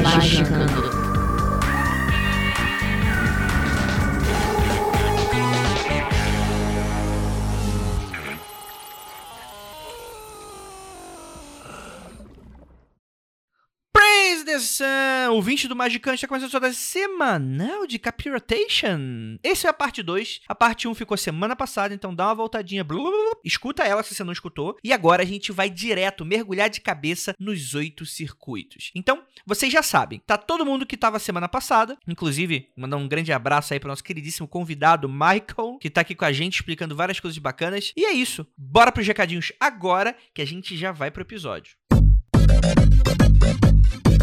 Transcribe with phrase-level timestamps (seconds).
[0.00, 0.72] Magicando.
[0.72, 1.11] Praise
[15.32, 15.38] Sun!
[15.38, 19.38] O 20 do Magicante está começando a sua semanal de Capirotation.
[19.42, 20.42] Esse é a parte 2.
[20.46, 22.84] A parte 1 ficou semana passada, então dá uma voltadinha.
[22.84, 23.40] Blu, blu, blu.
[23.42, 24.76] escuta ela se você não escutou.
[24.84, 28.90] E agora a gente vai direto mergulhar de cabeça nos oito circuitos.
[28.94, 33.32] Então, vocês já sabem, tá todo mundo que tava semana passada, inclusive, mandar um grande
[33.32, 37.18] abraço aí pro nosso queridíssimo convidado, Michael, que tá aqui com a gente explicando várias
[37.18, 37.92] coisas bacanas.
[37.96, 38.46] E é isso.
[38.56, 41.76] Bora pros recadinhos agora, que a gente já vai pro episódio.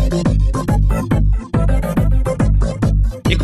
[0.10, 1.19] Bye.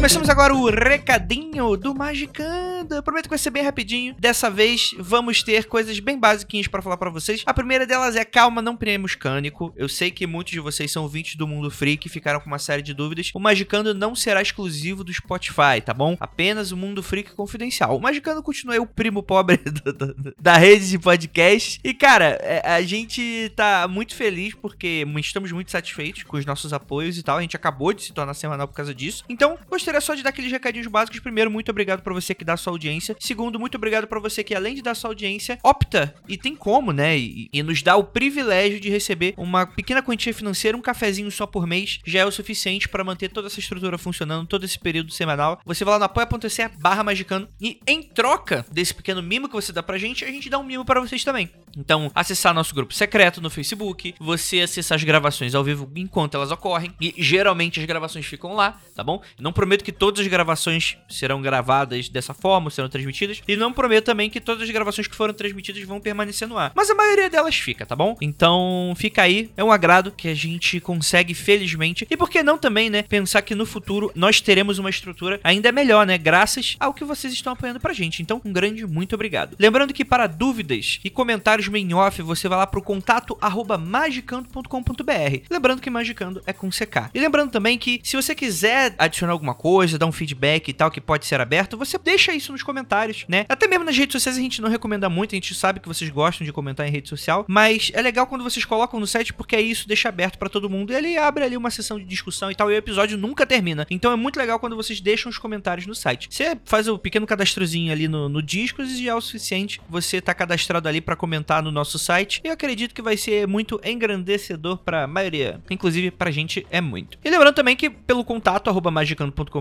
[0.05, 2.93] Começamos agora o recadinho do Magicando.
[2.93, 4.13] Eu prometo que vai ser bem rapidinho.
[4.19, 7.41] Dessa vez vamos ter coisas bem basiquinhas pra falar pra vocês.
[7.43, 9.73] A primeira delas é calma, não premos cânico.
[9.75, 12.59] Eu sei que muitos de vocês são ouvintes do Mundo Freak e ficaram com uma
[12.59, 13.31] série de dúvidas.
[13.33, 16.15] O Magicando não será exclusivo do Spotify, tá bom?
[16.19, 17.97] Apenas o Mundo Freak confidencial.
[17.97, 21.79] O Magicando continua o primo pobre do- do- da rede de podcast.
[21.83, 26.73] E cara, é, a gente tá muito feliz porque estamos muito satisfeitos com os nossos
[26.73, 27.39] apoios e tal.
[27.39, 29.23] A gente acabou de se tornar semanal por causa disso.
[29.27, 31.19] Então, gostaria só de dar aqueles recadinhos básicos.
[31.19, 33.15] Primeiro, muito obrigado pra você que dá sua audiência.
[33.19, 36.91] Segundo, muito obrigado pra você que, além de dar sua audiência, opta e tem como,
[36.91, 37.17] né?
[37.17, 41.45] E, e nos dá o privilégio de receber uma pequena quantia financeira, um cafezinho só
[41.45, 45.11] por mês, já é o suficiente pra manter toda essa estrutura funcionando, todo esse período
[45.11, 45.59] semanal.
[45.65, 49.71] Você vai lá no apoia.se barra magicano e em troca desse pequeno mimo que você
[49.71, 51.49] dá pra gente, a gente dá um mimo pra vocês também.
[51.77, 56.51] Então, acessar nosso grupo secreto no Facebook, você acessar as gravações ao vivo enquanto elas
[56.51, 59.21] ocorrem, e geralmente as gravações ficam lá, tá bom?
[59.37, 64.05] Não prometo que todas as gravações serão gravadas dessa forma, serão transmitidas, e não prometo
[64.05, 66.71] também que todas as gravações que foram transmitidas vão permanecer no ar.
[66.75, 68.15] Mas a maioria delas fica, tá bom?
[68.21, 72.57] Então, fica aí, é um agrado que a gente consegue felizmente, e por que não
[72.57, 76.93] também, né, pensar que no futuro nós teremos uma estrutura ainda melhor, né, graças ao
[76.93, 78.21] que vocês estão apoiando pra gente.
[78.21, 79.55] Então, um grande muito obrigado.
[79.59, 85.37] Lembrando que para dúvidas e comentários main off, você vai lá pro contato arroba magicando.com.br.
[85.49, 87.09] Lembrando que magicando é com CK.
[87.13, 89.64] E lembrando também que se você quiser adicionar alguma coisa,
[89.97, 93.45] dar um feedback e tal que pode ser aberto, você deixa isso nos comentários, né?
[93.49, 96.07] Até mesmo nas redes sociais a gente não recomenda muito, a gente sabe que vocês
[96.11, 99.55] gostam de comentar em rede social, mas é legal quando vocês colocam no site porque
[99.55, 102.51] aí isso deixa aberto pra todo mundo e ele abre ali uma sessão de discussão
[102.51, 103.87] e tal, e o episódio nunca termina.
[103.89, 106.27] Então é muito legal quando vocês deixam os comentários no site.
[106.29, 110.33] Você faz o pequeno cadastrozinho ali no, no Discos e é o suficiente você tá
[110.35, 112.39] cadastrado ali pra comentar no nosso site.
[112.43, 117.17] E eu acredito que vai ser muito engrandecedor pra maioria, inclusive pra gente é muito.
[117.25, 119.54] E lembrando também que pelo contato arroba magicando.com.br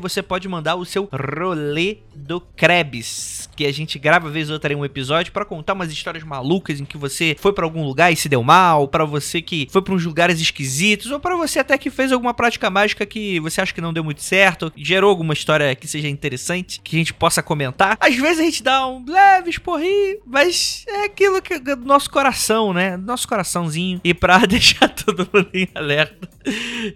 [0.00, 4.72] você pode mandar o seu rolê do Krebs, que a gente grava vez ou outra
[4.72, 8.12] em um episódio pra contar umas histórias malucas em que você foi pra algum lugar
[8.12, 11.58] e se deu mal, pra você que foi pra uns lugares esquisitos, ou pra você
[11.58, 15.10] até que fez alguma prática mágica que você acha que não deu muito certo, gerou
[15.10, 17.96] alguma história que seja interessante, que a gente possa comentar.
[18.00, 22.72] Às vezes a gente dá um leve esporrinho, mas é aquilo que do nosso coração,
[22.72, 22.96] né?
[22.96, 24.00] Nosso coraçãozinho.
[24.04, 26.28] E pra deixar todo mundo em alerta.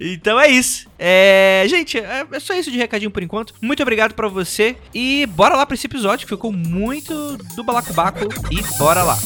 [0.01, 0.89] Então é isso.
[0.99, 3.55] É, gente, é é só isso de recadinho por enquanto.
[3.61, 8.21] Muito obrigado pra você e bora lá pra esse episódio que ficou muito do balacobaco
[8.51, 9.19] e bora lá.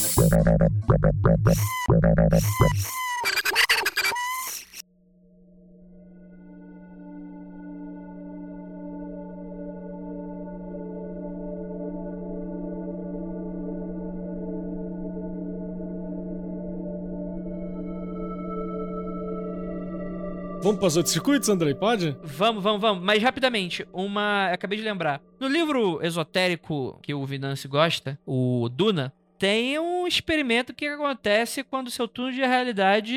[20.63, 21.75] Vamos para os outros circuitos, Andrei?
[21.75, 22.17] Pode?
[22.23, 23.05] Vamos, vamos, vamos.
[23.05, 24.47] Mas rapidamente, uma.
[24.53, 25.21] Acabei de lembrar.
[25.41, 29.13] No livro esotérico que o Vinance gosta, o Duna,
[29.43, 33.13] tem um experimento que acontece quando seu túnel de realidade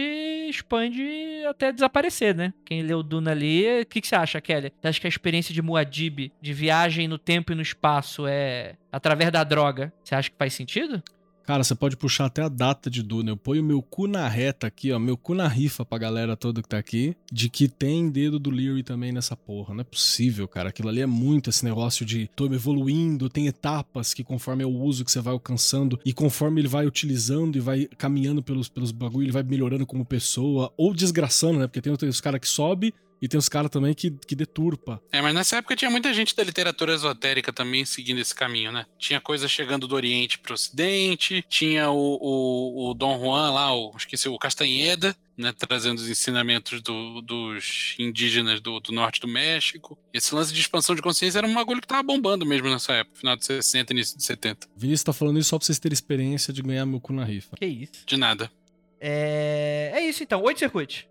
[0.50, 1.06] expande
[1.48, 2.52] até desaparecer, né?
[2.66, 4.74] Quem leu Duna ali, o que, que você acha, Kelly?
[4.82, 8.74] Você acha que a experiência de Muad'Dib, de viagem no tempo e no espaço, é
[8.92, 9.94] através da droga?
[10.04, 11.04] Você acha que faz sentido?
[11.46, 13.30] Cara, você pode puxar até a data de Duna.
[13.30, 14.98] Eu ponho meu cu na reta aqui, ó.
[14.98, 17.16] Meu cu na rifa pra galera toda que tá aqui.
[17.32, 19.74] De que tem dedo do Leary também nessa porra.
[19.74, 20.70] Não é possível, cara.
[20.70, 24.76] Aquilo ali é muito esse negócio de tô evoluindo, tem etapas que conforme é o
[24.76, 28.92] uso que você vai alcançando e conforme ele vai utilizando e vai caminhando pelos, pelos
[28.92, 31.68] bagulho, ele vai melhorando como pessoa ou desgraçando, né?
[31.68, 35.02] Porque tem os caras que sobe e tem os caras também que, que deturpa.
[35.12, 38.86] É, mas nessa época tinha muita gente da literatura esotérica também seguindo esse caminho, né?
[38.98, 43.94] Tinha coisa chegando do Oriente pro Ocidente, tinha o, o, o Dom Juan lá, o,
[43.96, 49.98] esqueci, o Castanheda, né, trazendo os ensinamentos do, dos indígenas do, do, norte do México.
[50.14, 53.18] Esse lance de expansão de consciência era um bagulho que tava bombando mesmo nessa época,
[53.18, 54.68] final de 60 início de 70.
[54.76, 57.58] Vinícius tá falando isso só pra vocês terem experiência de ganhar meu cu na rifa.
[57.58, 58.06] Que isso.
[58.06, 58.52] De nada.
[59.00, 61.06] É, é isso então, oito circuitos.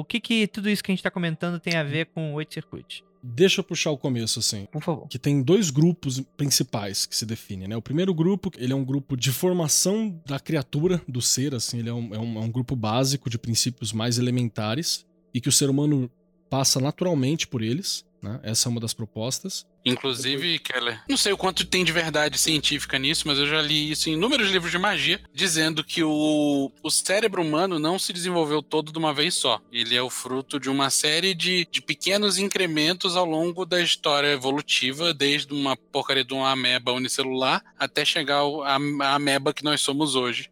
[0.00, 2.54] O que que tudo isso que a gente tá comentando tem a ver com oito
[2.54, 3.02] circuitos?
[3.22, 4.66] Deixa eu puxar o começo, assim.
[4.66, 5.08] Por favor.
[5.08, 7.76] Que tem dois grupos principais que se definem, né?
[7.76, 11.80] O primeiro grupo, ele é um grupo de formação da criatura, do ser, assim.
[11.80, 15.04] Ele é um, é um, é um grupo básico de princípios mais elementares
[15.34, 16.10] e que o ser humano
[16.48, 18.40] passa naturalmente por eles, né?
[18.42, 19.66] Essa é uma das propostas.
[19.84, 23.90] Inclusive, Keller, não sei o quanto tem de verdade científica nisso, mas eu já li
[23.90, 28.62] isso em inúmeros livros de magia, dizendo que o, o cérebro humano não se desenvolveu
[28.62, 29.60] todo de uma vez só.
[29.72, 34.28] Ele é o fruto de uma série de, de pequenos incrementos ao longo da história
[34.28, 40.14] evolutiva, desde uma porcaria de uma ameba unicelular até chegar à ameba que nós somos
[40.14, 40.50] hoje.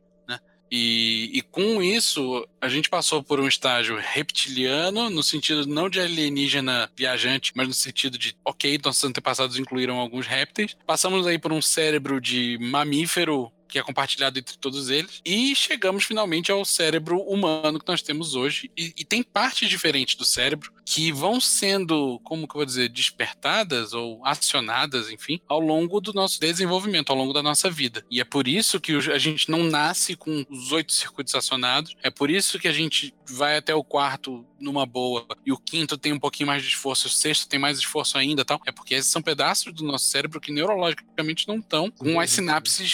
[0.71, 6.01] E, e, com isso, a gente passou por um estágio reptiliano, no sentido não de
[6.01, 10.77] alienígena viajante, mas no sentido de, ok, nossos antepassados incluíram alguns répteis.
[10.87, 15.21] Passamos aí por um cérebro de mamífero que é compartilhado entre todos eles.
[15.25, 18.71] E chegamos finalmente ao cérebro humano que nós temos hoje.
[18.77, 22.89] E, e, tem partes diferentes do cérebro que vão sendo, como que eu vou dizer,
[22.89, 28.05] despertadas ou acionadas, enfim, ao longo do nosso desenvolvimento, ao longo da nossa vida.
[28.11, 31.97] E é por isso que a gente não nasce com os oito circuitos acionados.
[32.03, 35.97] É por isso que a gente vai até o quarto numa boa e o quinto
[35.99, 38.61] tem um pouquinho mais de esforço, o sexto tem mais esforço ainda, tal.
[38.67, 42.93] É porque esses são pedaços do nosso cérebro que neurologicamente não estão com as sinapses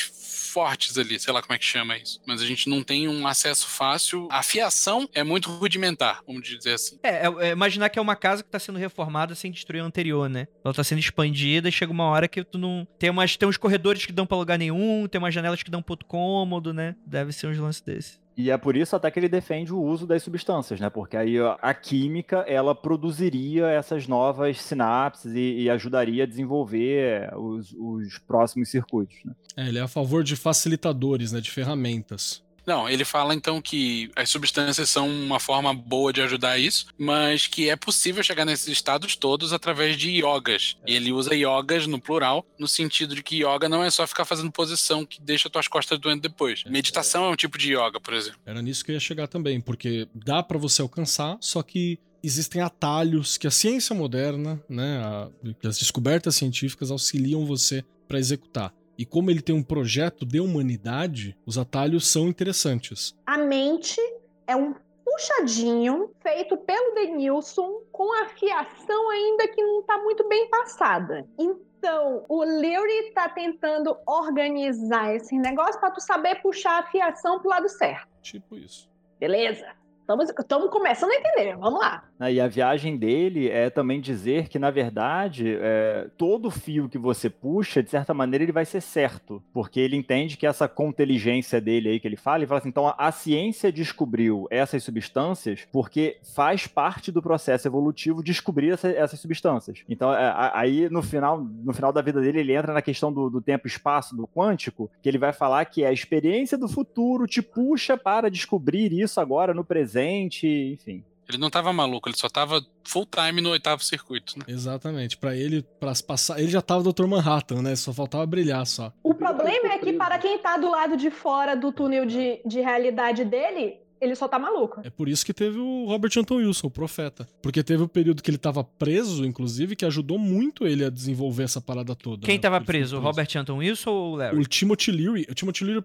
[0.52, 2.20] fortes ali, sei lá como é que chama isso.
[2.26, 4.28] Mas a gente não tem um acesso fácil.
[4.30, 6.98] A fiação é muito rudimentar, vamos dizer assim.
[7.02, 9.84] É, é, é imaginar que é uma casa que está sendo reformada sem destruir a
[9.84, 10.46] anterior, né?
[10.62, 12.86] Ela está sendo expandida e chega uma hora que tu não.
[12.98, 15.82] Tem, umas, tem uns corredores que dão para lugar nenhum, tem umas janelas que dão
[15.82, 16.94] pro outro cômodo, né?
[17.06, 18.21] Deve ser uns lances desses.
[18.36, 20.88] E é por isso até que ele defende o uso das substâncias, né?
[20.88, 27.74] Porque aí a química ela produziria essas novas sinapses e, e ajudaria a desenvolver os,
[27.78, 29.16] os próximos circuitos.
[29.24, 29.32] Né?
[29.56, 31.40] É, ele é a favor de facilitadores, né?
[31.40, 32.42] De ferramentas.
[32.66, 37.46] Não, ele fala então que as substâncias são uma forma boa de ajudar isso, mas
[37.46, 40.76] que é possível chegar nesses estados todos através de yogas.
[40.86, 44.24] E ele usa yogas no plural, no sentido de que yoga não é só ficar
[44.24, 46.64] fazendo posição que deixa tuas costas doendo depois.
[46.64, 48.40] Meditação é um tipo de yoga, por exemplo.
[48.46, 52.62] Era nisso que eu ia chegar também, porque dá para você alcançar, só que existem
[52.62, 55.28] atalhos que a ciência moderna, né, a,
[55.68, 58.72] as descobertas científicas auxiliam você para executar.
[59.02, 63.16] E como ele tem um projeto de humanidade, os atalhos são interessantes.
[63.26, 64.00] A mente
[64.46, 70.48] é um puxadinho feito pelo Denilson com a fiação ainda que não está muito bem
[70.48, 71.26] passada.
[71.36, 77.50] Então, o Leary está tentando organizar esse negócio para tu saber puxar a fiação pro
[77.50, 78.06] lado certo.
[78.22, 78.88] Tipo isso.
[79.18, 79.66] Beleza?
[80.02, 82.04] Estamos começando a entender, vamos lá.
[82.28, 87.30] E a viagem dele é também dizer que, na verdade, é, todo fio que você
[87.30, 89.42] puxa, de certa maneira, ele vai ser certo.
[89.52, 92.86] Porque ele entende que essa conteligência dele aí que ele fala, ele fala assim: então
[92.88, 99.20] a, a ciência descobriu essas substâncias porque faz parte do processo evolutivo descobrir essa, essas
[99.20, 99.84] substâncias.
[99.88, 103.30] Então, é, aí no final, no final da vida dele, ele entra na questão do,
[103.30, 107.40] do tempo espaço, do quântico, que ele vai falar que a experiência do futuro te
[107.40, 111.04] puxa para descobrir isso agora no presente presente, enfim.
[111.28, 114.44] Ele não tava maluco, ele só tava full time no oitavo circuito, né?
[114.48, 115.16] Exatamente.
[115.16, 117.06] Para ele, para passar, ele já tava Dr.
[117.06, 117.74] Manhattan, né?
[117.76, 118.92] Só faltava brilhar só.
[119.02, 122.60] O problema é que para quem tá do lado de fora do túnel de, de
[122.60, 124.80] realidade dele, ele só tá maluco.
[124.82, 127.28] É por isso que teve o Robert Anton Wilson, o profeta.
[127.40, 131.44] Porque teve o período que ele tava preso, inclusive, que ajudou muito ele a desenvolver
[131.44, 132.26] essa parada toda.
[132.26, 132.40] Quem né?
[132.40, 132.96] tava preso?
[132.96, 134.38] O Robert Anton Wilson ou o Larry?
[134.38, 135.26] O Timothy Leary.
[135.30, 135.84] O Timothy Leary,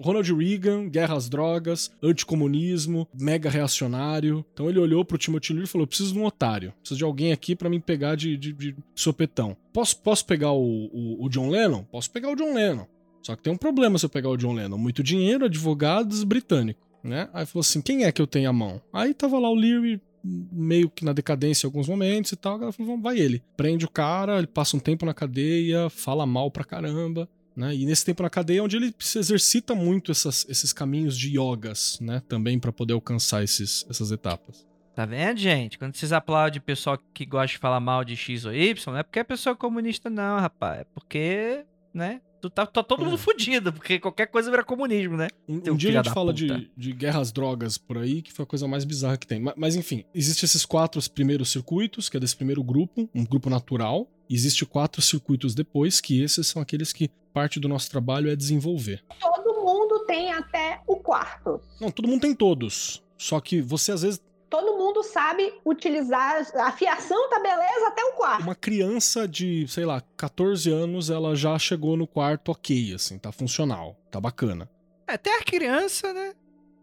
[0.00, 4.44] Ronald Reagan, guerra às drogas, anticomunismo, mega reacionário.
[4.54, 6.72] Então ele olhou pro Timothy Leary e falou: preciso de um otário.
[6.80, 9.54] Preciso de alguém aqui para me pegar de, de, de, sopetão.
[9.70, 11.84] Posso, posso pegar o, o, o John Lennon?
[11.84, 12.86] Posso pegar o John Lennon.
[13.22, 14.78] Só que tem um problema se eu pegar o John Lennon.
[14.78, 17.28] Muito dinheiro, advogados, britânico né?
[17.32, 18.80] Aí falou assim: quem é que eu tenho a mão?
[18.92, 22.60] Aí tava lá o Leary, meio que na decadência em alguns momentos e tal.
[22.62, 23.42] Ela falou: vai ele.
[23.56, 27.28] Prende o cara, ele passa um tempo na cadeia, fala mal pra caramba.
[27.56, 27.74] né?
[27.74, 31.36] E nesse tempo na cadeia é onde ele se exercita muito essas- esses caminhos de
[31.36, 32.22] yogas, né?
[32.28, 34.66] Também pra poder alcançar esses, essas etapas.
[34.94, 35.78] Tá vendo, gente?
[35.78, 38.98] Quando vocês aplaudem o pessoal que gosta de falar mal de X ou Y, não
[38.98, 40.80] é porque é pessoa comunista, não, rapaz.
[40.80, 42.20] É porque, né?
[42.40, 43.18] Tu tá, tá todo mundo É.
[43.18, 45.28] fudido, porque qualquer coisa vira comunismo, né?
[45.48, 48.46] Um, um dia a gente fala de, de guerras drogas por aí, que foi a
[48.46, 49.40] coisa mais bizarra que tem.
[49.40, 53.50] Ma- Mas, enfim, existem esses quatro primeiros circuitos, que é desse primeiro grupo, um grupo
[53.50, 54.08] natural.
[54.28, 59.02] Existe quatro circuitos depois, que esses são aqueles que parte do nosso trabalho é desenvolver.
[59.20, 61.60] Todo mundo tem até o quarto.
[61.80, 63.02] Não, todo mundo tem todos.
[63.18, 68.12] Só que você, às vezes, Todo mundo sabe utilizar a fiação, tá beleza, até o
[68.14, 68.42] quarto.
[68.42, 73.30] uma criança de, sei lá, 14 anos, ela já chegou no quarto ok, assim, tá
[73.30, 74.68] funcional, tá bacana.
[75.06, 76.32] É, Até a criança, né?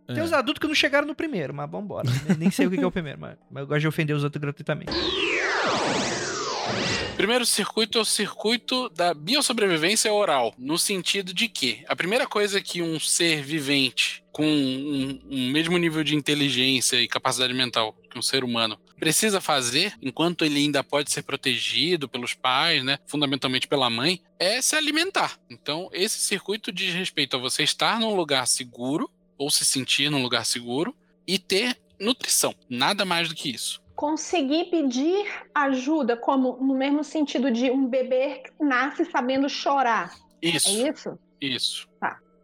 [0.08, 0.24] Tem É.
[0.24, 2.08] os adultos que não chegaram no primeiro, mas vambora.
[2.26, 4.16] Nem- Nem sei o que que é o primeiro, mas, mas eu gosto de ofender
[4.16, 4.92] os outros gratuitamente.
[7.18, 12.62] Primeiro circuito é o circuito da biossobrevivência oral, no sentido de que a primeira coisa
[12.62, 18.20] que um ser vivente com um, um mesmo nível de inteligência e capacidade mental que
[18.20, 23.68] um ser humano precisa fazer, enquanto ele ainda pode ser protegido pelos pais, né, fundamentalmente
[23.68, 25.40] pela mãe, é se alimentar.
[25.50, 29.10] Então, esse circuito diz respeito a você estar num lugar seguro
[29.40, 30.96] ou se sentir num lugar seguro
[31.26, 33.82] e ter nutrição, nada mais do que isso.
[33.98, 35.26] Conseguir pedir
[35.56, 40.14] ajuda, como no mesmo sentido de um bebê que nasce sabendo chorar.
[40.40, 41.20] Isso, É isso?
[41.42, 41.90] isso.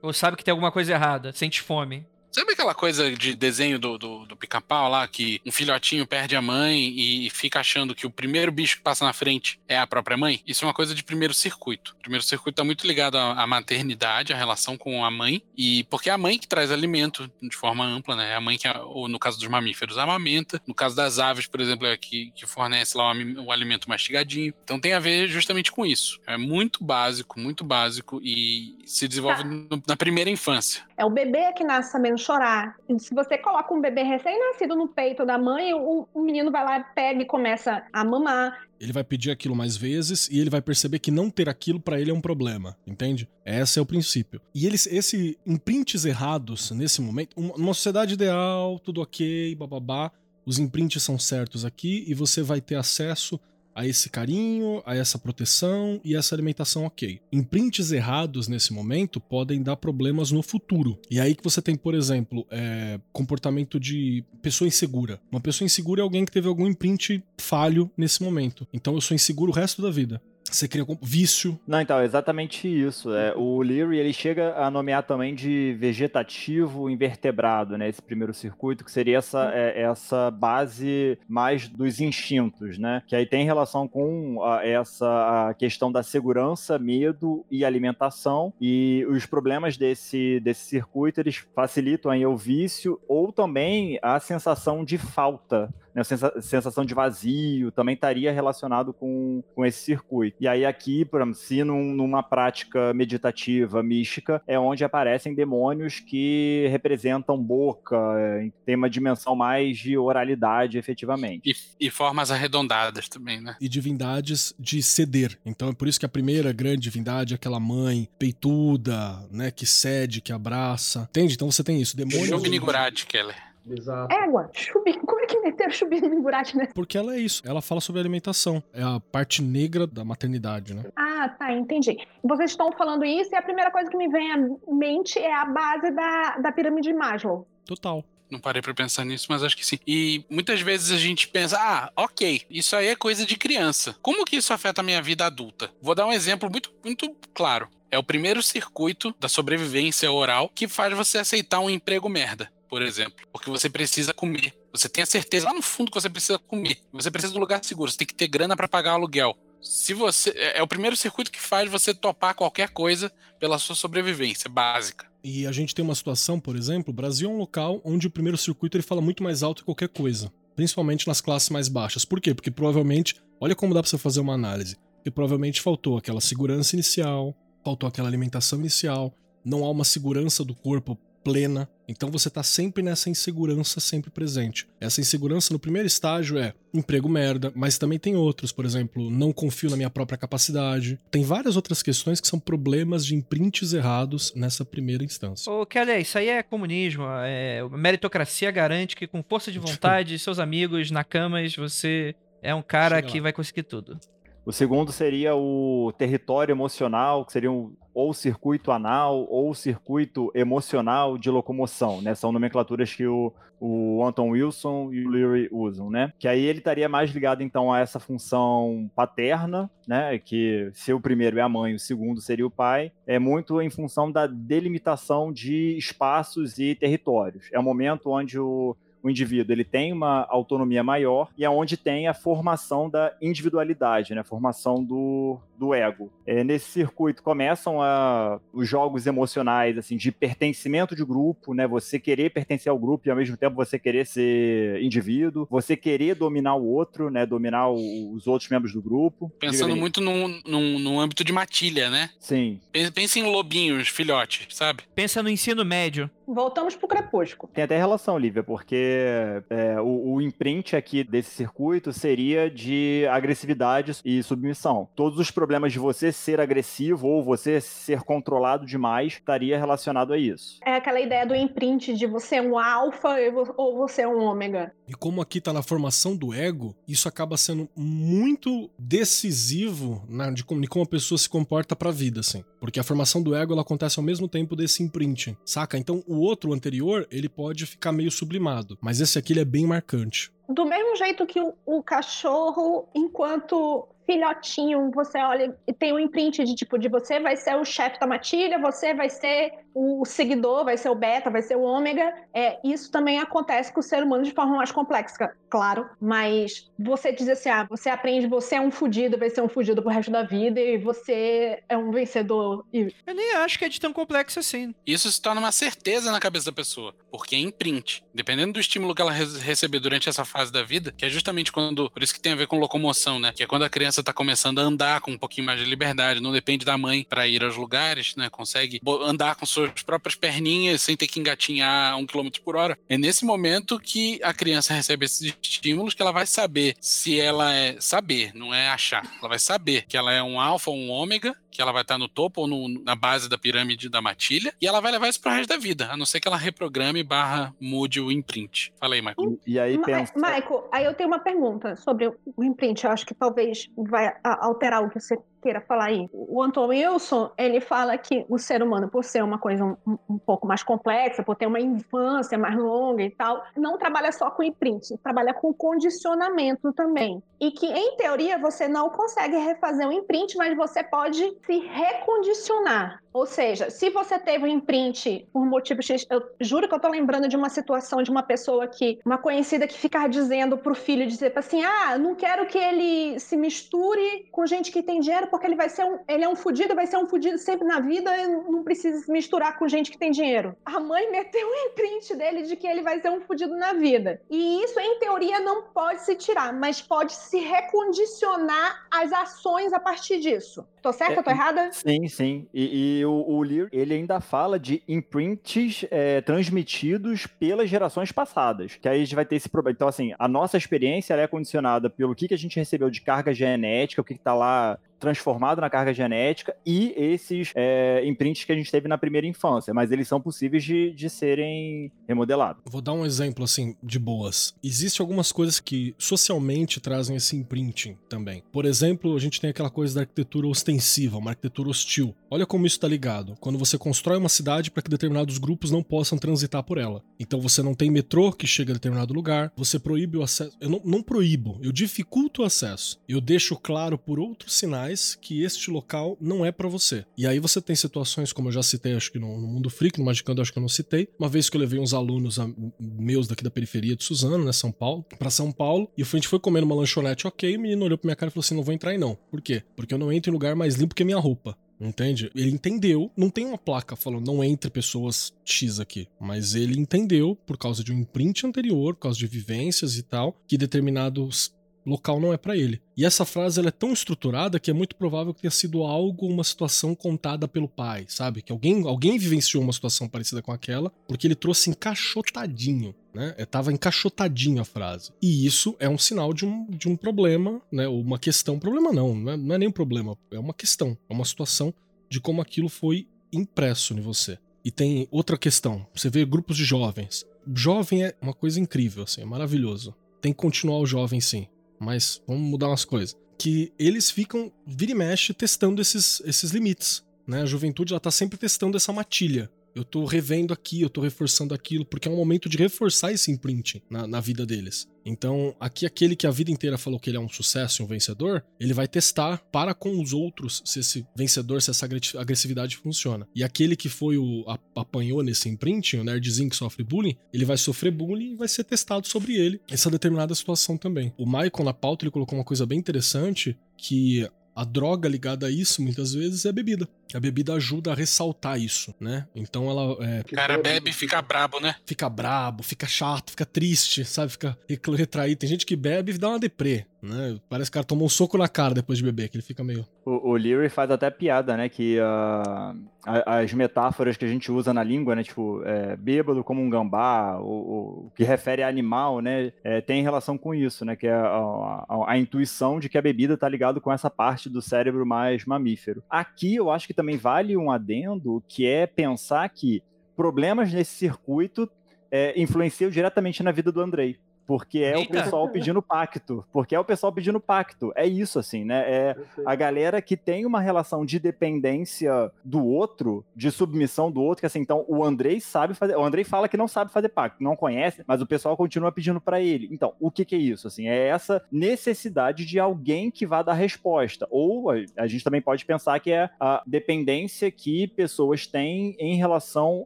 [0.02, 2.08] Ou sabe que tem alguma coisa errada, sente fome.
[2.34, 6.42] Sabe aquela coisa de desenho do, do, do pica-pau lá, que um filhotinho perde a
[6.42, 10.18] mãe e fica achando que o primeiro bicho que passa na frente é a própria
[10.18, 10.42] mãe?
[10.48, 11.94] Isso é uma coisa de primeiro circuito.
[12.00, 15.84] O primeiro circuito está muito ligado à, à maternidade, à relação com a mãe, e
[15.92, 18.32] porque é a mãe que traz alimento de forma ampla, né?
[18.32, 20.60] É a mãe que, ou no caso dos mamíferos, amamenta.
[20.66, 23.88] No caso das aves, por exemplo, é a que, que fornece lá o, o alimento
[23.88, 24.52] mastigadinho.
[24.64, 26.20] Então tem a ver justamente com isso.
[26.26, 29.50] É muito básico, muito básico, e se desenvolve Tá.
[29.50, 30.82] no- na primeira infância.
[30.98, 32.76] É o bebê que nasce sabendo chorar.
[32.98, 36.80] Se você coloca um bebê recém-nascido no peito da mãe, o, o menino vai lá,
[36.80, 38.68] pega e começa a mamar.
[38.80, 42.00] Ele vai pedir aquilo mais vezes e ele vai perceber que não ter aquilo pra
[42.00, 43.30] ele é um problema, entende?
[43.46, 44.42] Esse é o princípio.
[44.54, 50.12] E eles, esse imprints errados nesse momento, uma, sociedade ideal, tudo ok, bababá,
[50.46, 53.40] os imprints são certos aqui e você vai ter acesso
[53.76, 57.20] a esse carinho, a essa proteção e essa alimentação ok.
[57.32, 61.00] Imprints errados nesse momento podem dar problemas no futuro.
[61.10, 65.20] E aí que você tem, por exemplo, é, comportamento de pessoa insegura.
[65.32, 68.68] Uma pessoa insegura é alguém que teve algum imprint falho nesse momento.
[68.74, 70.22] Então eu sou inseguro o resto da vida.
[70.54, 71.60] Você cria vício.
[71.68, 73.12] Não, então, é exatamente isso.
[73.12, 77.90] É, o Leary, ele chega a nomear também de vegetativo invertebrado, né?
[77.90, 83.02] Esse primeiro circuito, que seria essa, é, essa base mais dos instintos, né?
[83.08, 88.54] Que aí tem relação com a- essa a questão da segurança, medo e alimentação.
[88.62, 94.86] E os problemas desse, desse circuito, eles facilitam aí o vício ou também a sensação
[94.86, 100.38] de falta né, sensação de vazio também estaria relacionado com, com esse circuito.
[100.40, 107.38] E aí aqui, se num- numa prática meditativa, mística, é onde aparecem demônios que representam
[107.42, 111.50] boca, é, tem uma dimensão mais de oralidade, efetivamente.
[111.80, 113.56] E, e formas arredondadas também, né?
[113.62, 115.38] E divindades de ceder.
[115.46, 119.52] Então é por isso que a primeira grande divindade é aquela mãe peituda, né?
[119.52, 121.08] Que cede, que abraça.
[121.10, 121.34] Entende?
[121.34, 121.96] Então você tem isso.
[121.96, 122.28] Demônios.
[122.30, 123.36] Shub-Niggurathi, Keller.
[123.70, 124.14] Exato.
[124.14, 125.00] Égua, chubinho.
[125.02, 126.68] Como é que meteram chubinho no Migurati, né?
[126.74, 127.42] Porque ela é isso.
[127.46, 128.62] Ela fala sobre alimentação.
[128.74, 130.84] É a parte negra da maternidade, né?
[130.96, 131.98] Ah, tá, entendi.
[132.24, 134.38] Vocês estão falando isso e a primeira coisa que me vem à
[134.72, 137.48] mente é a base da, da pirâmide de Maslow.
[137.66, 138.04] Total.
[138.30, 139.78] Não parei pra pensar nisso, mas acho que sim.
[139.86, 143.96] E muitas vezes a gente pensa, ah, ok, isso aí é coisa de criança.
[144.02, 145.70] Como que isso afeta a minha vida adulta?
[145.80, 147.68] Vou dar um exemplo muito, muito claro.
[147.92, 152.82] É o primeiro circuito da sobrevivência oral que faz você aceitar um emprego merda, por
[152.82, 153.24] exemplo.
[153.32, 154.52] Porque você precisa comer.
[154.72, 156.80] Você tem a certeza lá no fundo que você precisa comer.
[156.92, 157.92] Você precisa de um lugar seguro.
[157.92, 159.38] Você tem que ter grana pra pagar aluguel.
[159.62, 163.76] Se você é é o primeiro circuito que faz você topar qualquer coisa pela sua
[163.76, 165.06] sobrevivência básica.
[165.24, 168.10] E a gente tem uma situação, por exemplo, o Brasil é um local onde o
[168.10, 170.34] primeiro circuito ele fala muito mais alto que qualquer coisa.
[170.56, 172.04] Principalmente nas classes mais baixas.
[172.04, 172.34] Por quê?
[172.34, 174.78] Porque provavelmente, olha como dá pra você fazer uma análise.
[174.96, 179.14] Porque provavelmente faltou aquela segurança inicial, faltou aquela alimentação inicial,
[179.46, 181.70] não há uma segurança do corpo plena.
[181.88, 184.68] Então você tá sempre nessa insegurança sempre presente.
[184.80, 189.32] Essa insegurança no primeiro estágio é emprego merda, mas também tem outros, por exemplo, não
[189.34, 191.00] confio na minha própria capacidade.
[191.12, 195.52] Tem várias outras questões que são problemas de imprints errados nessa primeira instância.
[195.52, 197.04] Ô, Kelly, isso aí é comunismo.
[197.24, 202.54] É, a meritocracia garante que com força de vontade, seus amigos, na camas, você é
[202.56, 203.24] um cara Chega que lá.
[203.24, 204.00] vai conseguir tudo.
[204.46, 211.18] O segundo seria o território emocional, que seria um, ou circuito anal ou circuito emocional
[211.18, 212.14] de locomoção, né?
[212.14, 216.12] São nomenclaturas que o, o Anton Wilson e o Leary usam, né?
[216.20, 220.20] Que aí ele estaria mais ligado então a essa função paterna, né?
[220.20, 223.70] Que se o primeiro é a mãe, o segundo seria o pai, é muito em
[223.70, 227.48] função da delimitação de espaços e territórios.
[227.54, 231.76] É o momento onde o o indivíduo ele tem uma autonomia maior e é onde
[231.76, 234.22] tem a formação da individualidade, né?
[234.22, 236.12] A formação do, do ego.
[236.26, 241.68] É, nesse circuito começam a, os jogos emocionais, assim, de pertencimento de grupo, né?
[241.68, 246.16] Você querer pertencer ao grupo e ao mesmo tempo você querer ser indivíduo, você querer
[246.16, 247.26] dominar o outro, né?
[247.26, 249.32] Dominar o, os outros membros do grupo.
[249.40, 252.10] Pensando muito num, num, num, âmbito de matilha, né?
[252.20, 252.60] Sim.
[252.94, 254.84] Pensa em lobinhos, filhote, sabe?
[254.96, 256.10] Pensa no ensino médio.
[256.28, 257.52] Voltamos pro crepúsculo.
[257.54, 263.94] Tem até relação, Lívia, porque é, o, o imprint aqui desse circuito seria de agressividade
[264.06, 264.90] e submissão.
[264.96, 270.18] Todos os problemas de você ser agressivo ou você ser controlado demais estaria relacionado a
[270.18, 270.60] isso.
[270.66, 273.16] É aquela ideia do imprint de você é um alfa
[273.58, 274.74] ou você é um ômega.
[274.88, 280.44] E como aqui tá na formação do ego, isso acaba sendo muito decisivo na, de,
[280.44, 282.44] como, de como a pessoa se comporta pra vida, assim.
[282.60, 285.78] Porque a formação do ego ela acontece ao mesmo tempo desse imprint, saca?
[285.78, 289.46] Então o outro o anterior, ele pode ficar meio sublimado, mas esse aqui ele é
[289.46, 290.32] bem marcante.
[290.50, 296.44] Do mesmo jeito que o, o cachorro, enquanto filhotinho, você olha e tem um imprint
[296.44, 300.64] de tipo de você vai ser o chefe da matilha, você vai ser o seguidor,
[300.64, 302.14] vai ser o beta, vai ser o ômega.
[302.34, 305.90] É, isso também acontece com o ser humano de forma mais complexa, claro.
[306.00, 309.82] Mas você diz assim: ah, você aprende, você é um fudido, vai ser um fudido
[309.82, 312.66] pro resto da vida, e você é um vencedor.
[312.74, 312.94] E...
[313.06, 314.74] Eu nem acho que é de tão complexo assim.
[314.86, 318.04] Isso se torna uma certeza na cabeça da pessoa, porque é imprint.
[318.14, 321.90] Dependendo do estímulo que ela receber durante essa fase da vida, que é justamente quando.
[321.90, 323.34] Por isso que tem a ver com locomoção, né?
[323.36, 326.20] Que é quando a criança tá começando a andar com um pouquinho mais de liberdade,
[326.20, 328.30] não depende da mãe para ir aos lugares, né?
[328.30, 332.78] Consegue andar com suas próprias perninhas sem ter que engatinhar um quilômetro por hora.
[332.88, 337.54] É nesse momento que a criança recebe esses estímulos que ela vai saber se ela
[337.54, 339.06] é saber, não é achar.
[339.20, 342.00] Ela vai saber que ela é um alfa ou um ômega, que ela vai estar
[342.00, 345.22] no topo ou no, na base da pirâmide da matilha, e ela vai levar isso
[345.22, 348.74] pro resto da vida, a não ser que ela reprograme barra mude o imprint.
[348.80, 349.40] Fala aí, Michael.
[349.46, 350.14] E, e aí pensa...
[350.16, 352.84] Michael, aí eu tenho uma pergunta sobre o imprint.
[352.84, 356.10] Eu acho que talvez vai alterar o que você queira falar aí.
[356.14, 360.18] O Anton Wilson, ele fala que o ser humano, por ser uma coisa um, um,
[360.18, 364.42] pouco mais complexa, por ter uma infância mais longa e tal, não trabalha só com
[364.42, 367.22] imprint, trabalha com condicionamento também.
[367.40, 373.04] E que, em teoria, você não consegue refazer um imprint, mas você pode se recondicionar.
[373.14, 376.88] Ou seja, se você teve um imprint por motivo X, eu juro que eu tô
[376.88, 381.06] lembrando de uma situação de uma pessoa que, uma conhecida que ficar dizendo pro filho,
[381.06, 385.48] dizer assim, ah, não quero que ele se misture com gente que tem dinheiro, porque
[385.48, 388.12] ele vai ser um, ele é um fudido, vai ser um fudido sempre na vida,
[388.28, 390.56] não precisa se misturar com gente que tem dinheiro.
[390.64, 394.22] A mãe meteu um imprint dele de que ele vai ser um fudido na vida.
[394.30, 399.80] E isso, em teoria, não pode se tirar, mas pode se recondicionar as ações a
[399.80, 400.68] partir disso.
[400.84, 401.22] Tô certa?
[401.22, 401.72] É, tô errada?
[401.72, 402.48] Sim, sim.
[402.54, 408.76] E, e o, o Lear, ele ainda fala de imprints é, transmitidos pelas gerações passadas.
[408.76, 409.74] Que aí a gente vai ter esse problema.
[409.76, 413.34] Então, assim, a nossa experiência é condicionada pelo que, que a gente recebeu de carga
[413.34, 418.52] genética, o que, que tá lá transformado na carga genética e esses é, imprints que
[418.54, 422.64] a gente teve na primeira infância, mas eles são possíveis de, de serem remodelados.
[422.66, 424.56] Vou dar um exemplo assim de boas.
[424.64, 428.44] Existem algumas coisas que socialmente trazem esse imprinting também.
[428.52, 432.16] Por exemplo, a gente tem aquela coisa da arquitetura ostensiva, uma arquitetura hostil.
[432.32, 433.36] Olha como isso está ligado.
[433.42, 437.04] Quando você constrói uma cidade para que determinados grupos não possam transitar por ela.
[437.20, 440.56] Então você não tem metrô que chega a determinado lugar, você proíbe o acesso.
[440.62, 443.00] Eu não, não proíbo, eu dificulto o acesso.
[443.08, 447.06] Eu deixo claro por outros sinais que este local não é para você.
[447.18, 450.00] E aí você tem situações, como eu já citei, acho que no, no Mundo Freak,
[450.00, 451.08] no Magicando, acho que eu não citei.
[451.20, 454.54] Uma vez que eu levei uns alunos a, meus daqui da periferia de Suzano, né,
[454.54, 457.86] São Paulo, para São Paulo, e a gente foi comer numa lanchonete, ok, o menino
[457.86, 459.16] olhou pra minha cara e falou assim: não vou entrar aí não.
[459.30, 459.64] Por quê?
[459.76, 461.58] Porque eu não entro em lugar mais limpo que minha roupa.
[461.80, 462.32] Entende?
[462.34, 467.36] Ele entendeu, não tem uma placa falando não entre pessoas X aqui, mas ele entendeu,
[467.46, 471.54] por causa de um imprint anterior, por causa de vivências e tal, que determinados
[471.86, 472.82] local não é para ele.
[472.96, 476.28] E essa frase ela é tão estruturada que é muito provável que tenha sido algo,
[476.28, 478.42] uma situação contada pelo pai, sabe?
[478.42, 483.34] Que alguém, alguém vivenciou uma situação parecida com aquela, porque ele trouxe encaixotadinho, né?
[483.38, 485.12] É, tava encaixotadinho a frase.
[485.22, 487.88] E isso é um sinal de um, de um problema, né?
[487.88, 488.60] Uma questão.
[488.60, 491.74] Problema não, não é, não é nem um problema, é uma questão, é uma situação
[492.10, 494.38] de como aquilo foi impresso em você.
[494.64, 495.86] E tem outra questão.
[495.94, 497.26] Você vê grupos de jovens.
[497.54, 499.94] Jovem é uma coisa incrível, assim, é maravilhoso.
[500.22, 501.48] Tem que continuar o jovem, sim
[501.84, 503.16] mas vamos mudar umas coisas.
[503.38, 507.04] Que eles ficam, vira e mexe, testando esses, esses limites.
[507.28, 507.42] Né?
[507.42, 509.52] A juventude ela tá sempre testando essa matilha.
[509.76, 513.32] Eu tô revendo aqui, eu tô reforçando aquilo, porque é um momento de reforçar esse
[513.32, 514.88] imprint na, na vida deles.
[515.06, 518.44] Então, aqui aquele que a vida inteira falou que ele é um sucesso um vencedor,
[518.60, 521.86] ele vai testar para com os outros se esse vencedor, se essa
[522.18, 523.28] agressividade funciona.
[523.36, 527.46] E aquele que foi o a, apanhou nesse imprint, o nerdzinho que sofre bullying, ele
[527.46, 531.14] vai sofrer bullying e vai ser testado sobre ele essa determinada situação também.
[531.18, 535.52] O Michael na pauta ele colocou uma coisa bem interessante que a droga ligada a
[535.52, 536.88] isso, muitas vezes, é bebida.
[537.14, 539.28] A bebida ajuda a ressaltar isso, né?
[539.36, 539.98] Então ela.
[540.06, 541.76] É, o cara bebe e fica brabo, né?
[541.86, 544.32] Fica brabo, fica chato, fica triste, sabe?
[544.32, 544.58] Fica
[544.96, 545.40] retraído.
[545.40, 547.38] Tem gente que bebe e dá uma deprê, né?
[547.50, 549.64] Parece que o cara tomou um soco na cara depois de beber, que ele fica
[549.64, 549.86] meio.
[550.06, 551.70] O, o Leary faz até piada, né?
[551.70, 555.24] Que uh, as metáforas que a gente usa na língua, né?
[555.24, 559.52] Tipo, é, bêbado como um gambá, o, que refere a animal, né?
[559.64, 560.96] É, tem relação com isso, né?
[560.96, 564.50] Que é a, a, a, intuição de que a bebida tá ligado com essa parte
[564.50, 566.04] do cérebro mais mamífero.
[566.10, 569.84] Aqui eu acho que também vale um adendo, que é pensar que
[570.16, 571.70] problemas nesse circuito
[572.12, 574.18] é, influenciam diretamente na vida do Andrei.
[574.46, 575.02] Porque é Eita.
[575.02, 576.46] o pessoal pedindo pacto.
[576.52, 577.92] Porque é o pessoal pedindo pacto.
[577.96, 578.84] É isso, assim, né?
[578.88, 584.42] É a galera que tem uma relação de dependência do outro, de submissão do outro,
[584.42, 585.96] que assim, então o Andrei sabe fazer.
[585.96, 589.22] O Andrei fala que não sabe fazer pacto, não conhece, mas o pessoal continua pedindo
[589.22, 589.68] para ele.
[589.72, 590.68] Então, o que, que é isso?
[590.68, 594.28] Assim, é essa necessidade de alguém que vá dar resposta.
[594.30, 599.86] Ou a gente também pode pensar que é a dependência que pessoas têm em relação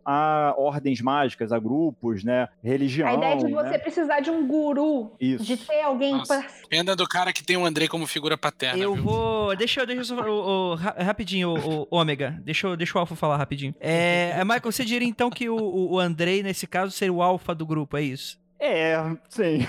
[0.06, 2.48] a ordens mágicas, a grupos, né?
[2.64, 3.08] Religião.
[3.08, 3.78] A ideia de você né?
[3.78, 5.12] precisar de um guru.
[5.20, 5.44] Isso.
[5.44, 6.50] De ter alguém Nossa, pra...
[6.70, 8.82] Pena do cara que tem o Andrei como figura paterna.
[8.82, 9.04] Eu viu?
[9.04, 9.56] vou.
[9.56, 10.16] Deixa, deixa eu só.
[10.22, 12.40] O, o, rapidinho, o, o, Ômega.
[12.44, 13.76] Deixa, deixa o Alpha falar rapidinho.
[13.80, 17.54] É, é, Michael, você diria então que o, o Andrei, nesse caso, seria o Alpha
[17.54, 18.40] do grupo, é isso?
[18.60, 18.98] É,
[19.30, 19.60] sim.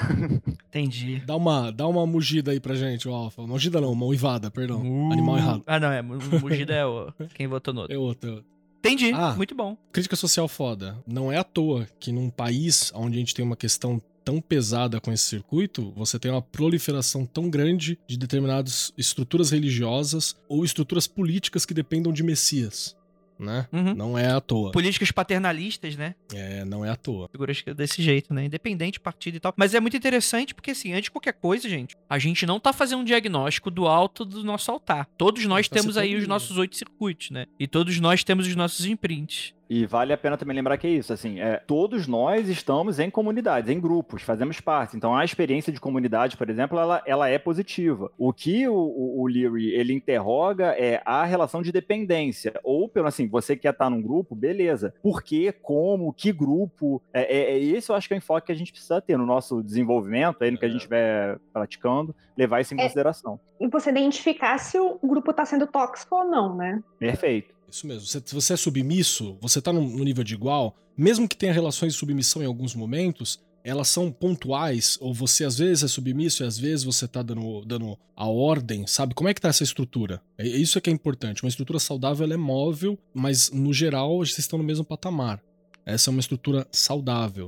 [0.68, 1.22] Entendi.
[1.26, 3.42] Dá uma, dá uma mugida aí pra gente, o Alpha.
[3.46, 4.80] Mugida não, uma uivada, perdão.
[4.82, 5.12] Uh.
[5.12, 5.62] Animal errado.
[5.66, 6.00] Ah, não, é.
[6.00, 7.94] Mugida é o, quem votou no outro.
[7.94, 8.58] É outro, é outro.
[8.78, 9.12] Entendi.
[9.12, 9.76] Ah, muito bom.
[9.92, 10.96] Crítica social foda.
[11.06, 15.00] Não é à toa que num país onde a gente tem uma questão tão pesada
[15.00, 21.06] com esse circuito, você tem uma proliferação tão grande de determinadas estruturas religiosas ou estruturas
[21.06, 22.94] políticas que dependam de Messias.
[23.38, 23.66] Né?
[23.72, 23.94] Uhum.
[23.94, 24.70] Não é à toa.
[24.70, 26.14] Políticas paternalistas, né?
[26.34, 27.26] É, não é à toa.
[27.30, 28.44] Figuras desse jeito, né?
[28.44, 29.54] Independente, partido e tal.
[29.56, 32.72] Mas é muito interessante porque, assim, antes de qualquer coisa, gente, a gente não tá
[32.72, 35.08] fazendo um diagnóstico do alto do nosso altar.
[35.16, 37.46] Todos nós tá temos aí os nossos oito circuitos, né?
[37.58, 39.54] E todos nós temos os nossos imprints.
[39.68, 43.10] E vale a pena também lembrar que é isso, assim, é, todos nós estamos em
[43.10, 44.96] comunidades, em grupos, fazemos parte.
[44.96, 48.10] Então a experiência de comunidade, por exemplo, ela, ela é positiva.
[48.16, 52.58] O que o, o, o Leary, ele interroga é a relação de dependência.
[52.64, 54.94] Ou, pelo assim, você quer estar num grupo, beleza.
[55.02, 57.02] Por quê, como, que grupo?
[57.12, 59.18] É, é, é esse eu acho que é o enfoque que a gente precisa ter
[59.18, 63.38] no nosso desenvolvimento, aí no que a gente estiver praticando, levar isso em é, consideração.
[63.60, 66.82] E você identificar se o grupo está sendo tóxico ou não, né?
[66.98, 67.57] Perfeito.
[67.70, 68.06] Isso mesmo.
[68.06, 71.98] Se você é submisso, você tá no nível de igual, mesmo que tenha relações de
[71.98, 76.58] submissão em alguns momentos, elas são pontuais, ou você às vezes é submisso e às
[76.58, 79.14] vezes você tá dando, dando a ordem, sabe?
[79.14, 80.22] Como é que tá essa estrutura?
[80.38, 81.42] É, isso é que é importante.
[81.42, 85.42] Uma estrutura saudável é móvel, mas no geral vocês estão no mesmo patamar.
[85.84, 87.46] Essa é uma estrutura saudável.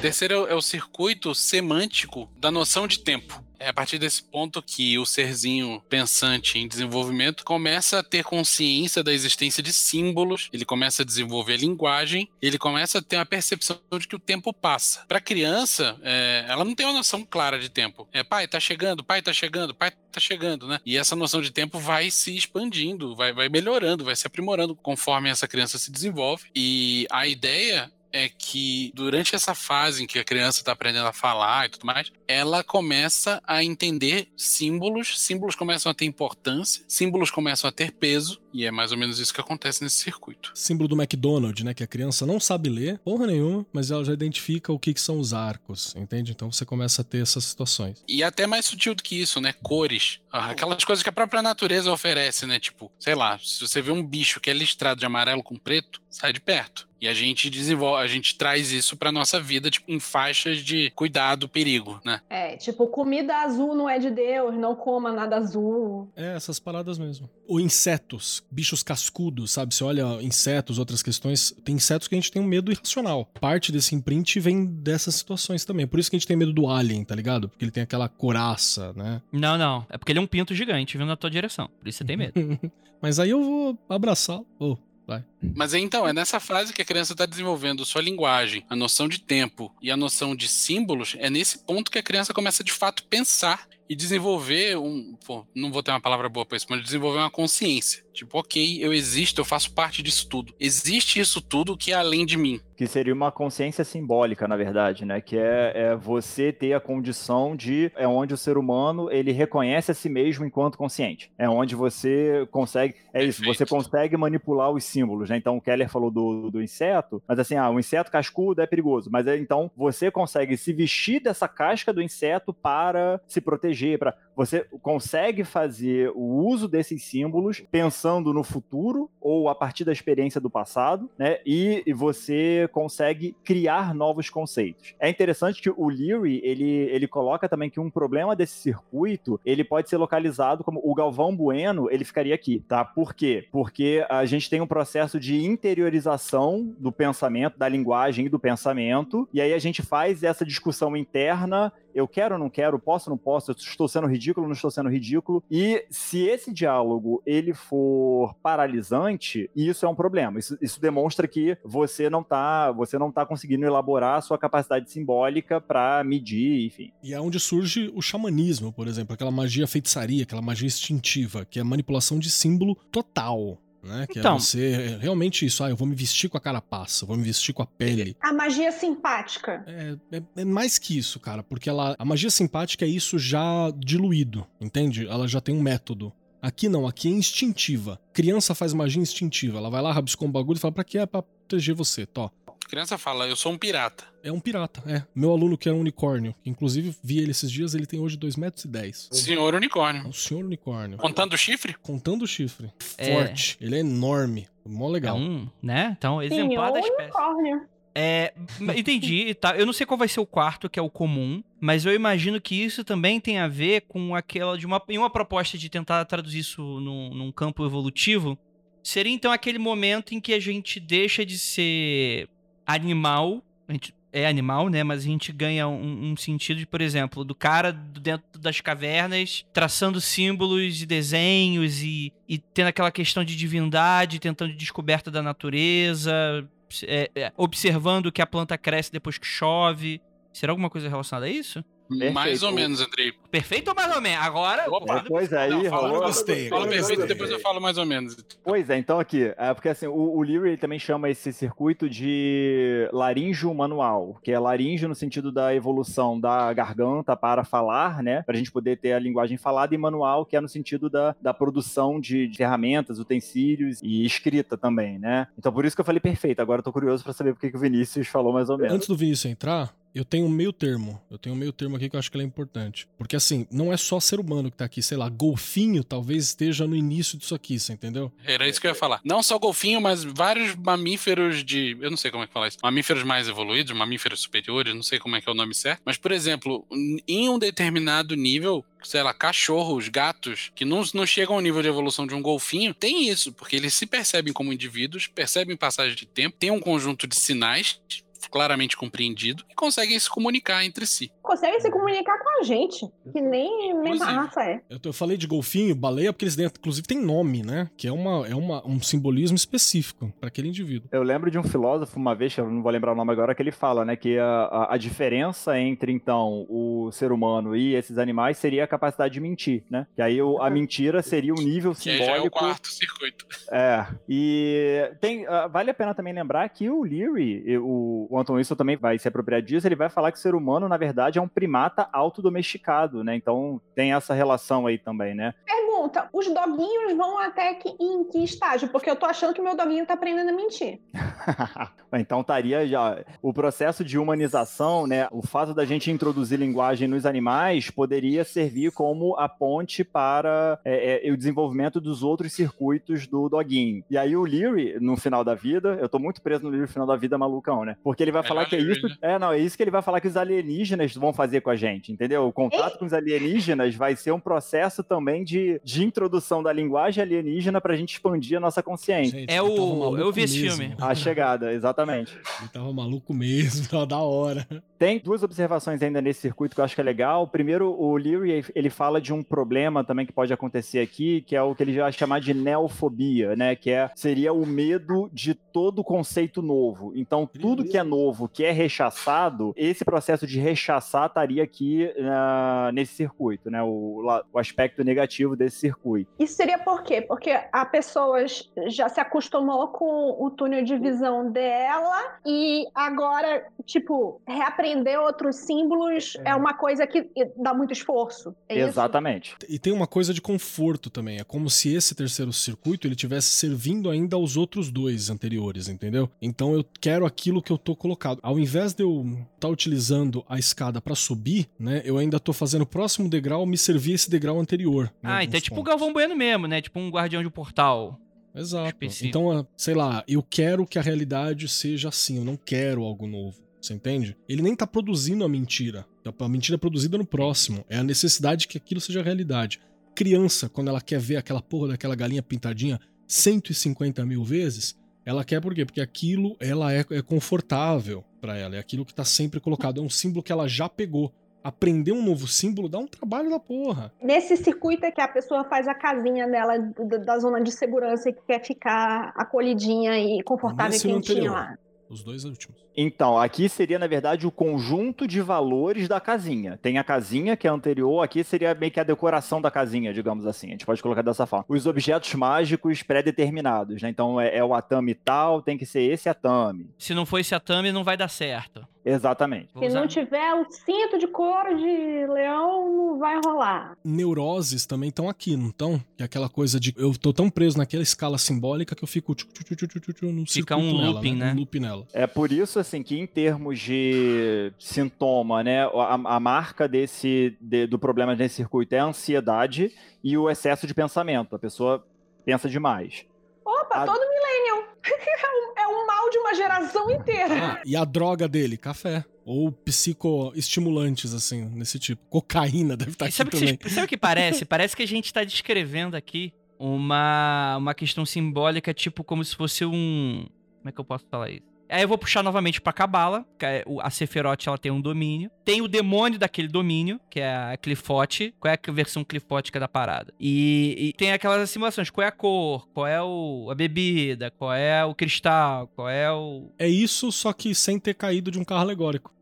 [0.00, 3.43] Terceiro é o circuito semântico da noção de tempo.
[3.64, 9.02] É a partir desse ponto que o serzinho pensante em desenvolvimento começa a ter consciência
[9.02, 13.24] da existência de símbolos, ele começa a desenvolver a linguagem, ele começa a ter uma
[13.24, 15.06] percepção de que o tempo passa.
[15.08, 18.06] Para a criança, é, ela não tem uma noção clara de tempo.
[18.12, 20.78] É pai, tá chegando, pai, tá chegando, pai, tá chegando, né?
[20.84, 25.30] E essa noção de tempo vai se expandindo, vai, vai melhorando, vai se aprimorando conforme
[25.30, 26.50] essa criança se desenvolve.
[26.54, 31.12] E a ideia é que durante essa fase em que a criança está aprendendo a
[31.12, 37.28] falar e tudo mais, ela começa a entender símbolos, símbolos começam a ter importância, símbolos
[37.32, 40.52] começam a ter peso, e é mais ou menos isso que acontece nesse circuito.
[40.54, 41.74] Símbolo do McDonald's, né?
[41.74, 45.00] Que a criança não sabe ler, porra nenhuma, mas ela já identifica o que, que
[45.00, 46.30] são os arcos, entende?
[46.30, 48.04] Então você começa a ter essas situações.
[48.06, 49.52] E até mais sutil do que isso, né?
[49.60, 50.20] Cores.
[50.30, 52.60] Aquelas coisas que a própria natureza oferece, né?
[52.60, 56.00] Tipo, sei lá, se você vê um bicho que é listrado de amarelo com preto,
[56.08, 56.88] sai de perto.
[57.04, 60.90] E a gente desenvolve, a gente traz isso pra nossa vida, tipo, em faixas de
[60.92, 62.22] cuidado, perigo, né?
[62.30, 66.10] É, tipo, comida azul não é de Deus, não coma nada azul.
[66.16, 67.28] É, essas paradas mesmo.
[67.46, 69.74] Ou insetos, bichos cascudos, sabe?
[69.74, 73.26] Você olha insetos, outras questões, tem insetos que a gente tem um medo irracional.
[73.38, 75.86] Parte desse imprint vem dessas situações também.
[75.86, 77.50] Por isso que a gente tem medo do alien, tá ligado?
[77.50, 79.20] Porque ele tem aquela coraça, né?
[79.30, 79.86] Não, não.
[79.90, 81.68] É porque ele é um pinto gigante vindo na tua direção.
[81.78, 82.32] Por isso você tem medo.
[83.02, 84.46] Mas aí eu vou abraçá-lo.
[84.58, 85.22] Oh, Vai.
[85.54, 89.20] Mas então, é nessa fase que a criança está desenvolvendo sua linguagem, a noção de
[89.20, 93.04] tempo e a noção de símbolos, é nesse ponto que a criança começa de fato
[93.04, 95.16] pensar e desenvolver um.
[95.26, 98.04] Pô, não vou ter uma palavra boa pra isso, mas desenvolver uma consciência.
[98.12, 100.54] Tipo, ok, eu existo, eu faço parte disso tudo.
[100.58, 102.60] Existe isso tudo que é além de mim.
[102.76, 105.20] Que seria uma consciência simbólica, na verdade, né?
[105.20, 107.90] Que é, é, você ter a condição de.
[107.96, 111.30] É onde o ser humano ele reconhece a si mesmo enquanto consciente.
[111.36, 112.94] É onde você consegue.
[113.12, 113.30] É Perfeito.
[113.30, 115.36] isso, você consegue manipular os símbolos, né?
[115.36, 119.10] Então o Keller falou do, do inseto, mas assim, ah, o inseto cascudo é perigoso.
[119.10, 123.73] Mas é, então você consegue se vestir dessa casca do inseto para se proteger.
[123.98, 129.92] Para Você consegue fazer o uso desses símbolos pensando no futuro ou a partir da
[129.92, 131.38] experiência do passado, né?
[131.46, 134.94] E, e você consegue criar novos conceitos.
[134.98, 139.64] É interessante que o Leary, ele, ele coloca também que um problema desse circuito, ele
[139.64, 142.84] pode ser localizado como o Galvão Bueno, ele ficaria aqui, tá?
[142.84, 143.46] Por quê?
[143.50, 149.28] Porque a gente tem um processo de interiorização do pensamento, da linguagem e do pensamento,
[149.32, 153.16] e aí a gente faz essa discussão interna eu quero ou não quero, posso ou
[153.16, 155.42] não posso, estou sendo ridículo ou não estou sendo ridículo.
[155.50, 160.38] E se esse diálogo ele for paralisante, isso é um problema.
[160.38, 164.90] Isso, isso demonstra que você não está você não tá conseguindo elaborar a sua capacidade
[164.90, 166.92] simbólica para medir, enfim.
[167.02, 171.58] E é onde surge o xamanismo, por exemplo, aquela magia feitiçaria, aquela magia instintiva, que
[171.58, 174.06] é a manipulação de símbolo total né?
[174.06, 177.06] Que é então, é você realmente isso, ah, eu vou me vestir com a carapaça,
[177.06, 178.16] vou me vestir com a pele.
[178.20, 179.64] A magia simpática.
[179.66, 183.72] É, é, é, mais que isso, cara, porque ela, a magia simpática é isso já
[183.76, 185.06] diluído, entende?
[185.06, 186.12] Ela já tem um método.
[186.40, 187.98] Aqui não, aqui é instintiva.
[188.12, 189.56] Criança faz magia instintiva.
[189.56, 190.98] Ela vai lá, rabiscou um bagulho e fala: pra quê?
[190.98, 192.30] É pra proteger você, tó
[192.68, 194.04] criança fala, eu sou um pirata.
[194.22, 195.02] É um pirata, é.
[195.14, 198.38] Meu aluno que era um unicórnio, inclusive vi ele esses dias, ele tem hoje 2,10
[198.38, 198.64] metros.
[198.64, 199.08] E dez.
[199.12, 200.02] Senhor unicórnio.
[200.02, 200.98] É um senhor unicórnio.
[200.98, 201.74] Contando o chifre?
[201.74, 202.72] Contando o chifre.
[202.96, 203.12] É...
[203.12, 203.56] Forte.
[203.60, 204.48] Ele é enorme.
[204.64, 205.16] Mó legal.
[205.16, 205.94] É um, né?
[205.98, 207.02] Então, exemplar da espécie.
[207.02, 207.74] Unicórnio.
[207.96, 208.34] É,
[208.76, 209.56] entendi, tá?
[209.56, 212.40] Eu não sei qual vai ser o quarto, que é o comum, mas eu imagino
[212.40, 216.04] que isso também tem a ver com aquela de uma, em uma proposta de tentar
[216.06, 218.36] traduzir isso num, num campo evolutivo.
[218.82, 222.28] Seria então aquele momento em que a gente deixa de ser
[222.66, 224.84] animal, a gente é animal, né?
[224.84, 229.44] Mas a gente ganha um, um, sentido de, por exemplo, do cara dentro das cavernas
[229.52, 236.48] traçando símbolos e desenhos e, e tendo aquela questão de divindade, tentando descoberta da natureza,
[236.84, 240.00] é, é, observando que a planta cresce depois que chove.
[240.32, 241.64] Será alguma coisa relacionada a isso?
[241.88, 242.14] Perfeito.
[242.14, 243.12] Mais ou menos, Andrei.
[243.30, 244.24] Perfeito ou mais ou menos?
[244.24, 244.64] Agora.
[244.68, 245.98] Opa, depois aí, não, fala.
[246.00, 246.48] Gostei.
[246.48, 248.16] Fala perfeito, depois eu falo mais ou menos.
[248.42, 252.88] Pois é, então aqui, é porque assim, o, o Leary também chama esse circuito de
[252.92, 258.22] laríngeo manual, que é laríngeo no sentido da evolução da garganta para falar, né?
[258.22, 261.14] Para a gente poder ter a linguagem falada, e manual, que é no sentido da,
[261.20, 265.26] da produção de, de ferramentas, utensílios e escrita também, né?
[265.38, 266.40] Então por isso que eu falei perfeito.
[266.40, 268.72] Agora eu tô curioso para saber por que, que o Vinícius falou mais ou menos.
[268.74, 271.00] Antes do Vinícius entrar, eu tenho um meio termo.
[271.08, 272.88] Eu tenho um meio termo aqui que eu acho que é importante.
[272.98, 276.66] Porque assim, não é só ser humano que tá aqui, sei lá, golfinho talvez esteja
[276.66, 278.12] no início disso aqui, você entendeu?
[278.24, 279.00] Era isso que eu ia falar.
[279.04, 281.76] Não só golfinho, mas vários mamíferos de.
[281.80, 282.58] Eu não sei como é que fala isso.
[282.62, 285.82] Mamíferos mais evoluídos, mamíferos superiores, não sei como é que é o nome certo.
[285.84, 286.66] Mas, por exemplo,
[287.06, 291.68] em um determinado nível, sei lá, cachorros, gatos, que não, não chegam ao nível de
[291.68, 296.06] evolução de um golfinho, tem isso, porque eles se percebem como indivíduos, percebem passagem de
[296.06, 297.80] tempo, tem um conjunto de sinais
[298.28, 301.12] claramente compreendido e conseguem se comunicar entre si.
[301.22, 304.60] Conseguem se comunicar com a gente, que nem a mesma raça é.
[304.68, 307.68] Eu, eu, falei de golfinho, baleia, porque eles inclusive, tem nome, né?
[307.76, 310.88] Que é, uma, é uma, um simbolismo específico para aquele indivíduo.
[310.92, 313.42] Eu lembro de um filósofo, uma vez, eu não vou lembrar o nome agora, que
[313.42, 313.96] ele fala, né?
[313.96, 318.66] Que a, a, a diferença entre, então, o ser humano e esses animais seria a
[318.66, 319.86] capacidade de mentir, né?
[319.94, 322.06] Que aí o, a mentira seria o nível que simbólico.
[322.06, 323.26] Já é o quarto circuito.
[323.50, 323.86] É.
[324.08, 328.54] E tem, uh, vale a pena também lembrar que o Leary, o, o Anton Wilson
[328.54, 331.22] também vai se apropriar disso, ele vai falar que o ser humano, na verdade, é
[331.22, 333.16] um primata autodomesticado, né?
[333.16, 335.34] Então tem essa relação aí também, né?
[335.44, 338.68] Pergunta: os doguinhos vão até que, em que estágio?
[338.68, 340.80] Porque eu tô achando que meu doguinho tá aprendendo a mentir.
[341.92, 343.04] então estaria já.
[343.20, 345.08] O processo de humanização, né?
[345.10, 351.08] O fato da gente introduzir linguagem nos animais poderia servir como a ponte para é,
[351.08, 353.82] é, o desenvolvimento dos outros circuitos do doguinho.
[353.90, 356.72] E aí o Leary, no final da vida, eu tô muito preso no Leary no
[356.72, 357.76] final da vida malucão, né?
[357.82, 358.86] Porque ele vai falar que é isso.
[358.86, 358.96] Né?
[359.00, 361.56] É, não, é isso que ele vai falar que os alienígenas vão fazer com a
[361.56, 362.26] gente, entendeu?
[362.26, 367.02] O contato com os alienígenas vai ser um processo também de, de introdução da linguagem
[367.02, 369.18] alienígena pra gente expandir a nossa consciência.
[369.18, 369.96] Gente, é o.
[369.96, 370.74] Eu vi esse filme.
[370.80, 372.12] Achei chegada, exatamente.
[372.40, 374.46] Ele tava maluco mesmo, tava da hora.
[374.78, 377.28] Tem duas observações ainda nesse circuito que eu acho que é legal.
[377.28, 381.42] Primeiro, o Leary, ele fala de um problema também que pode acontecer aqui, que é
[381.42, 383.54] o que ele vai chamar de neofobia, né?
[383.54, 386.92] Que é, seria o medo de todo conceito novo.
[386.96, 387.93] Então, tudo que é novo,
[388.32, 393.62] que é rechaçado, esse processo de rechaçar estaria aqui uh, nesse circuito, né?
[393.62, 396.10] O, o aspecto negativo desse circuito.
[396.18, 397.00] Isso seria por quê?
[397.00, 398.24] Porque a pessoa
[398.66, 406.16] já se acostumou com o túnel de visão dela e agora, tipo, reaprender outros símbolos
[406.24, 408.34] é, é uma coisa que dá muito esforço.
[408.48, 409.36] É Exatamente.
[409.40, 409.52] Isso?
[409.52, 411.18] E tem uma coisa de conforto também.
[411.18, 416.10] É como se esse terceiro circuito ele tivesse servindo ainda aos outros dois anteriores, entendeu?
[416.20, 418.18] Então eu quero aquilo que eu tô colocado.
[418.22, 421.82] Ao invés de eu estar tá utilizando a escada para subir, né?
[421.84, 424.90] Eu ainda tô fazendo o próximo degrau me servir esse degrau anterior.
[425.02, 426.62] Ah, então é tipo o Galvão Bueno mesmo, né?
[426.62, 428.00] Tipo um guardião de um portal.
[428.34, 428.68] Exato.
[428.68, 429.08] Específico.
[429.08, 433.06] Então, ah, sei lá, eu quero que a realidade seja assim, eu não quero algo
[433.06, 433.36] novo.
[433.60, 434.16] Você entende?
[434.26, 435.86] Ele nem tá produzindo a mentira.
[436.18, 437.64] A mentira é produzida no próximo.
[437.68, 439.60] É a necessidade que aquilo seja realidade.
[439.94, 445.40] Criança, quando ela quer ver aquela porra daquela galinha pintadinha 150 mil vezes, ela quer
[445.40, 445.64] por quê?
[445.64, 448.56] Porque aquilo ela é, é confortável para ela.
[448.56, 449.80] É aquilo que tá sempre colocado.
[449.80, 451.12] É um símbolo que ela já pegou
[451.44, 453.92] aprender um novo símbolo dá um trabalho da porra.
[454.02, 456.58] Nesse circuito é que a pessoa faz a casinha dela
[457.04, 461.58] da zona de segurança e que quer ficar acolhidinha e confortável e quentinha lá.
[461.88, 462.64] Os dois últimos.
[462.76, 466.58] Então, aqui seria, na verdade, o conjunto de valores da casinha.
[466.60, 470.26] Tem a casinha, que é anterior, aqui seria meio que a decoração da casinha, digamos
[470.26, 470.48] assim.
[470.48, 471.44] A gente pode colocar dessa forma.
[471.48, 473.90] Os objetos mágicos pré-determinados, né?
[473.90, 476.70] Então, é, é, o atame tal, tem que ser esse atame.
[476.78, 478.66] Se não for esse atame, não vai dar certo.
[478.84, 479.48] Exatamente.
[479.58, 483.76] Se não tiver o cinto de couro de leão, não vai rolar.
[483.82, 485.78] Neuroses também estão aqui, não estão?
[485.96, 489.14] Que é aquela coisa de eu tô tão preso naquela escala simbólica que eu fico
[489.14, 491.32] tchu, tchu, tchu, tchu, tchu, no Fica um looping, nela, né?
[491.32, 491.86] Um looping nela.
[491.92, 497.66] É por isso assim que em termos de sintoma, né, a, a marca desse de,
[497.66, 501.34] do problema nesse circuito é a ansiedade e o excesso de pensamento.
[501.34, 501.84] A pessoa
[502.24, 503.06] pensa demais.
[503.44, 503.86] Opa, a...
[503.86, 504.64] todo millennial.
[504.84, 507.34] é, um, é um mal de uma geração inteira.
[507.34, 509.04] Ah, e a droga dele, café.
[509.24, 512.02] Ou psicoestimulantes, assim, nesse tipo.
[512.08, 513.56] Cocaína deve estar tá aqui sabe também.
[513.56, 514.44] Que, sabe o que parece?
[514.46, 519.64] parece que a gente está descrevendo aqui uma, uma questão simbólica, tipo como se fosse
[519.64, 520.26] um...
[520.58, 521.53] Como é que eu posso falar isso?
[521.68, 525.30] Aí eu vou puxar novamente pra Cabala, que é a Sephiroth ela tem um domínio.
[525.44, 528.34] Tem o demônio daquele domínio, que é a Clifote.
[528.38, 530.12] Qual é a versão clifótica da parada?
[530.18, 534.52] E, e, tem aquelas simulações, qual é a cor, qual é o, a bebida, qual
[534.52, 536.50] é o cristal, qual é o...
[536.58, 539.12] É isso, só que sem ter caído de um carro alegórico.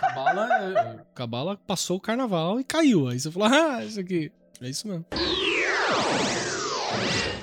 [0.00, 3.08] Cabala, é, Cabala passou o carnaval e caiu.
[3.08, 4.30] Aí você falou, ah, isso aqui.
[4.60, 5.06] É isso mesmo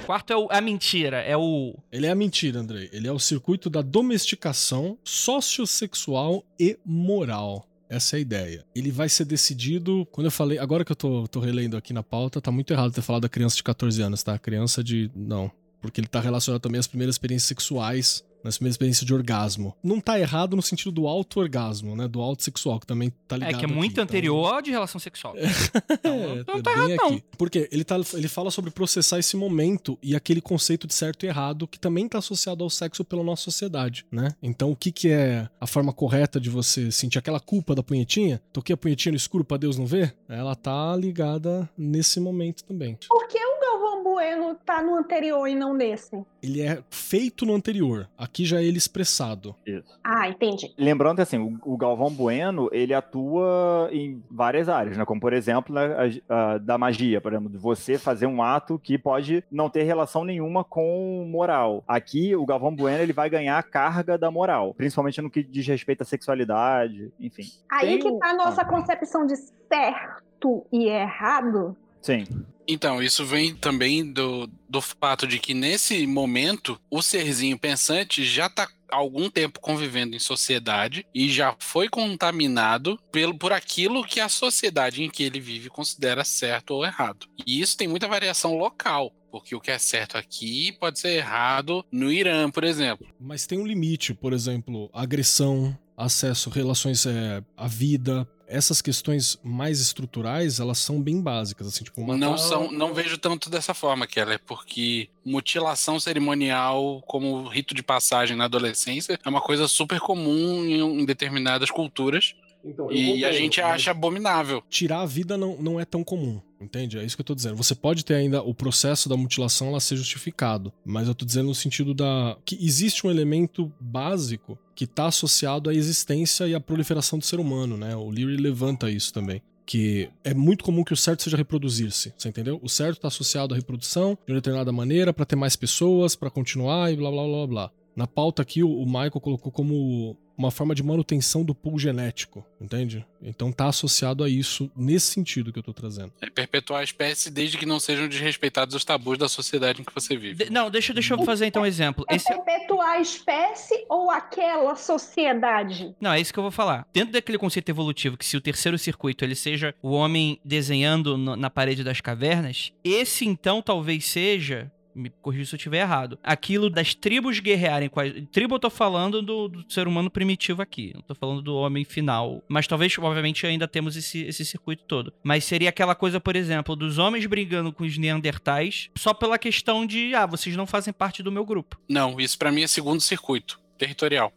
[0.08, 1.76] quarto é o, a mentira, é o.
[1.92, 2.90] Ele é a mentira, Andrei.
[2.94, 7.68] Ele é o circuito da domesticação sociossexual e moral.
[7.90, 8.66] Essa é a ideia.
[8.74, 10.08] Ele vai ser decidido.
[10.10, 10.58] Quando eu falei.
[10.60, 13.30] Agora que eu tô, tô relendo aqui na pauta, tá muito errado ter falado da
[13.30, 14.40] criança de 14 anos, tá?
[14.40, 15.12] Criança de.
[15.14, 15.52] Não.
[15.82, 19.76] Porque ele tá relacionado também às primeiras experiências sexuais na primeira experiência de orgasmo.
[19.84, 22.08] Não tá errado no sentido do auto-orgasmo, né?
[22.08, 24.62] Do auto-sexual, que também tá ligado É que é muito aqui, anterior então...
[24.62, 25.36] de relação sexual.
[25.90, 27.22] então, é, não tá errado, não.
[27.38, 31.28] Porque ele, tá, ele fala sobre processar esse momento e aquele conceito de certo e
[31.30, 34.30] errado que também tá associado ao sexo pela nossa sociedade, né?
[34.42, 38.42] Então, o que que é a forma correta de você sentir aquela culpa da punhetinha?
[38.54, 40.16] Toquei a punhetinha no escuro para Deus não ver?
[40.28, 42.98] Ela tá ligada nesse momento também.
[43.08, 46.24] Por que o Galvão Bueno tá no anterior e não nesse?
[46.42, 48.10] Ele é feito no anterior.
[48.28, 49.56] Aqui já é ele expressado.
[49.66, 49.98] Isso.
[50.04, 50.74] Ah, entendi.
[50.78, 55.06] Lembrando que assim, o, o Galvão Bueno, ele atua em várias áreas, né?
[55.06, 58.78] Como por exemplo, né, a, a, da magia, por exemplo, de você fazer um ato
[58.78, 61.84] que pode não ter relação nenhuma com moral.
[61.88, 65.66] Aqui, o Galvão Bueno, ele vai ganhar a carga da moral, principalmente no que diz
[65.66, 67.46] respeito à sexualidade, enfim.
[67.72, 68.66] Aí Tem que tá a nossa ah.
[68.66, 71.78] concepção de certo e errado.
[72.02, 72.26] Sim.
[72.68, 78.48] Então, isso vem também do, do fato de que nesse momento o serzinho pensante já
[78.48, 84.20] está há algum tempo convivendo em sociedade e já foi contaminado pelo, por aquilo que
[84.20, 87.28] a sociedade em que ele vive considera certo ou errado.
[87.46, 89.14] E isso tem muita variação local.
[89.30, 93.06] Porque o que é certo aqui pode ser errado no Irã, por exemplo.
[93.20, 99.82] Mas tem um limite, por exemplo, agressão, acesso, relações é, à vida, essas questões mais
[99.82, 102.18] estruturais, elas são bem básicas, assim, tipo, matar...
[102.18, 108.38] Não são, não vejo tanto dessa forma, Keller, porque mutilação cerimonial como rito de passagem
[108.38, 113.62] na adolescência é uma coisa super comum em, em determinadas culturas Então, E a gente
[113.62, 114.62] acha abominável.
[114.70, 116.98] tirar a vida não, não é tão comum, entende?
[116.98, 117.56] É isso que eu tô dizendo.
[117.56, 121.48] Você pode ter ainda o processo da mutilação ela ser justificado, mas eu tô dizendo
[121.48, 126.60] no sentido da que existe um elemento básico que tá associado à existência e à
[126.60, 127.96] proliferação do ser humano, né?
[127.96, 129.42] O Leary levanta isso também.
[129.66, 132.58] Que é muito comum que o certo seja reproduzir-se, você entendeu?
[132.64, 136.30] O certo tá associado à reprodução de uma determinada maneira para ter mais pessoas, para
[136.30, 137.72] continuar e blá blá blá blá.
[137.94, 142.46] Na pauta aqui, o o Michael colocou como uma forma de manutenção do pool genético,
[142.62, 143.06] entende?
[143.22, 146.14] Então tá associado a isso nesse sentido que eu tô trazendo.
[146.22, 149.94] É perpetuar a espécie desde que não sejam desrespeitados os tabus da sociedade em que
[149.94, 150.46] você vive.
[150.46, 152.06] De- não, deixa, deixa eu fazer então um exemplo.
[152.10, 155.96] É Esse, perpetuar a espécie ou aquela sociedade?
[156.00, 156.88] Não, é isso que eu vou falar.
[156.94, 161.36] Dentro daquele conceito evolutivo, que se o terceiro circuito ele seja o homem desenhando no-
[161.36, 164.72] na parede das cavernas, esse então talvez seja.
[164.98, 166.18] Me corrija se eu estiver errado.
[166.24, 168.04] Aquilo das tribos guerrearem com a.
[168.32, 170.92] Tribo eu tô falando do, do ser humano primitivo aqui.
[170.96, 172.44] Não tô falando do homem final.
[172.48, 175.14] Mas talvez, obviamente, ainda temos esse, esse circuito todo.
[175.24, 179.86] Mas seria aquela coisa, por exemplo, dos homens brigando com os neandertais só pela questão
[179.86, 181.80] de, ah, vocês não fazem parte do meu grupo.
[181.88, 183.60] Não, isso pra mim é segundo circuito.
[183.78, 184.34] Territorial.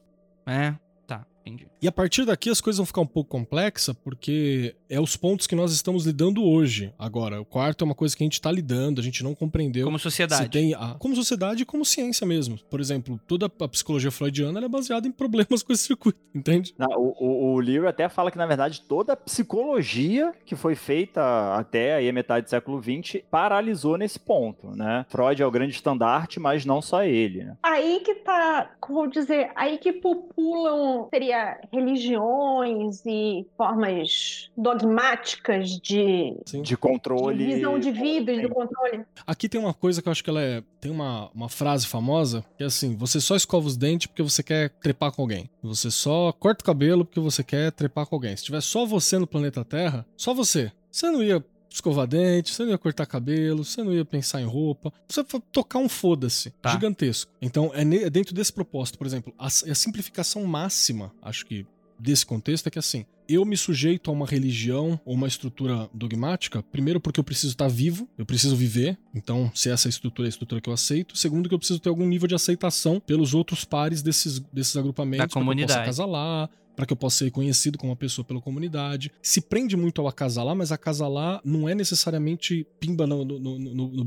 [0.46, 0.74] É,
[1.06, 1.70] tá, entendi.
[1.83, 5.47] E a partir daqui as coisas vão ficar um pouco complexas, porque é os pontos
[5.47, 6.93] que nós estamos lidando hoje.
[6.99, 9.85] Agora, o quarto é uma coisa que a gente está lidando, a gente não compreendeu.
[9.87, 10.43] Como sociedade.
[10.45, 12.59] Se tem a- como sociedade e como ciência mesmo.
[12.68, 16.74] Por exemplo, toda a psicologia freudiana ela é baseada em problemas com esse circuito, entende?
[16.78, 20.74] Não, o, o, o Leary até fala que, na verdade, toda a psicologia que foi
[20.74, 25.07] feita até aí a metade do século XX paralisou nesse ponto, né?
[25.09, 27.45] Freud é o grande estandarte, mas não só ele.
[27.45, 27.57] né?
[27.62, 36.37] Aí que tá, como vou dizer, aí que populam, seria religiões e formas dogmáticas de,
[36.47, 36.62] Sim.
[36.62, 37.45] De de controle.
[37.45, 38.43] visão de vida e Sim.
[38.43, 39.05] do controle.
[39.27, 40.62] Aqui tem uma coisa que eu acho que ela é.
[40.81, 44.43] Tem uma, uma frase famosa que é assim: você só escova os dentes porque você
[44.43, 45.51] quer trepar com alguém.
[45.62, 48.37] Você só corta o cabelo porque você quer trepar com alguém.
[48.37, 50.73] Se tiver só você no planeta Terra, só você.
[50.91, 54.45] Você não ia escovar dente, você não ia cortar cabelo, você não ia pensar em
[54.47, 54.93] roupa.
[55.09, 56.71] Você ia tocar um foda-se Tá.
[56.73, 57.31] gigantesco.
[57.41, 61.64] Então é, é dentro desse propósito, por exemplo, a, a simplificação máxima, acho que
[61.99, 66.62] desse contexto é que assim, eu me sujeito a uma religião ou uma estrutura dogmática,
[66.73, 70.31] primeiro porque eu preciso estar vivo, eu preciso viver, então se essa estrutura é a
[70.31, 73.64] estrutura que eu aceito, segundo que eu preciso ter algum nível de aceitação pelos outros
[73.64, 75.73] pares desses, desses agrupamentos, Da pra que eu comunidade.
[75.73, 76.51] possa acasalar,
[76.81, 79.12] para que eu possa ser reconhecido como uma pessoa pela comunidade.
[79.20, 83.89] Se prende muito ao acasalar, mas acasalar não é necessariamente pimba no, no, no, no,
[83.89, 84.07] no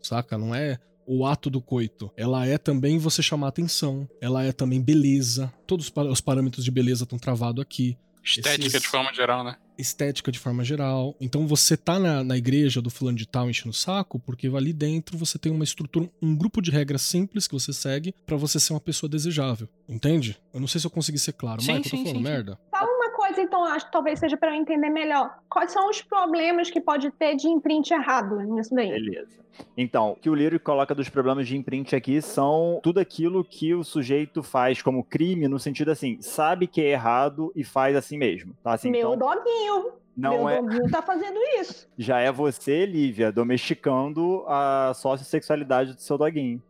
[0.00, 0.38] saca?
[0.38, 2.08] Não é o ato do coito.
[2.16, 4.08] Ela é também você chamar atenção.
[4.20, 5.52] Ela é também beleza.
[5.66, 7.98] Todos os parâmetros de beleza estão travados aqui.
[8.24, 9.56] Estética Esses- de forma geral, né?
[9.78, 11.16] Estética de forma geral.
[11.20, 14.72] Então você tá na, na igreja do fulano de tal enchendo o saco, porque ali
[14.72, 18.60] dentro você tem uma estrutura, um grupo de regras simples que você segue pra você
[18.60, 19.68] ser uma pessoa desejável.
[19.88, 20.38] Entende?
[20.52, 21.60] Eu não sei se eu consegui ser claro.
[21.62, 22.22] Sim, Michael, eu tô falando sim, sim.
[22.22, 22.58] merda?
[22.70, 25.38] Fala uma coisa, então, acho que talvez seja para eu entender melhor.
[25.48, 28.90] Quais são os problemas que pode ter de imprint errado nisso daí?
[28.90, 29.40] Beleza.
[29.76, 33.74] Então, o que o Leary coloca dos problemas de imprint aqui são tudo aquilo que
[33.74, 38.18] o sujeito faz como crime, no sentido assim, sabe que é errado e faz assim
[38.18, 38.56] mesmo.
[38.62, 38.72] Tá?
[38.72, 39.92] Assim, Meu então, doguinho.
[40.16, 41.88] não meu é, doguinho tá fazendo isso.
[41.96, 46.60] já é você, Lívia, domesticando a sociossexualidade do seu doguinho.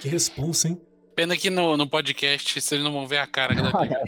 [0.00, 0.80] Que responsa, hein?
[1.16, 3.98] Pena que no, no podcast vocês não vão ver a cara da Lívia.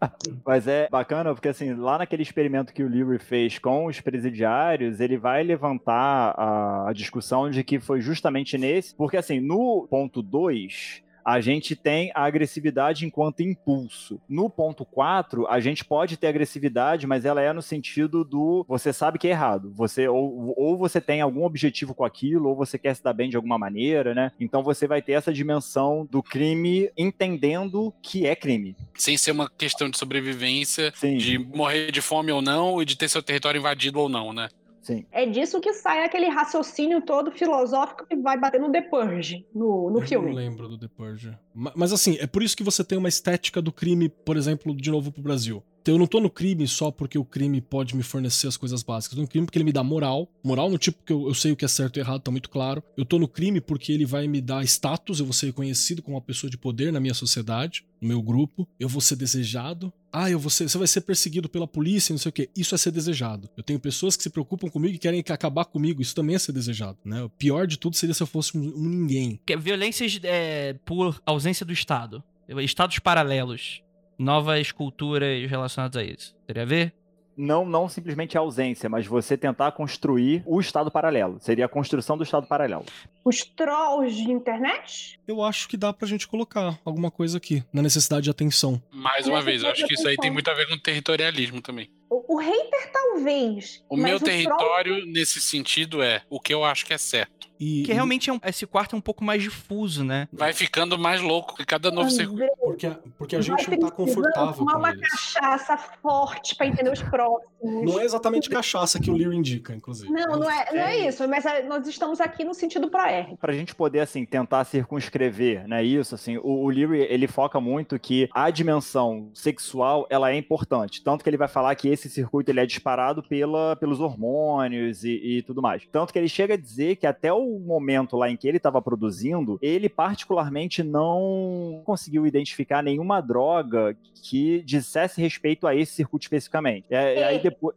[0.44, 5.00] Mas é bacana porque, assim, lá naquele experimento que o Leary fez com os presidiários,
[5.00, 8.94] ele vai levantar a, discussão de que foi justamente nesse.
[8.94, 11.03] Porque, assim, no ponto 2.
[11.24, 14.20] A gente tem a agressividade enquanto impulso.
[14.28, 18.92] No ponto 4, a gente pode ter agressividade, mas ela é no sentido do você
[18.92, 19.72] sabe que é errado.
[19.74, 23.30] Você ou, ou você tem algum objetivo com aquilo, ou você quer se dar bem
[23.30, 24.32] de alguma maneira, né?
[24.38, 28.76] Então você vai ter essa dimensão do crime entendendo que é crime.
[28.94, 31.16] Sem ser uma questão de sobrevivência, Sim.
[31.16, 34.48] de morrer de fome ou não e de ter seu território invadido ou não, né?
[34.84, 35.04] Sim.
[35.10, 39.90] É disso que sai aquele raciocínio todo filosófico que vai bater no The Purge, no,
[39.90, 40.28] no eu filme.
[40.28, 41.36] não lembro do The Purge.
[41.54, 44.76] Ma- Mas assim, é por isso que você tem uma estética do crime, por exemplo,
[44.76, 45.62] de novo pro Brasil.
[45.84, 48.82] Então, Eu não tô no crime só porque o crime pode me fornecer as coisas
[48.82, 49.12] básicas.
[49.12, 50.26] Eu tô no crime porque ele me dá moral.
[50.42, 52.48] Moral no tipo que eu, eu sei o que é certo e errado, tá muito
[52.48, 52.82] claro.
[52.96, 56.16] Eu tô no crime porque ele vai me dar status, eu vou ser reconhecido como
[56.16, 58.66] uma pessoa de poder na minha sociedade, no meu grupo.
[58.80, 59.92] Eu vou ser desejado.
[60.10, 62.48] Ah, eu vou ser, você vai ser perseguido pela polícia, não sei o quê.
[62.56, 63.50] Isso é ser desejado.
[63.54, 66.00] Eu tenho pessoas que se preocupam comigo e querem acabar comigo.
[66.00, 67.24] Isso também é ser desejado, né?
[67.24, 69.38] O pior de tudo seria se eu fosse um, um ninguém.
[69.46, 72.24] É Violências é, por ausência do Estado.
[72.48, 73.83] Estados paralelos.
[74.18, 76.36] Novas culturas relacionadas a isso.
[76.46, 76.94] Teria a ver?
[77.36, 81.38] não, não simplesmente a ausência, mas você tentar construir o estado paralelo.
[81.40, 82.84] Seria a construção do estado paralelo.
[83.24, 85.18] Os trolls de internet?
[85.26, 88.80] Eu acho que dá pra gente colocar alguma coisa aqui, na necessidade de atenção.
[88.92, 91.90] Mais uma vez, eu acho que isso aí tem muito a ver com territorialismo também.
[92.10, 93.82] O, o hater talvez.
[93.88, 97.48] O mas meu troll- território, nesse sentido, é o que eu acho que é certo.
[97.58, 100.28] E, Que realmente é um- esse quarto é um pouco mais difuso, né?
[100.32, 102.50] Vai ficando mais louco que cada novo circuito.
[102.58, 105.08] Porque, a- porque a vai gente não tá confortável tomar com uma eles.
[105.08, 107.52] cachaça forte pra entender os próximos.
[107.62, 110.12] Não é exatamente cachaça que o Lear indica, inclusive.
[110.12, 113.36] Não, não é, não é isso, mas é, nós estamos aqui no sentido pro R.
[113.36, 117.98] Pra gente poder, assim, tentar circunscrever, né, isso, assim, o, o Leary, ele foca muito
[117.98, 122.50] que a dimensão sexual, ela é importante, tanto que ele vai falar que esse circuito,
[122.50, 125.82] ele é disparado pela, pelos hormônios e, e tudo mais.
[125.90, 128.80] Tanto que ele chega a dizer que até o momento lá em que ele estava
[128.82, 136.86] produzindo, ele particularmente não conseguiu identificar nenhuma droga que dissesse respeito a esse circuito especificamente.
[136.90, 137.74] E, aí- aí depois...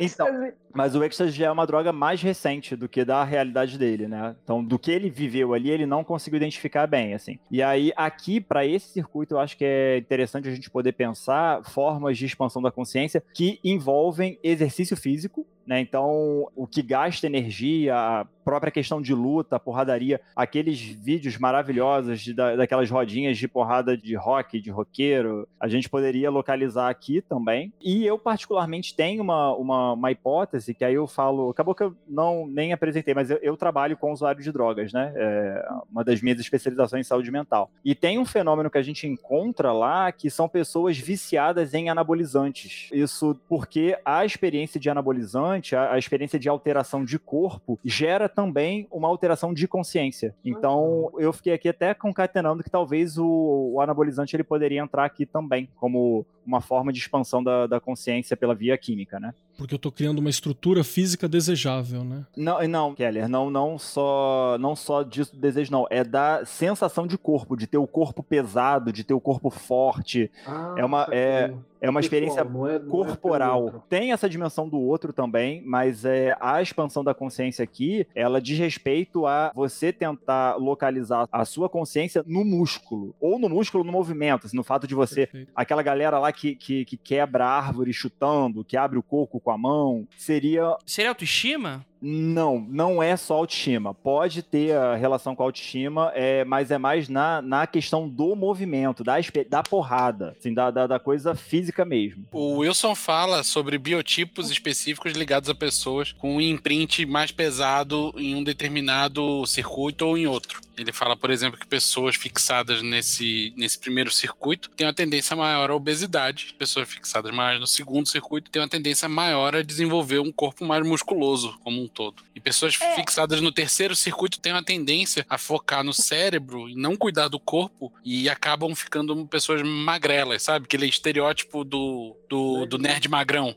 [0.00, 0.26] Então.
[0.74, 4.34] Mas o ecstasy já é uma droga mais recente do que da realidade dele, né?
[4.42, 7.38] Então, do que ele viveu ali, ele não conseguiu identificar bem, assim.
[7.50, 11.62] E aí, aqui, para esse circuito, eu acho que é interessante a gente poder pensar
[11.64, 15.80] formas de expansão da consciência que envolvem exercício físico, né?
[15.80, 22.56] Então, o que gasta energia, própria questão de luta, porradaria, aqueles vídeos maravilhosos de, da-
[22.56, 27.72] daquelas rodinhas de porrada de rock, de roqueiro, a gente poderia localizar aqui também.
[27.80, 31.50] E eu, particularmente, tenho uma, uma, uma hipótese que aí eu falo.
[31.50, 35.12] Acabou que eu não nem apresentei, mas eu, eu trabalho com usuários de drogas, né?
[35.16, 37.70] É uma das minhas especializações em saúde mental.
[37.84, 42.88] E tem um fenômeno que a gente encontra lá que são pessoas viciadas em anabolizantes.
[42.92, 48.86] Isso porque a experiência de anabolizante, a, a experiência de alteração de corpo, gera também
[48.90, 50.34] uma alteração de consciência.
[50.44, 55.24] Então, eu fiquei aqui até concatenando que talvez o, o anabolizante ele poderia entrar aqui
[55.24, 59.32] também, como uma forma de expansão da, da consciência pela via química, né?
[59.56, 62.24] Porque eu tô criando uma estrutura física desejável, né?
[62.36, 65.86] Não, não, Keller, não, não só, não só disso do desejo, não.
[65.90, 70.30] É da sensação de corpo, de ter o corpo pesado, de ter o corpo forte.
[70.76, 72.42] É uma- é- É uma experiência
[72.88, 73.84] corporal.
[73.90, 78.58] Tem essa dimensão do outro também, mas é a expansão da consciência aqui, ela diz
[78.58, 84.46] respeito a você tentar localizar a sua consciência no músculo, ou no músculo no movimento,
[84.46, 85.52] assim, no fato de você Perfeito.
[85.54, 89.50] aquela galera lá que, que, que quebra a árvore chutando, que abre o coco com
[89.50, 91.84] a mão, seria Seria autoestima?
[92.06, 93.94] Não, não é só autoestima.
[93.94, 98.36] Pode ter a relação com a autoestima, é, mas é mais na, na questão do
[98.36, 99.14] movimento, da,
[99.48, 102.26] da porrada, assim, da, da, da coisa física mesmo.
[102.30, 108.34] O Wilson fala sobre biotipos específicos ligados a pessoas com um imprint mais pesado em
[108.34, 110.60] um determinado circuito ou em outro.
[110.76, 115.70] Ele fala, por exemplo, que pessoas fixadas nesse, nesse primeiro circuito têm uma tendência maior
[115.70, 116.54] à obesidade.
[116.58, 120.84] Pessoas fixadas mais no segundo circuito têm uma tendência maior a desenvolver um corpo mais
[120.84, 122.22] musculoso como um todo.
[122.34, 122.96] E pessoas É.
[122.96, 127.38] fixadas no terceiro circuito têm uma tendência a focar no cérebro e não cuidar do
[127.38, 130.64] corpo e acabam ficando pessoas magrelas, sabe?
[130.66, 133.56] Aquele estereótipo do, do, do nerd magrão.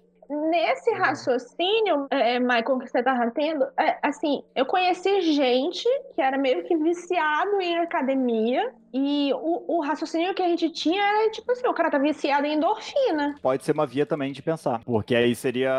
[0.50, 6.38] Nesse raciocínio, é, Michael, que você tava tendo, é, assim, eu conheci gente que era
[6.38, 11.52] meio que viciado em academia e o, o raciocínio que a gente tinha era tipo
[11.52, 13.36] assim, o cara tá viciado em endorfina.
[13.42, 15.72] Pode ser uma via também de pensar, porque aí seria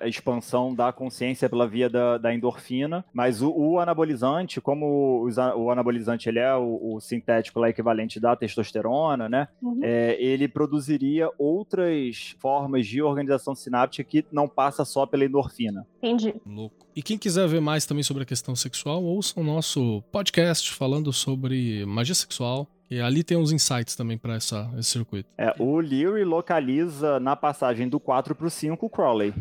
[0.00, 5.36] a expansão da consciência pela via da, da endorfina, mas o, o anabolizante, como os
[5.38, 9.48] o anabolizante ele é o, o sintético lá equivalente da testosterona, né?
[9.62, 9.80] Uhum.
[9.82, 15.86] é, ele produziria outras formas de organização sináptica que não passa só pela endorfina.
[15.98, 16.34] Entendi.
[16.46, 16.86] Louco.
[16.94, 21.12] E quem quiser ver mais também sobre a questão sexual, ouça o nosso podcast falando
[21.12, 22.68] sobre magia sexual.
[22.90, 25.28] E ali tem uns insights também pra essa, esse circuito.
[25.38, 29.32] É, o Leary localiza na passagem do 4 para o 5 o Crowley.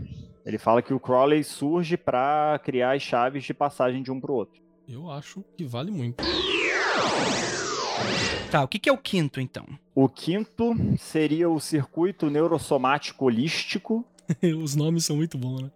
[0.45, 4.31] Ele fala que o Crowley surge para criar as chaves de passagem de um para
[4.31, 4.61] o outro.
[4.87, 6.23] Eu acho que vale muito.
[8.49, 9.65] Tá, o que, que é o quinto, então?
[9.93, 14.03] O quinto seria o circuito neurosomático holístico.
[14.61, 15.71] Os nomes são muito bons, né?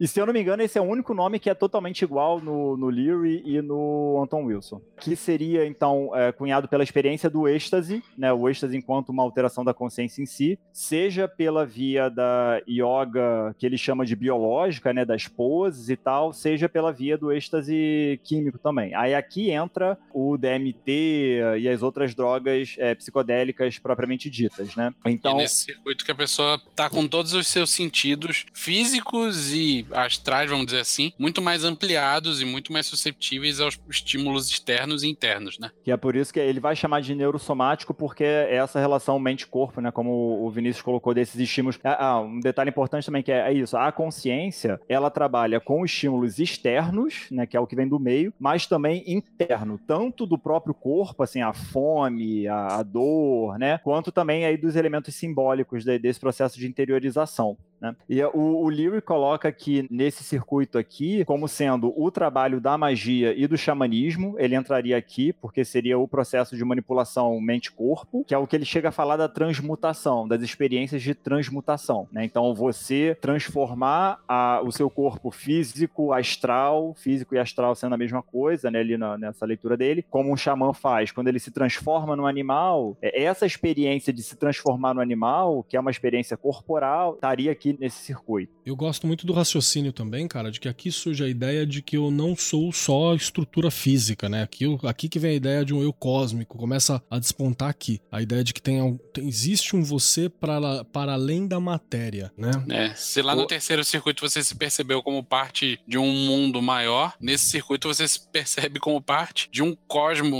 [0.00, 2.40] E se eu não me engano, esse é o único nome que é totalmente igual
[2.40, 4.80] no, no Leary e no Anton Wilson.
[4.98, 8.32] Que seria, então, é, cunhado pela experiência do êxtase, né?
[8.32, 13.66] O êxtase enquanto uma alteração da consciência em si, seja pela via da yoga, que
[13.66, 15.04] ele chama de biológica, né?
[15.04, 18.94] Das poses e tal, seja pela via do êxtase químico também.
[18.94, 24.94] Aí aqui entra o DMT e as outras drogas é, psicodélicas propriamente ditas, né?
[25.06, 29.86] E Então, nesse circuito que a pessoa tá com todos os seus sentidos físicos e
[29.92, 35.08] astrais, vamos dizer assim, muito mais ampliados e muito mais susceptíveis aos estímulos externos e
[35.08, 35.70] internos, né?
[35.84, 39.80] Que é por isso que ele vai chamar de neurosomático, porque é essa relação mente-corpo,
[39.80, 39.90] né?
[39.90, 41.78] Como o Vinícius colocou desses estímulos.
[41.84, 45.84] Ah, ah, um detalhe importante também que é, é isso: a consciência ela trabalha com
[45.84, 47.46] estímulos externos, né?
[47.46, 51.42] Que é o que vem do meio, mas também interno, tanto do próprio corpo, assim,
[51.42, 53.78] a fome, a, a dor, né?
[53.78, 57.56] Quanto também aí dos elementos simbólicos de, desse processo de interiorização.
[57.80, 57.96] Né?
[58.08, 63.32] E o, o Leary coloca aqui nesse circuito aqui como sendo o trabalho da magia
[63.36, 64.34] e do xamanismo.
[64.38, 68.64] Ele entraria aqui porque seria o processo de manipulação mente-corpo, que é o que ele
[68.64, 72.06] chega a falar da transmutação, das experiências de transmutação.
[72.12, 72.24] Né?
[72.24, 78.22] Então, você transformar a, o seu corpo físico, astral, físico e astral sendo a mesma
[78.22, 78.80] coisa, né?
[78.80, 82.96] ali na, nessa leitura dele, como um xamã faz quando ele se transforma no animal.
[83.00, 87.69] É, essa experiência de se transformar no animal, que é uma experiência corporal, estaria aqui
[87.78, 88.52] nesse circuito.
[88.64, 91.96] Eu gosto muito do raciocínio também, cara, de que aqui surge a ideia de que
[91.96, 94.42] eu não sou só estrutura física, né?
[94.42, 98.00] Aqui, aqui que vem a ideia de um eu cósmico, começa a despontar aqui.
[98.10, 102.50] A ideia de que tem, tem existe um você para, para além da matéria, né?
[102.70, 103.46] É, se lá no o...
[103.46, 108.28] terceiro circuito você se percebeu como parte de um mundo maior, nesse circuito você se
[108.28, 110.36] percebe como parte de um cosmo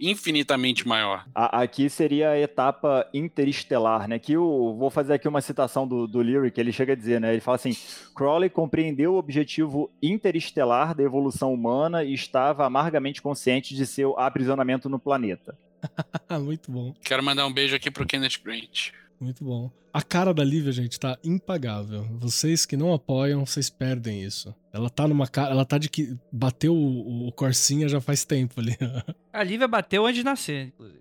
[0.00, 1.26] infinitamente maior.
[1.34, 4.18] A, aqui seria a etapa interestelar, né?
[4.18, 7.32] Que eu vou fazer aqui uma citação do, do Lyric, ele chega a dizer, né?
[7.32, 7.74] Ele fala assim:
[8.14, 14.88] Crowley compreendeu o objetivo interestelar da evolução humana e estava amargamente consciente de seu aprisionamento
[14.88, 15.56] no planeta.
[16.42, 16.94] Muito bom.
[17.04, 18.90] Quero mandar um beijo aqui pro Kenneth Grant.
[19.20, 19.70] Muito bom.
[19.94, 22.04] A cara da Lívia, gente, tá impagável.
[22.18, 24.52] Vocês que não apoiam, vocês perdem isso.
[24.74, 25.52] Ela tá numa cara.
[25.52, 26.16] Ela tá de que.
[26.32, 28.76] Bateu o, o Corsinha já faz tempo ali.
[29.32, 31.00] A Lívia bateu antes de nascer, inclusive.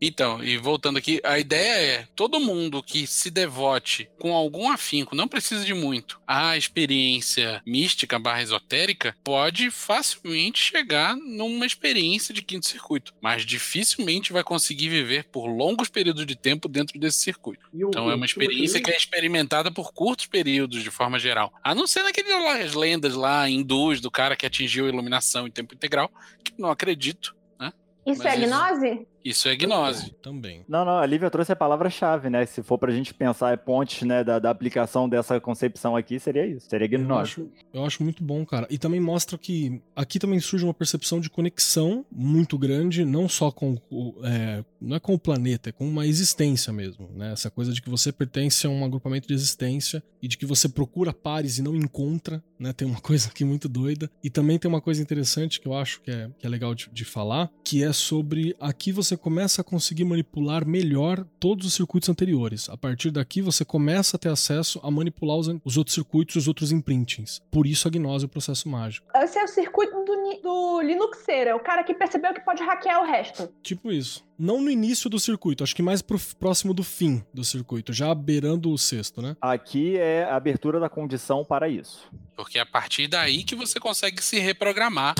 [0.00, 5.14] Então, e voltando aqui, a ideia é: todo mundo que se devote com algum afinco,
[5.14, 12.40] não precisa de muito, à experiência mística barra esotérica, pode facilmente chegar numa experiência de
[12.40, 13.12] quinto circuito.
[13.20, 17.68] Mas dificilmente vai conseguir viver por longos períodos de tempo dentro desse circuito.
[17.74, 21.52] Então é uma experiência que é experimentada por curtos períodos, de forma geral.
[21.62, 25.74] A não ser naquelas lendas lá hindus do cara que atingiu a iluminação em tempo
[25.74, 26.10] integral,
[26.42, 27.34] que não acredito.
[27.58, 27.72] Né?
[28.06, 28.88] Isso Mas é gnose?
[28.88, 29.13] Isso
[29.46, 30.12] é gnose.
[30.22, 30.64] Também.
[30.68, 32.44] Não, não, a Lívia trouxe a palavra-chave, né?
[32.44, 36.46] Se for pra gente pensar é pontes, né, da, da, aplicação dessa concepção aqui, seria
[36.46, 37.08] isso, seria gnose.
[37.10, 38.66] Eu acho, eu acho muito bom, cara.
[38.70, 43.50] E também mostra que aqui também surge uma percepção de conexão muito grande, não só
[43.50, 44.14] com o.
[44.24, 47.32] É, não é com o planeta, é com uma existência mesmo, né?
[47.32, 50.68] Essa coisa de que você pertence a um agrupamento de existência e de que você
[50.68, 52.72] procura pares e não encontra, né?
[52.72, 54.10] Tem uma coisa aqui muito doida.
[54.22, 56.90] E também tem uma coisa interessante que eu acho que é, que é legal de,
[56.92, 61.74] de falar, que é sobre aqui você você começa a conseguir manipular melhor todos os
[61.74, 62.68] circuitos anteriores.
[62.68, 66.38] A partir daqui, você começa a ter acesso a manipular os, os outros circuitos e
[66.38, 67.40] os outros imprintings.
[67.50, 69.06] Por isso a gnose é o processo mágico.
[69.14, 73.02] Esse é o circuito do, do Linuxeira, é o cara que percebeu que pode hackear
[73.02, 73.48] o resto.
[73.62, 74.24] Tipo isso.
[74.36, 78.12] Não no início do circuito, acho que mais pro, próximo do fim do circuito, já
[78.12, 79.36] beirando o sexto, né?
[79.40, 82.10] Aqui é a abertura da condição para isso.
[82.34, 85.14] Porque é a partir daí que você consegue se reprogramar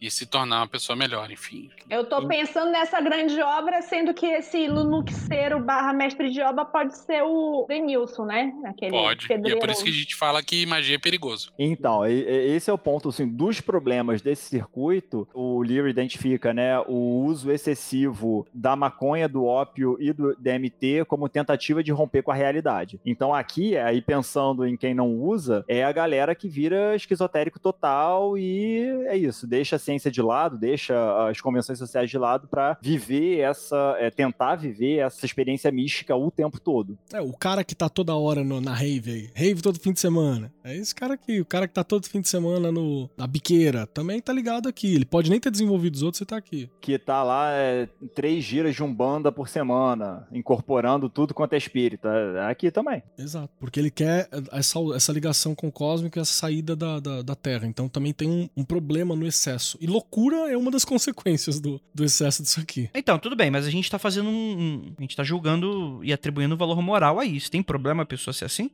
[0.00, 1.70] e se tornar uma pessoa melhor, enfim.
[1.90, 6.96] Eu tô pensando nessa grande obra, sendo que esse Lunuxeiro barra mestre de obra pode
[6.98, 8.52] ser o Denilson, né?
[8.64, 9.56] Aquele pode, pedreiro.
[9.56, 11.52] e é por isso que a gente fala que magia é perigoso.
[11.58, 17.24] Então, esse é o ponto, assim, dos problemas desse circuito, o Lear identifica, né, o
[17.24, 22.34] uso excessivo da maconha, do ópio e do DMT como tentativa de romper com a
[22.34, 23.00] realidade.
[23.04, 28.36] Então aqui, aí pensando em quem não usa, é a galera que vira esquizotérico total
[28.36, 30.94] e é isso, deixa ciência de lado, deixa
[31.28, 36.30] as convenções sociais de lado para viver essa, é, tentar viver essa experiência mística o
[36.30, 36.98] tempo todo.
[37.12, 40.00] É, o cara que tá toda hora no, na rave aí, rave todo fim de
[40.00, 40.52] semana.
[40.62, 43.86] É esse cara aqui, o cara que tá todo fim de semana no, na biqueira,
[43.86, 44.94] também tá ligado aqui.
[44.94, 46.68] Ele pode nem ter desenvolvido os outros, você tá aqui.
[46.80, 52.08] Que tá lá é, três giras de umbanda por semana, incorporando tudo quanto é espírita.
[52.08, 53.02] É aqui também.
[53.16, 57.22] Exato, porque ele quer essa, essa ligação com o cósmico e essa saída da, da,
[57.22, 57.66] da Terra.
[57.66, 59.77] Então também tem um, um problema no excesso.
[59.80, 62.90] E loucura é uma das consequências do, do excesso disso aqui.
[62.94, 64.92] Então, tudo bem, mas a gente tá fazendo um.
[64.98, 67.50] A gente tá julgando e atribuindo valor moral a isso.
[67.50, 68.70] Tem problema a pessoa ser assim?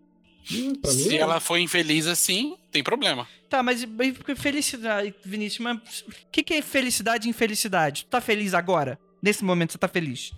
[0.52, 3.26] Hum, Se ela foi infeliz assim, tem problema.
[3.48, 3.86] Tá, mas
[4.36, 8.04] felicidade, Vinícius, mas o que, que é felicidade e infelicidade?
[8.04, 8.98] Tu tá feliz agora?
[9.22, 10.32] Nesse momento você tá feliz?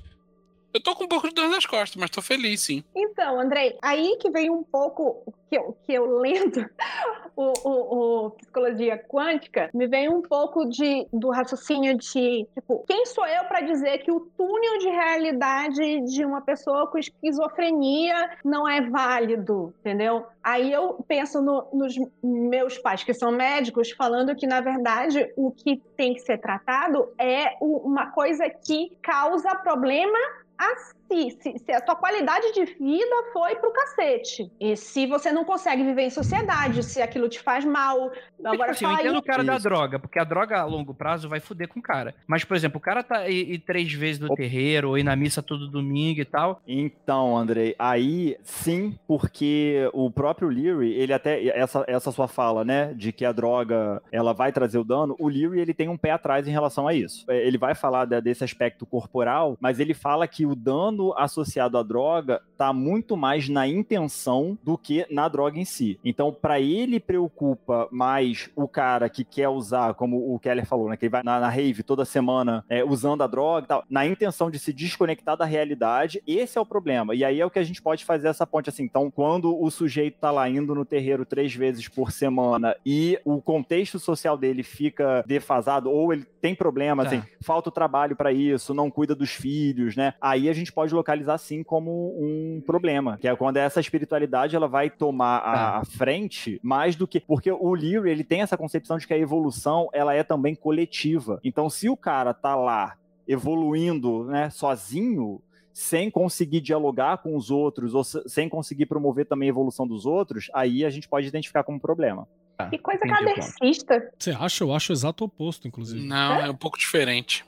[0.76, 2.84] Eu tô com um pouco de dor nas costas, mas tô feliz, sim.
[2.94, 6.68] Então, Andrei, aí que vem um pouco que eu, que eu lendo
[7.34, 13.06] o, o, o psicologia quântica, me vem um pouco de, do raciocínio de, tipo, quem
[13.06, 18.68] sou eu para dizer que o túnel de realidade de uma pessoa com esquizofrenia não
[18.68, 20.26] é válido, entendeu?
[20.44, 25.50] Aí eu penso no, nos meus pais, que são médicos, falando que, na verdade, o
[25.50, 30.18] que tem que ser tratado é uma coisa que causa problema
[30.58, 30.64] a
[31.08, 34.50] si, se, se, a tua qualidade de vida foi pro cacete.
[34.60, 38.12] E se você não consegue viver em sociedade, se aquilo te faz mal.
[38.44, 41.28] Agora, tipo assim, eu entendo o cara da droga, porque a droga a longo prazo
[41.28, 42.14] vai foder com o cara.
[42.26, 45.42] Mas, por exemplo, o cara tá aí três vezes no terreiro, ou ir na missa
[45.42, 46.60] todo domingo e tal.
[46.66, 52.92] Então, Andrei, aí sim, porque o próprio Leary, ele até, essa, essa sua fala, né,
[52.94, 56.10] de que a droga, ela vai trazer o dano, o Leary, ele tem um pé
[56.10, 57.24] atrás em relação a isso.
[57.28, 61.82] É, ele vai falar desse aspecto corporal, mas ele fala que o dano associado à
[61.82, 65.98] droga está muito mais na intenção do que na droga em si.
[66.04, 70.96] Então, para ele preocupa mais o cara que quer usar, como o Keller falou, né,
[70.96, 74.50] que ele vai na, na rave toda semana é, usando a droga, tal, na intenção
[74.50, 76.22] de se desconectar da realidade.
[76.26, 77.14] Esse é o problema.
[77.14, 78.84] E aí é o que a gente pode fazer essa ponte assim.
[78.84, 83.40] Então, quando o sujeito tá lá indo no terreiro três vezes por semana e o
[83.40, 87.08] contexto social dele fica defasado ou ele tem problema, tá.
[87.08, 90.14] assim, falta o trabalho para isso, não cuida dos filhos, né?
[90.20, 94.68] Aí a gente pode localizar sim como um problema, que é quando essa espiritualidade ela
[94.68, 95.78] vai tomar a, tá.
[95.78, 99.18] a frente mais do que porque o Leary ele tem essa concepção de que a
[99.18, 101.40] evolução ela é também coletiva.
[101.42, 105.40] Então, se o cara tá lá evoluindo, né, sozinho,
[105.72, 110.50] sem conseguir dialogar com os outros ou sem conseguir promover também a evolução dos outros,
[110.54, 112.26] aí a gente pode identificar como problema.
[112.58, 114.10] Ah, que coisa cadercista.
[114.18, 114.64] Você acha?
[114.64, 116.02] Eu acho o exato oposto, inclusive.
[116.06, 117.44] Não, é, é um pouco diferente.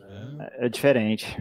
[0.00, 1.36] É, é diferente.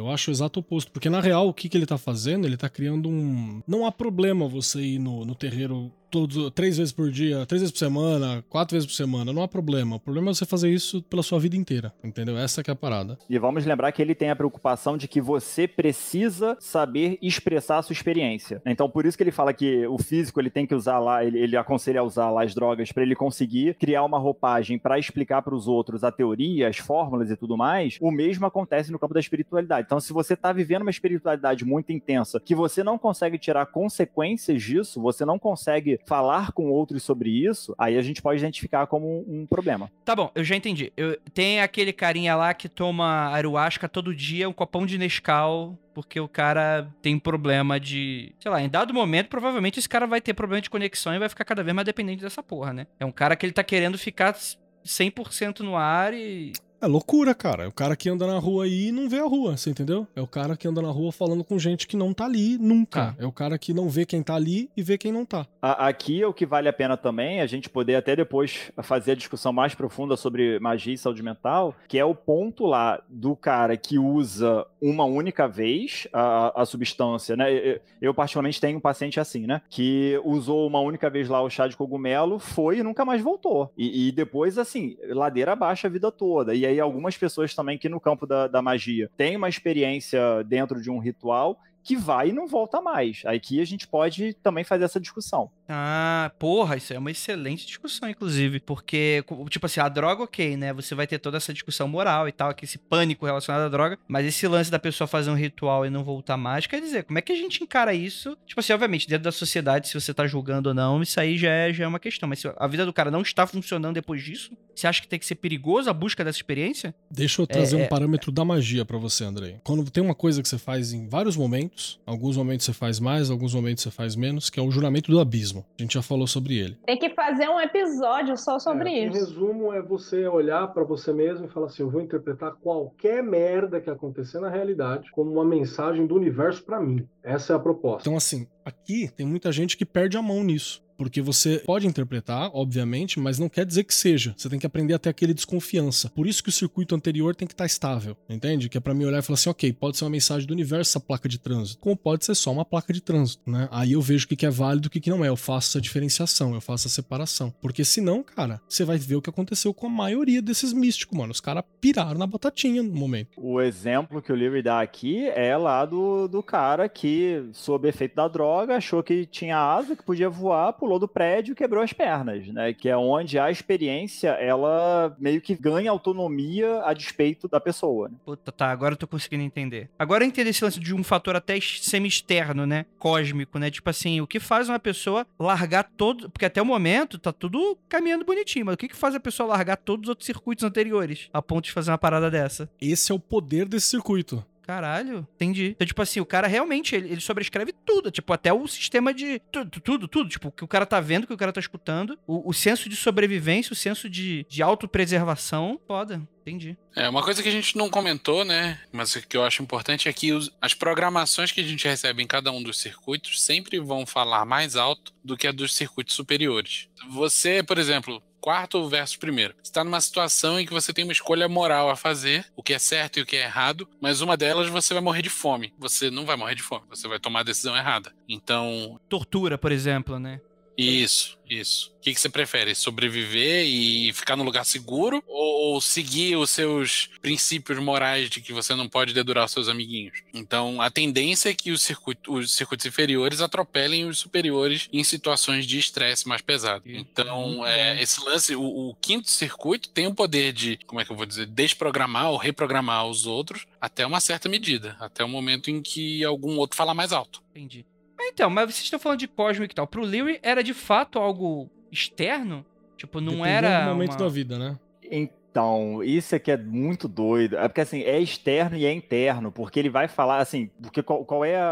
[0.00, 2.46] Eu acho o exato oposto, porque na real o que, que ele tá fazendo?
[2.46, 3.62] Ele tá criando um.
[3.66, 7.72] Não há problema você ir no, no terreiro todos, três vezes por dia, três vezes
[7.72, 9.96] por semana, quatro vezes por semana, não há problema.
[9.96, 12.36] O problema é você fazer isso pela sua vida inteira, entendeu?
[12.36, 13.16] Essa que é a parada.
[13.28, 17.82] E vamos lembrar que ele tem a preocupação de que você precisa saber expressar a
[17.82, 18.60] sua experiência.
[18.66, 21.38] Então, por isso que ele fala que o físico ele tem que usar lá, ele,
[21.38, 25.42] ele aconselha a usar lá as drogas para ele conseguir criar uma roupagem para explicar
[25.42, 27.96] para os outros a teoria, as fórmulas e tudo mais.
[28.00, 29.86] O mesmo acontece no campo da espiritualidade.
[29.90, 34.62] Então, se você está vivendo uma espiritualidade muito intensa, que você não consegue tirar consequências
[34.62, 39.24] disso, você não consegue falar com outros sobre isso, aí a gente pode identificar como
[39.26, 39.90] um, problema.
[40.04, 40.92] Tá bom, eu já entendi.
[40.96, 46.20] Eu, tem aquele carinha lá que toma ayahuasca todo dia, um copão de Nescau, porque
[46.20, 48.32] o cara tem problema de.
[48.38, 51.28] Sei lá, em dado momento, provavelmente esse cara vai ter problema de conexão e vai
[51.28, 52.86] ficar cada vez mais dependente dessa porra, né?
[53.00, 54.36] É um cara que ele tá querendo ficar
[54.84, 56.52] 100% no ar e.
[56.82, 57.64] É loucura, cara.
[57.64, 60.06] É o cara que anda na rua aí e não vê a rua, você entendeu?
[60.16, 63.14] É o cara que anda na rua falando com gente que não tá ali nunca.
[63.18, 63.22] Ah.
[63.22, 65.46] É o cara que não vê quem tá ali e vê quem não tá.
[65.60, 69.14] Aqui é o que vale a pena também, a gente poder até depois fazer a
[69.14, 73.76] discussão mais profunda sobre magia e saúde mental, que é o ponto lá do cara
[73.76, 77.80] que usa uma única vez a, a substância, né?
[78.00, 79.60] Eu, particularmente tenho um paciente assim, né?
[79.68, 83.72] Que usou uma única vez lá o chá de cogumelo, foi e nunca mais voltou.
[83.76, 86.54] E, e depois, assim, ladeira abaixo a vida toda.
[86.54, 90.80] E aí algumas pessoas também que no campo da, da magia têm uma experiência dentro
[90.80, 93.22] de um ritual que vai e não volta mais.
[93.24, 95.50] Aqui a gente pode também fazer essa discussão.
[95.72, 98.60] Ah, porra, isso é uma excelente discussão, inclusive.
[98.60, 100.72] Porque, tipo assim, a droga, ok, né?
[100.72, 103.98] Você vai ter toda essa discussão moral e tal, esse pânico relacionado à droga.
[104.08, 107.18] Mas esse lance da pessoa fazer um ritual e não voltar mais, quer dizer, como
[107.18, 108.36] é que a gente encara isso?
[108.46, 111.50] Tipo assim, obviamente, dentro da sociedade, se você tá julgando ou não, isso aí já
[111.50, 112.28] é, já é uma questão.
[112.28, 115.18] Mas se a vida do cara não está funcionando depois disso, você acha que tem
[115.18, 116.94] que ser perigoso a busca dessa experiência?
[117.10, 117.88] Deixa eu trazer é, um é...
[117.88, 119.60] parâmetro da magia para você, Andrei.
[119.62, 122.00] Quando tem uma coisa que você faz em vários momentos, momentos.
[122.06, 125.18] Alguns momentos você faz mais, alguns momentos você faz menos, que é o juramento do
[125.18, 125.59] abismo.
[125.78, 126.78] A gente já falou sobre ele.
[126.86, 129.16] Tem que fazer um episódio só sobre é, isso.
[129.16, 133.22] Em resumo, é você olhar para você mesmo e falar assim: eu vou interpretar qualquer
[133.22, 137.06] merda que acontecer na realidade como uma mensagem do universo para mim.
[137.22, 138.08] Essa é a proposta.
[138.08, 140.82] Então, assim, aqui tem muita gente que perde a mão nisso.
[141.00, 144.34] Porque você pode interpretar, obviamente, mas não quer dizer que seja.
[144.36, 146.10] Você tem que aprender a ter aquele desconfiança.
[146.10, 148.68] Por isso que o circuito anterior tem que estar estável, entende?
[148.68, 150.90] Que é para mim olhar e falar assim, ok, pode ser uma mensagem do universo
[150.90, 153.66] essa placa de trânsito, como pode ser só uma placa de trânsito, né?
[153.70, 155.28] Aí eu vejo o que é válido e o que não é.
[155.28, 157.50] Eu faço essa diferenciação, eu faço a separação.
[157.62, 161.32] Porque senão, cara, você vai ver o que aconteceu com a maioria desses místicos, mano.
[161.32, 163.30] Os caras piraram na batatinha no momento.
[163.38, 168.16] O exemplo que o Leary dá aqui é lá do, do cara que, sob efeito
[168.16, 171.82] da droga, achou que tinha asa, que podia voar, pulou pulou do prédio e quebrou
[171.82, 172.72] as pernas, né?
[172.72, 178.08] Que é onde a experiência, ela meio que ganha autonomia a despeito da pessoa.
[178.08, 178.16] Né?
[178.24, 179.88] Puta, tá, agora eu tô conseguindo entender.
[179.96, 182.86] Agora eu entendo esse lance de um fator até semi-externo, né?
[182.98, 183.70] Cósmico, né?
[183.70, 186.28] Tipo assim, o que faz uma pessoa largar todo.
[186.30, 189.48] Porque até o momento tá tudo caminhando bonitinho, mas o que, que faz a pessoa
[189.48, 192.68] largar todos os outros circuitos anteriores a ponto de fazer uma parada dessa?
[192.80, 194.44] Esse é o poder desse circuito.
[194.62, 195.70] Caralho, entendi.
[195.70, 199.40] Então, tipo assim, o cara realmente, ele, ele sobrescreve tudo, tipo, até o sistema de.
[199.50, 200.28] Tudo, tudo, tudo.
[200.30, 202.52] Tipo, o que o cara tá vendo, o que o cara tá escutando, o, o
[202.52, 205.80] senso de sobrevivência, o senso de, de autopreservação.
[205.86, 206.76] Foda, entendi.
[206.94, 208.80] É, uma coisa que a gente não comentou, né?
[208.92, 212.26] Mas que eu acho importante é que os, as programações que a gente recebe em
[212.26, 216.88] cada um dos circuitos sempre vão falar mais alto do que a dos circuitos superiores.
[217.08, 219.54] Você, por exemplo, quarto versus primeiro.
[219.62, 222.72] Você está numa situação em que você tem uma escolha moral a fazer, o que
[222.72, 225.72] é certo e o que é errado, mas uma delas você vai morrer de fome.
[225.78, 228.12] Você não vai morrer de fome, você vai tomar a decisão errada.
[228.28, 228.98] Então.
[229.08, 230.40] Tortura, por exemplo, né?
[230.80, 231.92] Isso, isso.
[231.98, 232.74] O que, que, você prefere?
[232.74, 235.22] Sobreviver e ficar no lugar seguro?
[235.26, 239.68] Ou, ou, seguir os seus princípios morais de que você não pode dedurar os seus
[239.68, 240.22] amiguinhos?
[240.32, 245.66] Então, a tendência é que os, circuito, os circuitos inferiores atropelem os superiores em situações
[245.66, 246.84] de estresse mais pesado.
[246.86, 251.12] Então, é, esse lance, o, o, quinto circuito tem o poder de, como é que
[251.12, 255.70] eu vou dizer, desprogramar ou reprogramar os outros até uma certa medida, até o momento
[255.70, 257.42] em que algum outro fala mais alto.
[257.50, 257.84] Entendi.
[258.28, 259.86] Então, mas vocês estão falando de Cosmic e tal.
[259.86, 262.64] Pro Leary era de fato algo externo?
[262.96, 263.80] Tipo, não Dependendo era.
[263.84, 264.18] do momento uma...
[264.18, 264.78] da vida, né?
[265.02, 267.56] Então, isso aqui é muito doido.
[267.56, 271.24] É porque assim, é externo e é interno, porque ele vai falar assim, porque qual,
[271.24, 271.64] qual é a,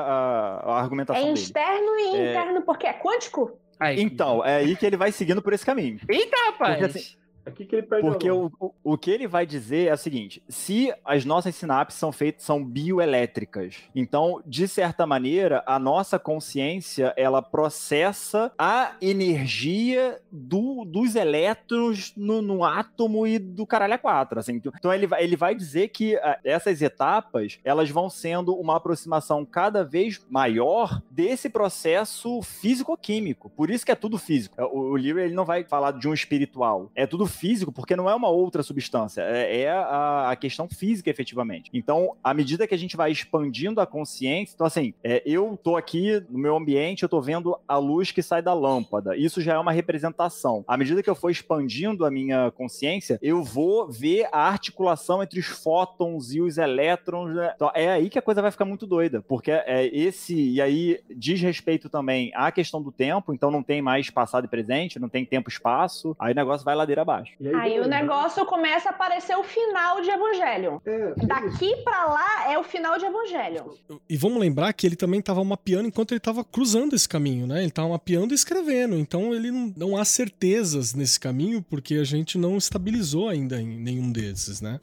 [0.64, 1.38] a argumentação É dele?
[1.38, 2.30] externo e É.
[2.30, 3.52] interno porque é quântico?
[3.78, 4.00] Aí.
[4.00, 6.00] Então, é aí que ele vai seguindo por esse caminho.
[6.08, 6.78] Eita, rapaz!
[6.78, 7.16] Porque, assim,
[7.48, 10.42] Aqui que ele perde Porque o, o, o que ele vai dizer é o seguinte:
[10.48, 17.12] se as nossas sinapses são feitas, são bioelétricas, então, de certa maneira, a nossa consciência
[17.16, 24.38] ela processa a energia do, dos elétrons no, no átomo e do caralho a quatro.
[24.38, 24.60] Assim.
[24.64, 29.44] Então ele vai, ele vai dizer que ah, essas etapas elas vão sendo uma aproximação
[29.44, 33.50] cada vez maior desse processo físico-químico.
[33.50, 34.60] Por isso que é tudo físico.
[34.62, 36.90] O, o livro ele não vai falar de um espiritual.
[36.94, 39.22] É tudo físico porque não é uma outra substância.
[39.22, 41.70] É, é a, a questão física, efetivamente.
[41.72, 45.76] Então, à medida que a gente vai expandindo a consciência, então assim, é, eu tô
[45.76, 49.16] aqui no meu ambiente, eu tô vendo a luz que sai da lâmpada.
[49.16, 50.64] Isso já é uma representação.
[50.66, 55.38] À medida que eu for expandindo a minha consciência, eu vou ver a articulação entre
[55.38, 57.34] os fótons e os elétrons.
[57.34, 57.52] né?
[57.54, 61.00] Então, é aí que a coisa vai ficar muito doida, porque é esse e aí
[61.14, 65.08] diz respeito também à questão do tempo, então não tem mais passado e presente, não
[65.08, 66.16] tem tempo e espaço.
[66.18, 67.27] Aí o negócio vai ladeira abaixo.
[67.40, 67.88] E Aí o beleza.
[67.88, 70.82] negócio começa a aparecer o final de Evangelho.
[70.84, 73.74] É, Daqui pra lá é o final de Evangelho.
[74.08, 77.58] E vamos lembrar que ele também estava mapeando enquanto ele estava cruzando esse caminho, né?
[77.58, 78.96] Ele estava mapeando e escrevendo.
[78.96, 83.66] Então ele não, não há certezas nesse caminho porque a gente não estabilizou ainda em
[83.78, 84.80] nenhum desses, né?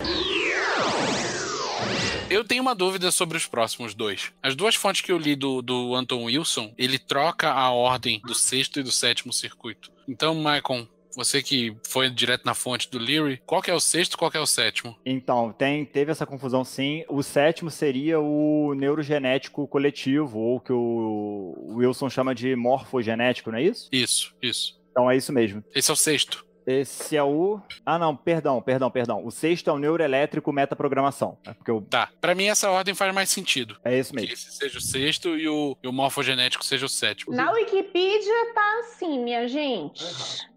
[2.30, 4.32] Eu tenho uma dúvida sobre os próximos dois.
[4.42, 8.34] As duas fontes que eu li do, do Anton Wilson, ele troca a ordem do
[8.34, 9.92] sexto e do sétimo circuito.
[10.08, 14.14] Então, Michael, você que foi direto na fonte do Leary, qual que é o sexto
[14.14, 14.96] e qual que é o sétimo?
[15.06, 17.04] Então, tem, teve essa confusão sim.
[17.08, 23.64] O sétimo seria o neurogenético coletivo, ou que o Wilson chama de morfogenético, não é
[23.64, 23.88] isso?
[23.92, 24.80] Isso, isso.
[24.92, 25.64] Então é isso mesmo.
[25.74, 26.46] Esse é o sexto.
[26.68, 27.62] Esse é o.
[27.86, 29.24] Ah, não, perdão, perdão, perdão.
[29.24, 31.38] O sexto é o neuroelétrico metaprogramação.
[31.46, 31.80] É porque eu...
[31.82, 32.10] Tá.
[32.20, 33.78] Pra mim, essa ordem faz mais sentido.
[33.86, 34.34] É isso Que mesmo.
[34.34, 37.36] esse seja o sexto e o, e o morfogenético seja o sétimo.
[37.36, 40.04] Na Wikipedia tá assim, minha gente.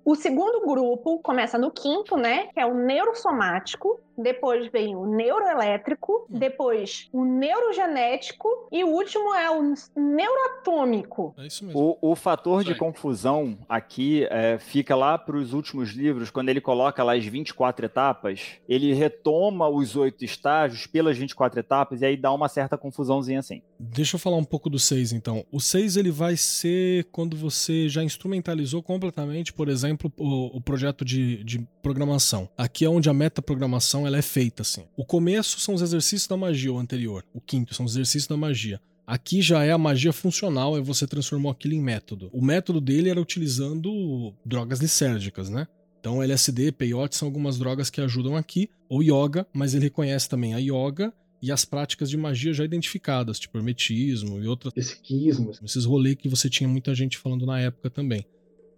[0.09, 2.47] O segundo grupo começa no quinto, né?
[2.47, 4.01] Que é o neurosomático.
[4.17, 6.27] Depois vem o neuroelétrico.
[6.31, 8.49] Depois o neurogenético.
[8.73, 11.35] E o último é o neuroatômico.
[11.37, 11.99] É isso mesmo.
[12.01, 16.63] O, o fator de confusão aqui é, fica lá para os últimos livros, quando ele
[16.63, 22.17] coloca lá as 24 etapas, ele retoma os oito estágios pelas 24 etapas e aí
[22.17, 23.61] dá uma certa confusãozinha assim.
[23.79, 25.45] Deixa eu falar um pouco do 6 então.
[25.53, 31.05] O 6 ele vai ser quando você já instrumentalizou completamente, por exemplo, o, o projeto
[31.05, 32.49] de, de programação.
[32.57, 34.85] Aqui é onde a metaprogramação ela é feita assim.
[34.97, 37.25] O começo são os exercícios da magia, o anterior.
[37.35, 38.81] O quinto são os exercícios da magia.
[39.07, 42.29] Aqui já é a magia funcional, é você transformou aquilo em método.
[42.31, 45.67] O método dele era utilizando drogas lisérgicas, né?
[45.99, 50.55] Então LSD, peyote são algumas drogas que ajudam aqui, ou yoga, mas ele reconhece também
[50.55, 55.53] a yoga e as práticas de magia já identificadas, tipo hermetismo e outras Esse quismo.
[55.65, 58.27] esses rolês que você tinha muita gente falando na época também.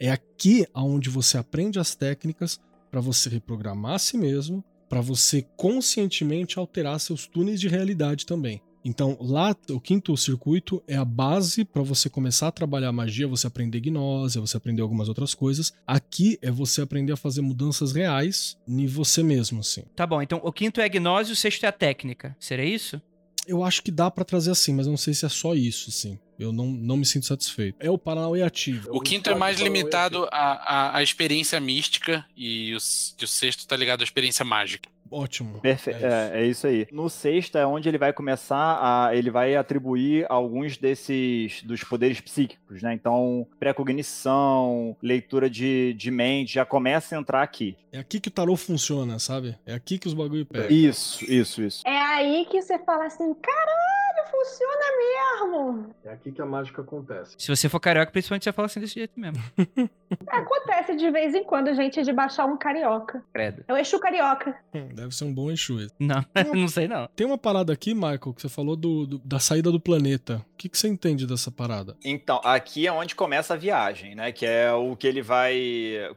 [0.00, 2.58] É aqui aonde você aprende as técnicas
[2.90, 8.62] para você reprogramar a si mesmo, para você conscientemente alterar seus túneis de realidade também.
[8.82, 13.46] Então, lá, o quinto circuito é a base pra você começar a trabalhar magia, você
[13.46, 15.70] aprender gnose, você aprender algumas outras coisas.
[15.86, 19.82] Aqui é você aprender a fazer mudanças reais em você mesmo, assim.
[19.94, 22.34] Tá bom, então o quinto é a gnose o sexto é a técnica.
[22.40, 23.02] Seria isso?
[23.50, 25.90] Eu acho que dá pra trazer assim, mas eu não sei se é só isso,
[25.90, 26.16] assim.
[26.38, 27.76] Eu não, não me sinto satisfeito.
[27.80, 28.88] É o Paranauê ativo.
[28.92, 32.78] O quinto é mais limitado à, à, experiência mística e o,
[33.20, 34.88] e o sexto tá ligado à experiência mágica.
[35.10, 35.60] Ótimo.
[35.60, 36.06] Perfe É isso.
[36.06, 36.86] é, é isso aí.
[36.92, 39.14] No sexto é onde ele vai começar a.
[39.14, 41.62] Ele vai atribuir alguns desses.
[41.62, 42.92] dos poderes psíquicos, né?
[42.94, 47.76] Então, pré-cognição, leitura de, de mente, já começa a entrar aqui.
[47.92, 49.56] É aqui que o tarô funciona, sabe?
[49.66, 50.70] É aqui que os bagulho pegam.
[50.70, 51.82] Isso, isso, isso.
[51.86, 53.99] É aí que você fala assim, caralho,
[54.30, 55.94] funciona mesmo.
[56.04, 57.34] É aqui que a mágica acontece.
[57.38, 59.42] Se você for carioca, principalmente você fala assim desse jeito mesmo.
[60.26, 63.22] Acontece de vez em quando, gente, de baixar um carioca.
[63.32, 63.64] Credo.
[63.68, 64.56] Eu eixo carioca.
[64.74, 65.94] Hum, Deve ser um bom Exu esse.
[65.98, 66.24] Não,
[66.54, 67.06] não sei não.
[67.14, 70.44] Tem uma parada aqui, Michael, que você falou do, do- da saída do planeta.
[70.52, 71.96] O que, que você entende dessa parada?
[72.04, 74.32] Então, aqui é onde começa a viagem, né?
[74.32, 75.58] Que é o que ele vai.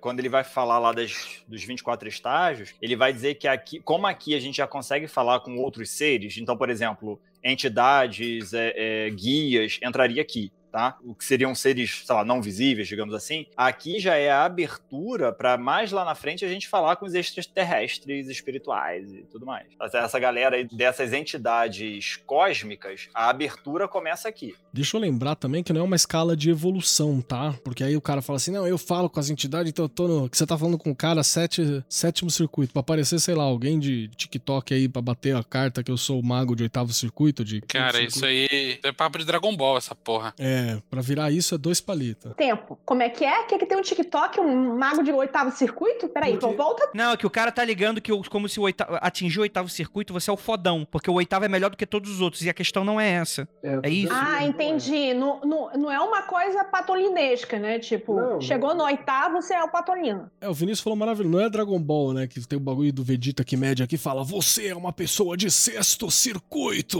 [0.01, 4.07] Quando ele vai falar lá das, dos 24 estágios, ele vai dizer que aqui, como
[4.07, 9.09] aqui a gente já consegue falar com outros seres, então, por exemplo, entidades, é, é,
[9.09, 10.51] guias, entraria aqui.
[10.73, 10.97] Tá?
[11.03, 13.45] O que seriam seres, sei lá, não visíveis, digamos assim.
[13.55, 17.13] Aqui já é a abertura para mais lá na frente a gente falar com os
[17.13, 19.67] extraterrestres espirituais e tudo mais.
[19.79, 24.55] Essa- Essa galera aí dessas entidades cósmicas, a abertura começa aqui.
[24.73, 27.53] Deixa eu lembrar também que não é uma escala de evolução, tá?
[27.63, 30.07] Porque aí o cara fala assim: não, eu falo com as entidades, então eu tô
[30.07, 30.27] no.
[30.29, 32.73] Que você tá falando com o cara sete, sétimo circuito.
[32.73, 36.19] Pra aparecer, sei lá, alguém de TikTok aí pra bater a carta que eu sou
[36.19, 37.45] o mago de oitavo circuito.
[37.45, 38.15] De Cara, circuito.
[38.15, 40.33] isso aí é papo de Dragon Ball, essa porra.
[40.39, 42.33] É, pra virar isso é dois palitos.
[42.35, 42.77] Tempo.
[42.85, 43.43] Como é que é?
[43.43, 46.07] Quer que tem um TikTok, um mago de oitavo circuito?
[46.09, 46.89] Peraí, Porque- então volta.
[46.93, 49.69] Não, é que o cara tá ligando que como se o oitavo, atingir o oitavo
[49.69, 50.85] circuito, você é o fodão.
[50.89, 52.43] Porque o oitavo é melhor do que todos os outros.
[52.43, 53.47] E a questão não é essa.
[53.83, 54.13] É isso.
[54.13, 55.13] Ah, entendi.
[55.13, 57.79] Não, não, não é uma coisa patolinesca, né?
[57.79, 58.77] Tipo, Não, chegou não.
[58.79, 60.29] no oitavo, você é o patolino.
[60.39, 61.33] É, o Vinícius falou maravilhoso.
[61.37, 62.27] Não é Dragon Ball, né?
[62.27, 65.35] Que tem o bagulho do Vegeta que mede aqui e fala: Você é uma pessoa
[65.37, 66.99] de sexto circuito.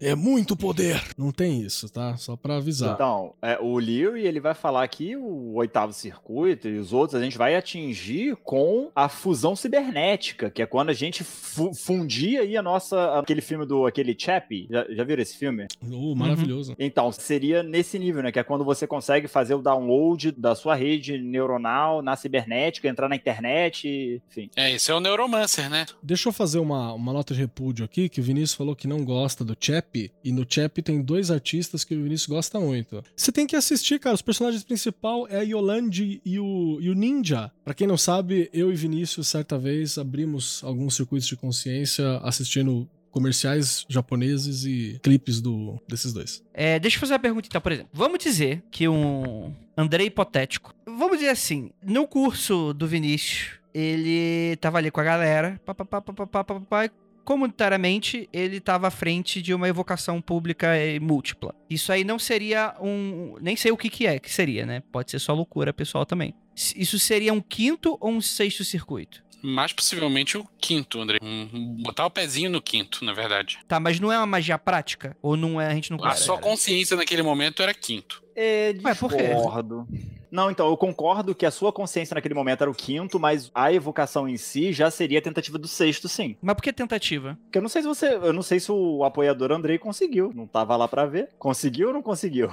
[0.00, 1.02] É muito poder.
[1.16, 2.16] Não tem isso, tá?
[2.16, 2.93] Só pra avisar.
[2.94, 7.24] Então, é, o Leary, ele vai falar que o oitavo circuito e os outros a
[7.24, 12.56] gente vai atingir com a fusão cibernética, que é quando a gente fu fundia aí
[12.56, 13.18] a nossa...
[13.18, 13.86] aquele filme do...
[13.86, 15.66] aquele Chappie, já, já viram esse filme?
[15.90, 16.74] Oh, maravilhoso.
[16.78, 18.32] Então, seria nesse nível, né?
[18.32, 23.08] Que é quando você consegue fazer o download da sua rede neuronal na cibernética, entrar
[23.08, 24.50] na internet, enfim.
[24.56, 25.86] É, esse é o Neuromancer, né?
[26.02, 29.04] Deixa eu fazer uma, uma nota de repúdio aqui, que o Vinícius falou que não
[29.04, 32.83] gosta do Chap, e no Chap tem dois artistas que o Vinícius gosta muito.
[33.16, 36.94] Você tem que assistir, cara, os personagens principal é a Yolande e o, e o
[36.94, 37.50] Ninja.
[37.64, 42.88] Pra quem não sabe, eu e Vinícius, certa vez, abrimos alguns circuitos de consciência assistindo
[43.10, 46.42] comerciais japoneses e clipes do, desses dois.
[46.52, 47.90] É, deixa eu fazer uma pergunta então, por exemplo.
[47.92, 50.74] Vamos dizer que um André hipotético.
[50.84, 55.84] Vamos dizer assim, no curso do Vinícius, ele tava ali com a galera, pá, pá,
[55.84, 56.90] pá, pá, pá, pá, pá, pá,
[57.24, 61.54] comunitariamente ele tava à frente de uma evocação pública e múltipla.
[61.68, 64.82] Isso aí não seria um, nem sei o que que é, que seria, né?
[64.92, 66.34] Pode ser só loucura pessoal também.
[66.54, 69.24] Isso seria um quinto ou um sexto circuito?
[69.46, 71.18] Mais possivelmente o quinto, André.
[71.22, 73.58] Um- botar o pezinho no quinto, na verdade.
[73.68, 75.14] Tá, mas não é uma magia prática?
[75.20, 78.22] Ou não é, a gente não A sua consciência naquele momento era quinto.
[78.34, 79.22] É, Ué, por quê?
[79.34, 79.86] discordo.
[80.30, 83.72] Não, então, eu concordo que a sua consciência naquele momento era o quinto, mas a
[83.72, 86.36] evocação em si já seria a tentativa do sexto, sim.
[86.42, 87.38] Mas por que tentativa?
[87.44, 88.14] Porque eu não sei se você.
[88.14, 90.32] Eu não sei se o apoiador Andrei conseguiu.
[90.34, 91.28] Não tava lá pra ver.
[91.38, 92.48] Conseguiu ou não conseguiu?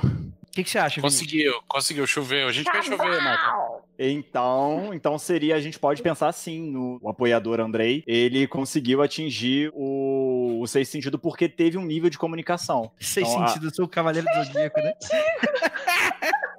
[0.52, 1.22] O que, que você acha, Vinícius?
[1.24, 2.48] Conseguiu, conseguiu, choveu.
[2.48, 3.86] A gente vai chover, Michael.
[3.98, 9.72] Então, então seria, a gente pode pensar assim no o apoiador Andrei, ele conseguiu atingir
[9.74, 12.92] o, o sexto sentido porque teve um nível de comunicação.
[13.00, 14.94] Seis Então, a- sentidos, eu sou o cavaleiro do zodíaco, né?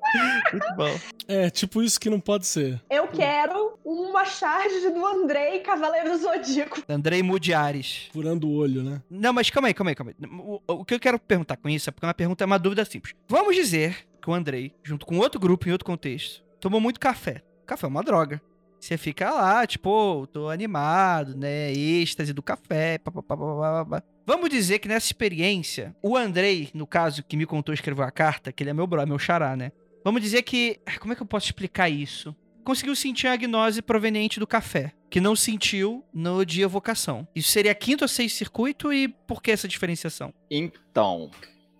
[0.52, 0.98] Muito bom.
[1.28, 2.80] É, tipo isso que não pode ser.
[2.90, 6.82] Eu quero uma charge do Andrei Cavaleiro do Zodíaco.
[6.88, 8.08] Andrei Mudiares.
[8.12, 9.00] Furando o olho, né?
[9.10, 10.28] Não, mas calma aí, calma aí, calma aí.
[10.30, 12.84] O, o que eu quero perguntar com isso é porque uma pergunta é uma dúvida
[12.84, 13.14] simples.
[13.28, 17.42] Vamos dizer que o Andrei, junto com outro grupo em outro contexto, tomou muito café.
[17.66, 18.40] Café é uma droga.
[18.78, 21.72] Você fica lá, tipo, "Ô, tô animado, né?
[21.72, 22.98] Êxtase do café.
[22.98, 24.02] Pá, pá, pá, pá, pá, pá.
[24.26, 28.52] Vamos dizer que nessa experiência, o Andrei, no caso, que me contou escreveu a carta,
[28.52, 29.72] que ele é meu brother, meu xará, né?
[30.04, 30.80] Vamos dizer que.
[30.86, 32.34] ah, Como é que eu posso explicar isso?
[32.64, 37.26] Conseguiu sentir a gnose proveniente do café, que não sentiu no dia vocação.
[37.34, 40.32] Isso seria quinto ou sexto circuito e por que essa diferenciação?
[40.48, 41.28] Então,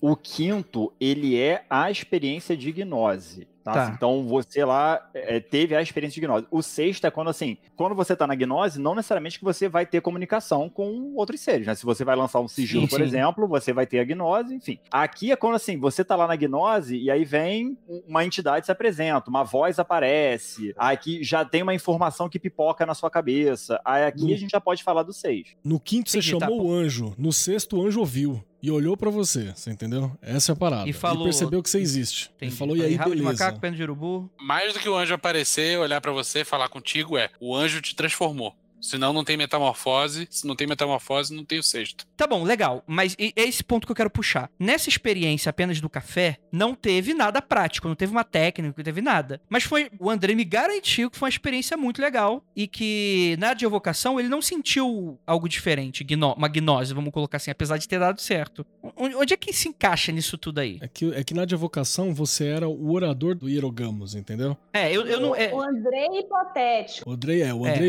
[0.01, 3.47] o quinto, ele é a experiência de gnose.
[3.65, 3.73] Tá?
[3.73, 3.93] Tá.
[3.97, 6.47] Então você lá é, teve a experiência de gnose.
[6.51, 9.87] O sexto é quando assim, quando você tá na gnose, não necessariamente que você vai
[9.87, 11.75] ter comunicação com outros seres, né?
[11.75, 13.05] Se você vai lançar um sigilo, Sim, por sim.
[13.05, 14.79] exemplo, você vai ter a gnose, enfim.
[14.91, 18.73] Aqui é quando assim, você tá lá na gnose e aí vem uma entidade se
[18.73, 23.81] apresenta, uma voz aparece, aqui já tem uma informação que pipoca na sua cabeça.
[23.85, 24.35] Aí aqui Hum.
[24.35, 25.55] a gente já pode falar do seis.
[25.65, 26.65] No quinto você tá, chamou pô.
[26.69, 27.15] o anjo.
[27.17, 28.43] No sexto o anjo ouviu.
[28.63, 30.17] E olhou pra você, você entendeu?
[30.23, 30.89] Essa é a parada.
[30.89, 32.31] E falou- percebeu que você existe.
[32.37, 32.55] Entendi.
[32.55, 33.45] falou, e aí, rabo de beleza.
[33.45, 34.31] macaco, pena de urubu.
[34.41, 37.97] Mais do que o anjo aparecer, olhar pra você, falar contigo, é o anjo te
[37.97, 38.55] transformou.
[38.83, 40.27] Senão não tem metamorfose.
[40.31, 42.05] Se não tem metamorfose, não tem o sexto.
[42.17, 42.83] Tá bom, legal.
[42.87, 44.51] Mas é esse ponto que eu quero puxar.
[44.59, 49.01] Nessa experiência apenas do café, não teve nada prático, não teve uma técnica, não teve
[49.01, 49.41] nada.
[49.49, 49.91] Mas foi.
[50.01, 54.19] O André me garantiu que foi uma experiência muito legal e que na de evocação
[54.19, 58.21] ele não sentiu algo diferente, gno- uma gnose, vamos colocar assim, apesar de ter dado
[58.21, 58.67] certo.
[58.97, 60.79] Onde é que se encaixa nisso tudo aí?
[60.81, 64.57] É que, é que na advocação você era o orador do Hierogamos, entendeu?
[64.73, 65.37] É, eu, eu não.
[65.37, 67.09] É, O Andrei hipotético.
[67.09, 67.71] O Andrei é, o É.
[67.71, 67.89] Andrei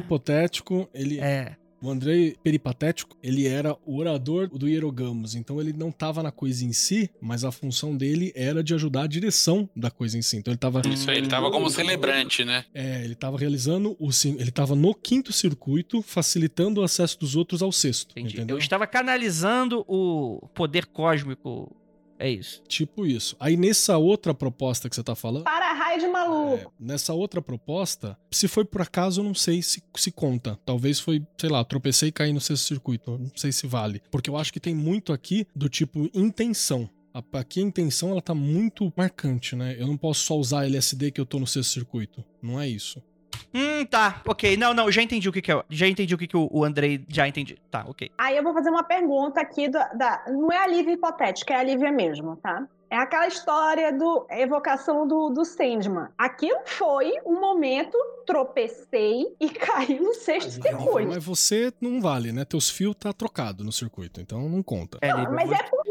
[0.93, 1.19] ele.
[1.19, 1.55] é.
[1.84, 5.36] O Andrei peripatético, ele era o orador do Hierogamos.
[5.36, 9.01] Então ele não tava na coisa em si, mas a função dele era de ajudar
[9.01, 10.38] a direção da coisa em si.
[10.38, 10.81] Então ele tava.
[10.88, 12.63] Isso aí, ele tava como celebrante, né?
[12.73, 14.09] É, ele tava realizando o.
[14.39, 18.11] Ele tava no quinto circuito, facilitando o acesso dos outros ao sexto.
[18.11, 18.36] Entendi.
[18.36, 18.55] Entendeu?
[18.55, 21.75] Eu estava canalizando o poder cósmico.
[22.24, 22.61] É isso.
[22.69, 23.36] Tipo isso.
[23.39, 25.43] Aí nessa outra proposta que você tá falando.
[25.43, 26.74] Para raio de É, maluco.
[26.80, 30.57] nessa outra proposta, se foi por acaso, eu não sei se, se conta.
[30.65, 33.17] Talvez foi, sei lá, tropecei e caí no sexto circuito.
[33.17, 34.01] Não sei se vale.
[34.09, 36.89] Porque eu acho que tem muito aqui do tipo intenção.
[37.13, 39.76] A- Aqui a intenção ela tá muito marcante, né?
[39.78, 42.24] Eu não posso só usar LSD que eu tô no sexto circuito.
[42.41, 43.01] Não é isso.
[43.53, 44.21] Hum, tá.
[44.27, 44.55] Ok.
[44.57, 45.63] Não, não, já entendi o que, que é.
[45.69, 47.03] Já entendi o que, que o, o Andrei.
[47.09, 47.57] Já entendi.
[47.71, 48.11] Tá, ok.
[48.17, 51.57] Aí eu vou fazer uma pergunta aqui da, da- não é a Lívia hipotética, é
[51.57, 52.67] a Lívia mesmo, tá?
[52.89, 56.09] É aquela história do evocação do, do Sandman.
[56.15, 61.09] Aquilo foi um momento, tropecei e caí no sexto circuito.
[61.09, 62.45] Mas você não vale, né?
[62.45, 64.99] Teus fios tá trocado no circuito, então não conta.
[65.01, 65.82] É, Não, mas é possível,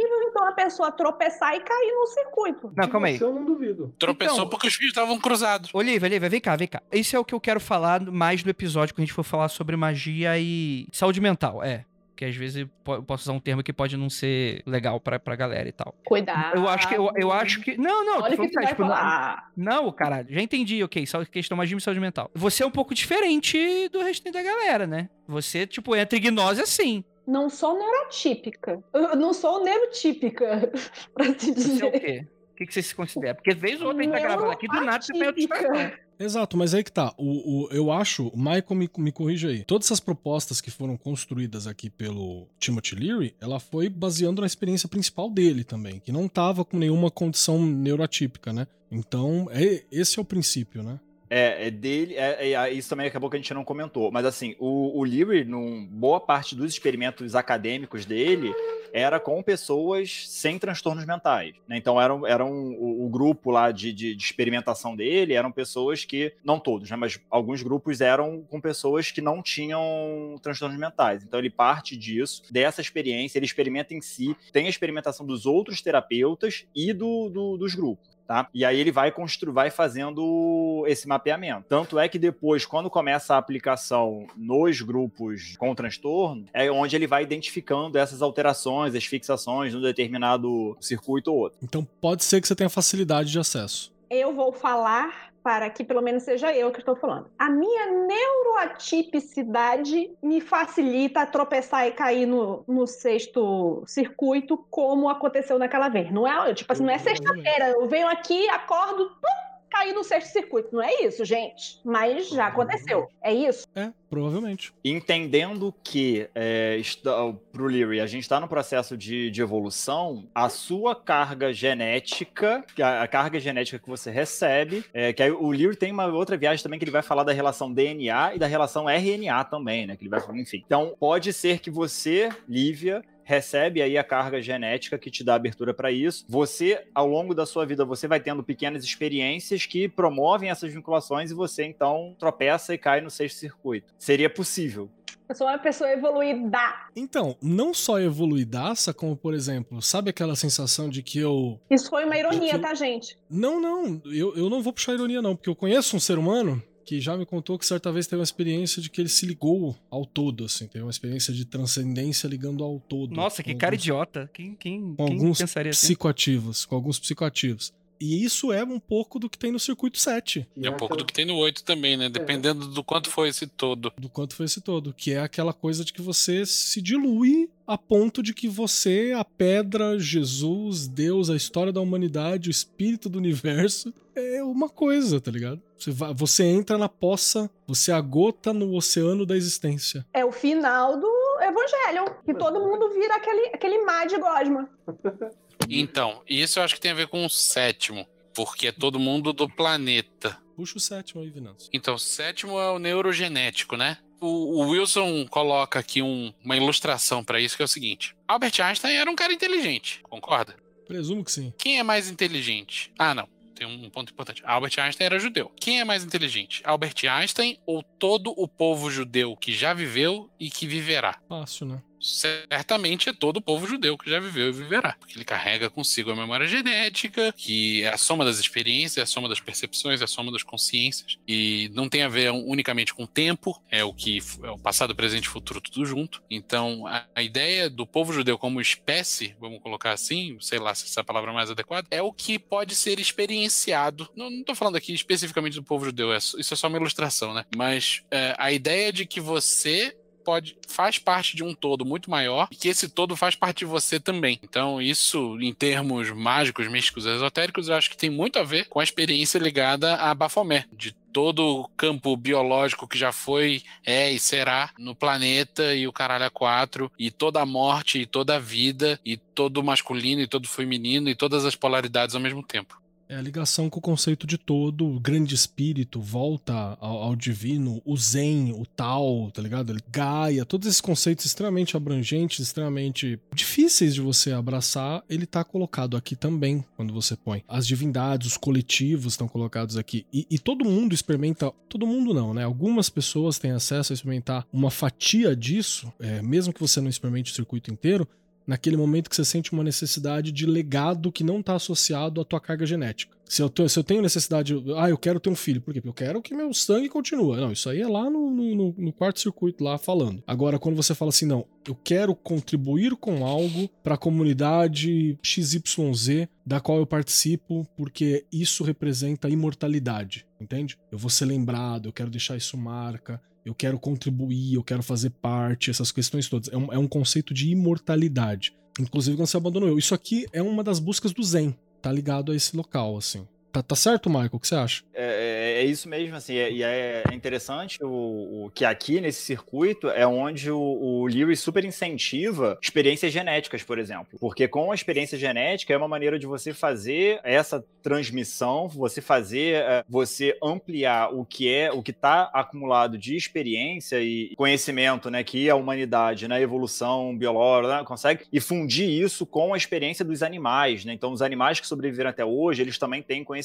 [0.43, 2.73] então, a pessoa tropeçar e cair no circuito.
[2.77, 3.19] Não, calma aí.
[3.19, 3.95] Você eu não duvido.
[3.99, 5.71] Tropeçou Então- porque os fios estavam cruzados.
[5.73, 6.83] Olivia, Olivia, vem cá, vem cá.
[6.93, 9.49] Isso é o que eu quero falar mais do episódio quando a gente for falar
[9.49, 11.63] sobre magia e saúde mental.
[11.63, 11.85] É.
[12.15, 15.35] Que às vezes eu posso usar um termo que pode não ser legal pra, pra
[15.35, 15.95] galera e tal.
[16.05, 16.57] Cuidado.
[16.57, 16.95] Eu acho que.
[16.95, 17.77] Eu, eu acho que.
[17.77, 19.51] Não, não, Olha que tu vai sério, tipo, não- falar.
[19.57, 21.05] Não, caralho, já entendi, ok.
[21.07, 22.31] Só questão magia e saúde mental.
[22.35, 25.09] Você é um pouco diferente do restante da galera, né?
[25.27, 27.03] Você, tipo, entra em gnose assim.
[27.27, 28.83] Não sou neurotípica.
[28.93, 30.73] Eu não sou neurotípica,
[31.15, 32.01] pra se Você é o dizer.
[32.01, 32.27] quê?
[32.53, 33.35] O que, que você se considera?
[33.35, 35.41] Porque às vezes o outro a gente tá gravando aqui, do nada você tem outra
[35.43, 35.75] Neuroatípica.
[35.79, 36.03] situação.
[36.19, 37.13] Exato, mas aí que tá.
[37.19, 39.65] O, o- eu acho, o Michael me, me corrige aí.
[39.65, 44.89] Todas essas propostas que foram construídas aqui pelo Timothy Leary, ela foi baseando na experiência
[44.89, 48.67] principal dele também, que não tava com nenhuma condição neurotípica, né?
[48.91, 51.01] Então, é, esse é o princípio, né?
[51.35, 54.55] É, é dele, é, é- isso também acabou que a gente não comentou, mas assim,
[54.59, 58.53] o, o Leary, num boa parte dos experimentos acadêmicos dele,
[58.93, 61.55] era com pessoas sem transtornos mentais.
[61.67, 61.79] né?
[61.79, 66.35] Então, eram, eram o, o grupo lá de, de, de experimentação dele eram pessoas que,
[66.45, 71.25] não todos, né, mas alguns grupos eram com pessoas que não tinham transtornos mentais.
[71.25, 75.81] Então, ele parte disso, dessa experiência, ele experimenta em si, tem a experimentação dos outros
[75.81, 78.13] terapeutas e do, do- dos grupos.
[78.27, 78.49] Tá?
[78.55, 81.65] E aí ele vai construir, vai fazendo esse mapeamento.
[81.69, 87.07] Tanto é que depois, quando começa a aplicação nos grupos com transtorno, é onde ele
[87.07, 91.59] vai identificando essas alterações, as fixações num determinado circuito ou outro.
[91.63, 93.93] Então pode ser que você tenha facilidade de acesso.
[94.09, 97.29] Eu vou falar para que pelo menos seja eu que estou falando.
[97.39, 105.89] A minha neuroatipicidade me facilita tropeçar e cair no, no sexto circuito, como aconteceu naquela
[105.89, 106.11] vez.
[106.11, 107.71] Não é, tipo assim, não é sexta-feira.
[107.71, 110.69] Eu venho aqui, acordo, pum, caí no sexto circuito.
[110.73, 111.81] Não é isso, gente.
[111.83, 113.09] Mas já aconteceu.
[113.23, 113.67] É isso?
[113.75, 114.73] É, provavelmente.
[114.85, 120.51] Entendendo que é, está, pro Leary, a gente está no processo de, de evolução, a
[120.51, 125.77] sua carga genética, a, a carga genética que você recebe, é, que aí o Leary
[125.77, 128.89] tem uma outra viagem também que ele vai falar da relação DNA e da relação
[128.89, 129.97] RNA também, né?
[129.97, 130.63] Que ele vai falar, enfim.
[130.67, 135.73] Então, pode ser que você, Lívia, recebe aí a carga genética que te dá abertura
[135.75, 136.25] para isso.
[136.29, 141.31] Você, ao longo da sua vida, você vai tendo pequenas experiências que promovem essas vinculações
[141.31, 143.93] e você então tropeça e cai no sexto circuito.
[143.99, 144.91] Seria possível.
[145.29, 146.59] Eu sou uma pessoa evoluída.
[146.95, 151.59] Então, não só evoluidaça, como por exemplo, sabe aquela sensação de que eu.
[151.71, 153.17] Isso foi uma ironia, Eu- tá, gente?
[153.31, 156.63] Não, não, eu, eu não vou puxar ironia, não, porque eu conheço um ser humano
[156.85, 159.77] que já me contou que certa vez teve uma experiência de que ele se ligou
[159.91, 163.15] ao todo, assim, teve uma experiência de transcendência ligando ao todo.
[163.15, 164.31] Nossa, que com cara alguns- idiota.
[164.33, 165.87] Quem, quem, com quem alguns pensaria assim?
[165.87, 167.73] psicoativos, com alguns psicoativos.
[168.05, 170.45] E isso é um pouco do que tem no circuito 7.
[170.61, 172.09] É um pouco do que tem no 8 também, né?
[172.09, 173.93] Dependendo do quanto foi esse todo.
[173.97, 174.93] Do quanto foi esse todo.
[174.93, 179.25] Que é aquela coisa de que você se dilui a ponto de que você, a
[179.25, 185.31] pedra, Jesus, Deus, a história da humanidade, o espírito do universo, é uma coisa, tá
[185.31, 185.63] ligado?
[185.83, 190.07] Você, vai, você entra na poça, você agota no oceano da existência.
[190.15, 191.09] É o final do
[191.41, 194.69] Evangelho, que todo mundo vira aquele, aquele mar de gosma.
[195.69, 198.05] Então, isso eu acho que tem a ver com o sétimo,
[198.35, 200.37] porque é todo mundo do planeta.
[200.57, 201.71] Puxa o sétimo aí, Vinanço.
[201.73, 203.97] Então, o sétimo é o neurogenético, né?
[204.21, 204.27] O,
[204.65, 208.97] o Wilson coloca aqui um- uma ilustração pra isso, que é o seguinte: Albert Einstein
[208.97, 210.57] era um cara inteligente, concorda?
[210.87, 211.55] Presumo que sim.
[211.57, 212.93] Quem é mais inteligente?
[212.99, 213.29] Ah, não.
[213.55, 214.43] Tem um ponto importante.
[214.45, 215.51] Albert Einstein era judeu.
[215.61, 216.63] Quem é mais inteligente?
[216.65, 221.19] Albert Einstein ou todo o povo judeu que já viveu e que viverá?
[221.29, 221.83] Fácil, né?
[222.03, 224.97] Certamente é todo o povo judeu que já viveu e viverá.
[224.99, 229.07] Porque ele carrega consigo a memória genética, que é a soma das experiências, é a
[229.07, 231.17] soma das percepções, é a soma das consciências.
[231.27, 234.95] E não tem a ver unicamente com o tempo, é o que é o passado,
[234.95, 236.23] presente e futuro tudo junto.
[236.29, 240.85] Então, a, a ideia do povo judeu como espécie, vamos colocar assim, sei lá se
[240.85, 244.09] essa é a palavra mais adequada, é o que pode ser experienciado.
[244.17, 247.45] Não, tô falando aqui especificamente do povo judeu, é isso é só uma ilustração, né?
[247.57, 252.49] Mas é, a ideia de que você pode faz parte de um todo muito maior
[252.51, 254.39] e que esse todo faz parte de você também.
[254.43, 258.81] Então, isso em termos mágicos, místicos, esotéricos, eu acho que tem muito a ver com
[258.81, 264.19] a experiência ligada a Baphomet, de todo o campo biológico que já foi, é e
[264.19, 268.39] será no planeta e o caralho a quatro, e toda a morte e toda a
[268.39, 272.43] vida, e todo o masculino e todo o feminino e todas as polaridades ao mesmo
[272.43, 272.82] tempo.
[273.13, 277.83] É a ligação com o conceito de todo, o grande espírito, volta ao, ao divino,
[277.85, 279.77] o zen, o tal, tá ligado?
[279.91, 286.17] Gaia, todos esses conceitos extremamente abrangentes, extremamente difíceis de você abraçar, ele tá colocado aqui
[286.17, 287.45] também, quando você põe.
[287.47, 290.07] As divindades, os coletivos estão colocados aqui.
[290.11, 292.45] E, e todo mundo experimenta, todo mundo não, né?
[292.45, 297.31] Algumas pessoas têm acesso a experimentar uma fatia disso, é, mesmo que você não experimente
[297.31, 298.09] o circuito inteiro,
[298.47, 302.41] naquele momento que você sente uma necessidade de legado que não está associado à tua
[302.41, 303.17] carga genética.
[303.25, 305.81] Se eu, te- se eu tenho necessidade, ah, eu quero ter um filho, por quê?
[305.81, 307.41] Porque eu quero que meu sangue continue.
[307.41, 310.23] Não, isso aí é lá no, no- no- no quarto circuito, lá falando.
[310.27, 316.29] Agora, quando você fala assim, não, eu quero contribuir com algo para a comunidade XYZ
[316.45, 320.77] da qual eu participo, porque isso representa imortalidade, entende?
[320.91, 325.11] Eu vou ser lembrado, eu quero deixar isso marca, eu quero contribuir, eu quero fazer
[325.11, 326.53] parte, essas questões todas.
[326.53, 328.55] É um, é um conceito de imortalidade.
[328.79, 329.79] Inclusive quando você abandonou eu.
[329.79, 333.27] Isso aqui é uma das buscas do Zen, tá ligado a esse local, assim.
[333.53, 334.31] Tá, tá certo, Michael?
[334.33, 334.83] O que você acha?
[334.95, 339.21] É, é- é isso mesmo, assim, é- e é, interessante o, o que aqui nesse
[339.21, 344.19] circuito é onde o, o Lewis super incentiva experiências genéticas, por exemplo.
[344.19, 349.57] Porque com a experiência genética é uma maneira de você fazer essa transmissão, você fazer,
[349.57, 355.23] é, você ampliar o que é, o que está acumulado de experiência e conhecimento, né,
[355.23, 360.23] que a humanidade, na evolução biológica, né, consegue, e fundir isso com a experiência dos
[360.23, 360.95] animais, né?
[360.95, 363.42] Então, os animais que sobreviveram até hoje, eles também têm conhecimento.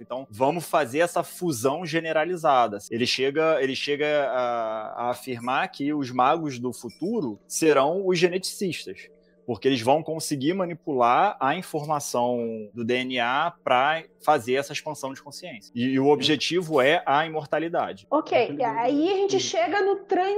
[0.00, 2.78] Então, vamos fazer essa fusão generalizada.
[2.90, 9.08] Ele chega, ele chega a, a afirmar que os magos do futuro serão os geneticistas.
[9.46, 15.70] Porque eles vão conseguir manipular a informação do DNA para fazer essa expansão de consciência.
[15.72, 18.08] E, e o objetivo é a imortalidade.
[18.10, 19.96] Ok, Aquele aí a gente chega no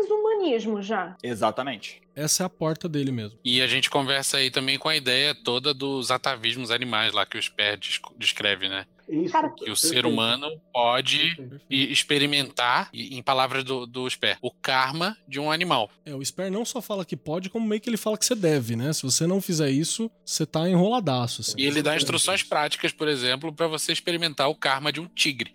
[0.08, 1.16] transhumanismo já.
[1.22, 2.02] Exatamente.
[2.14, 3.38] Essa é a porta dele mesmo.
[3.44, 7.38] E a gente conversa aí também com a ideia toda dos atavismos animais lá que
[7.38, 8.84] o Sper des- descreve, né?
[9.08, 9.32] Isso.
[9.32, 11.64] Cara, Que o ser humano pode Perfeito.
[11.70, 15.90] experimentar, em palavras do, do Sper, o karma de um animal.
[16.04, 18.34] É, o Sper não só fala que pode, como meio que ele fala que você
[18.34, 18.92] deve, né?
[18.92, 21.54] Se você não fizer isso, você tá enroladaço, assim.
[21.56, 25.52] E ele dá instruções práticas, por exemplo, para você experimentar o karma de um tigre.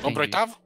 [0.00, 0.61] Vamos pro oitavo?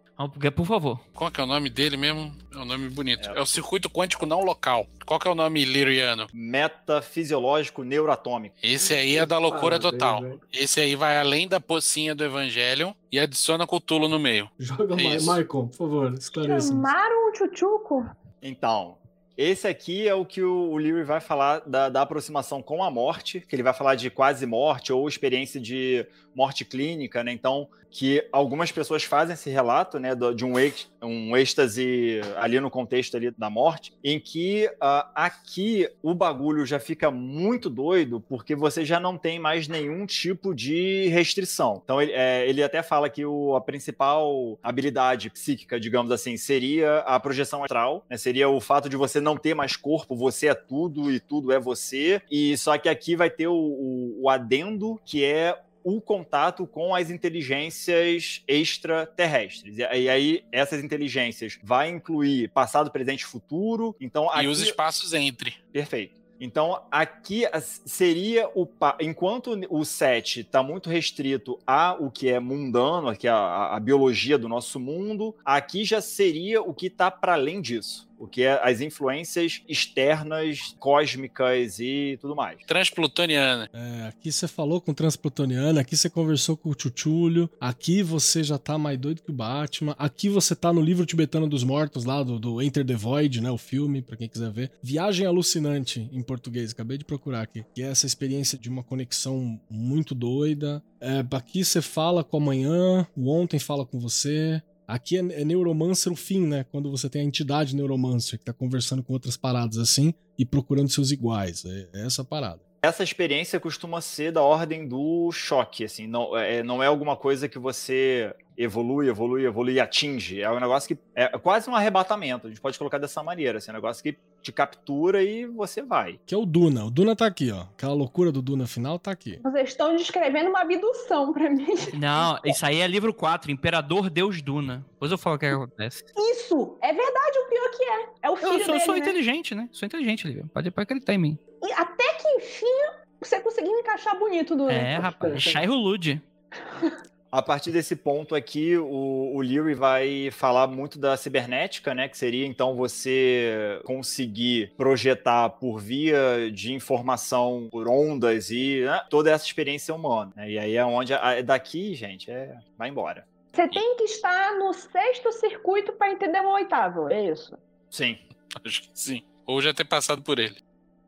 [0.55, 0.98] Por favor.
[1.12, 2.32] Qual que é o nome dele mesmo?
[2.55, 3.28] É um nome bonito.
[3.28, 4.86] É, o circuito quântico não local.
[5.05, 6.26] Qual que é o nome liriano?
[6.32, 8.56] Metafisiológico neuroatômico.
[8.62, 10.40] Esse aí é da loucura Parabéns, total.
[10.52, 14.51] Esse aí vai além da pocinha do Evangelion e adiciona Cthulhu no meio.
[14.59, 15.30] Joga É mais, isso.
[15.30, 16.68] Michael, por favor, esclareça.
[16.68, 18.06] Chamaram um tchutchuco?
[18.40, 18.97] Então,
[19.36, 22.90] esse aqui é o que o, o Leary vai falar da, da aproximação com a
[22.90, 27.32] morte, que ele vai falar de quase morte ou experiência de morte clínica, né?
[27.32, 32.70] Então, que algumas pessoas fazem esse relato, né, de um, êx- um êxtase ali no
[32.70, 38.54] contexto ali da morte, em que ah, aqui o bagulho já fica muito doido porque
[38.54, 41.80] você já não tem mais nenhum tipo de restrição.
[41.84, 46.98] Então ele, é, ele até fala que o- a principal habilidade psíquica, digamos assim, seria
[47.00, 50.54] a projeção astral, né, seria o fato de você não ter mais corpo, você é
[50.54, 55.00] tudo e tudo é você, e só que aqui vai ter o, o- o adendo
[55.04, 55.58] que é
[55.88, 59.78] o contato com as inteligências extraterrestres.
[59.78, 63.94] E e aí, essas inteligências vai incluir passado, presente e futuro.
[64.00, 64.46] Então, E aqui...
[64.48, 65.54] os espaços entre.
[65.72, 66.20] Perfeito.
[66.40, 67.44] Então, aqui
[67.86, 68.66] seria o.
[68.66, 73.36] pa- Enquanto o 7 está muito restrito a o que é mundano, que é a,
[73.36, 78.06] a- a biologia do nosso mundo, aqui já seria o que está para além disso.
[78.18, 82.59] O que é as influências externas, cósmicas e tudo mais.
[82.66, 83.68] Transplutoniana.
[83.72, 88.43] É, aqui você falou com o Transplutoniano, aqui você conversou com o Chuchulho, aqui você
[88.43, 92.05] já tá mais doido que o Batman, aqui você tá no livro tibetano dos mortos
[92.05, 94.70] lá, do, do Enter the Void, né, o filme, pra quem quiser ver.
[94.82, 97.64] Viagem Alucinante, em português, acabei de procurar aqui.
[97.74, 100.82] Que é essa experiência de uma conexão muito doida.
[101.01, 104.62] É, aqui você fala com amanhã, o ontem fala com você.
[104.86, 106.64] Aqui é, é Neuromancer o fim, né?
[106.70, 110.88] Quando você tem a entidade Neuromancer que tá conversando com outras paradas assim e procurando
[110.88, 111.64] seus iguais.
[111.64, 112.60] É, é essa parada.
[112.82, 117.48] Essa experiência costuma ser da ordem do choque, assim, não é, não é alguma coisa
[117.48, 120.41] que você evolui, evolui, evolui e atinge.
[120.41, 122.47] É um negócio que é quase um arrebatamento.
[122.47, 125.83] A gente pode colocar dessa maneira, assim, é um negócio que te captura e você
[125.83, 126.19] vai.
[126.24, 126.85] Que é o Duna.
[126.85, 127.62] O Duna tá aqui, ó.
[127.62, 129.41] Aquela loucura do Duna final tá aqui.
[129.43, 131.66] Vocês estão descrevendo uma abdução pra mim.
[131.99, 134.85] Não, isso aí é livro 4, Imperador Deus Duna.
[134.93, 136.05] Depois eu falo o que acontece.
[136.16, 136.78] Isso!
[136.83, 138.09] É verdade, o pior que é.
[138.23, 139.01] É o filho Eu sou, dele, sou né?
[139.01, 139.69] inteligente, né?
[139.73, 140.45] Sou inteligente, Lívia.
[140.53, 141.39] Pode, pode acreditar em mim.
[141.62, 144.69] E até que enfim você conseguiu encaixar bonito do.
[144.69, 145.43] É, rapaz.
[145.43, 146.23] Shai Hulud.
[147.36, 152.08] A partir desse ponto aqui, o, o Leary vai falar muito da cibernética, né?
[152.08, 159.30] Que seria então você conseguir projetar por via de informação por ondas e né, toda
[159.30, 160.32] essa experiência humana.
[160.34, 160.50] né?
[160.50, 163.26] E aí é onde a- daqui, gente, é vai embora.
[163.52, 167.10] Você tem que estar no sexto circuito pra entender o oitavo.
[167.12, 167.56] É isso.
[167.90, 168.16] Sim.
[168.64, 169.22] Acho que sim.
[169.46, 170.56] Ou já ter passado por ele.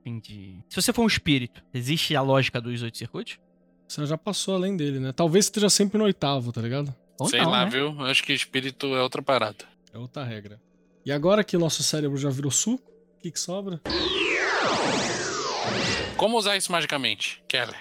[0.05, 0.59] Entendi.
[0.69, 3.39] Se você for um espírito, existe a lógica dos oito circuitos?
[3.89, 5.13] Você já passou além dele, né?
[5.13, 6.95] Talvez esteja sempre no oitavo, tá ligado?
[7.19, 7.71] Ou Sei não, lá, né?
[7.71, 7.99] viu?
[8.03, 9.65] Acho que espírito é outra parada.
[9.93, 10.61] É outra regra.
[11.07, 13.81] E agora que o nosso cérebro já virou suco, o que, que sobra?
[16.19, 17.77] Como usar isso magicamente, Keller?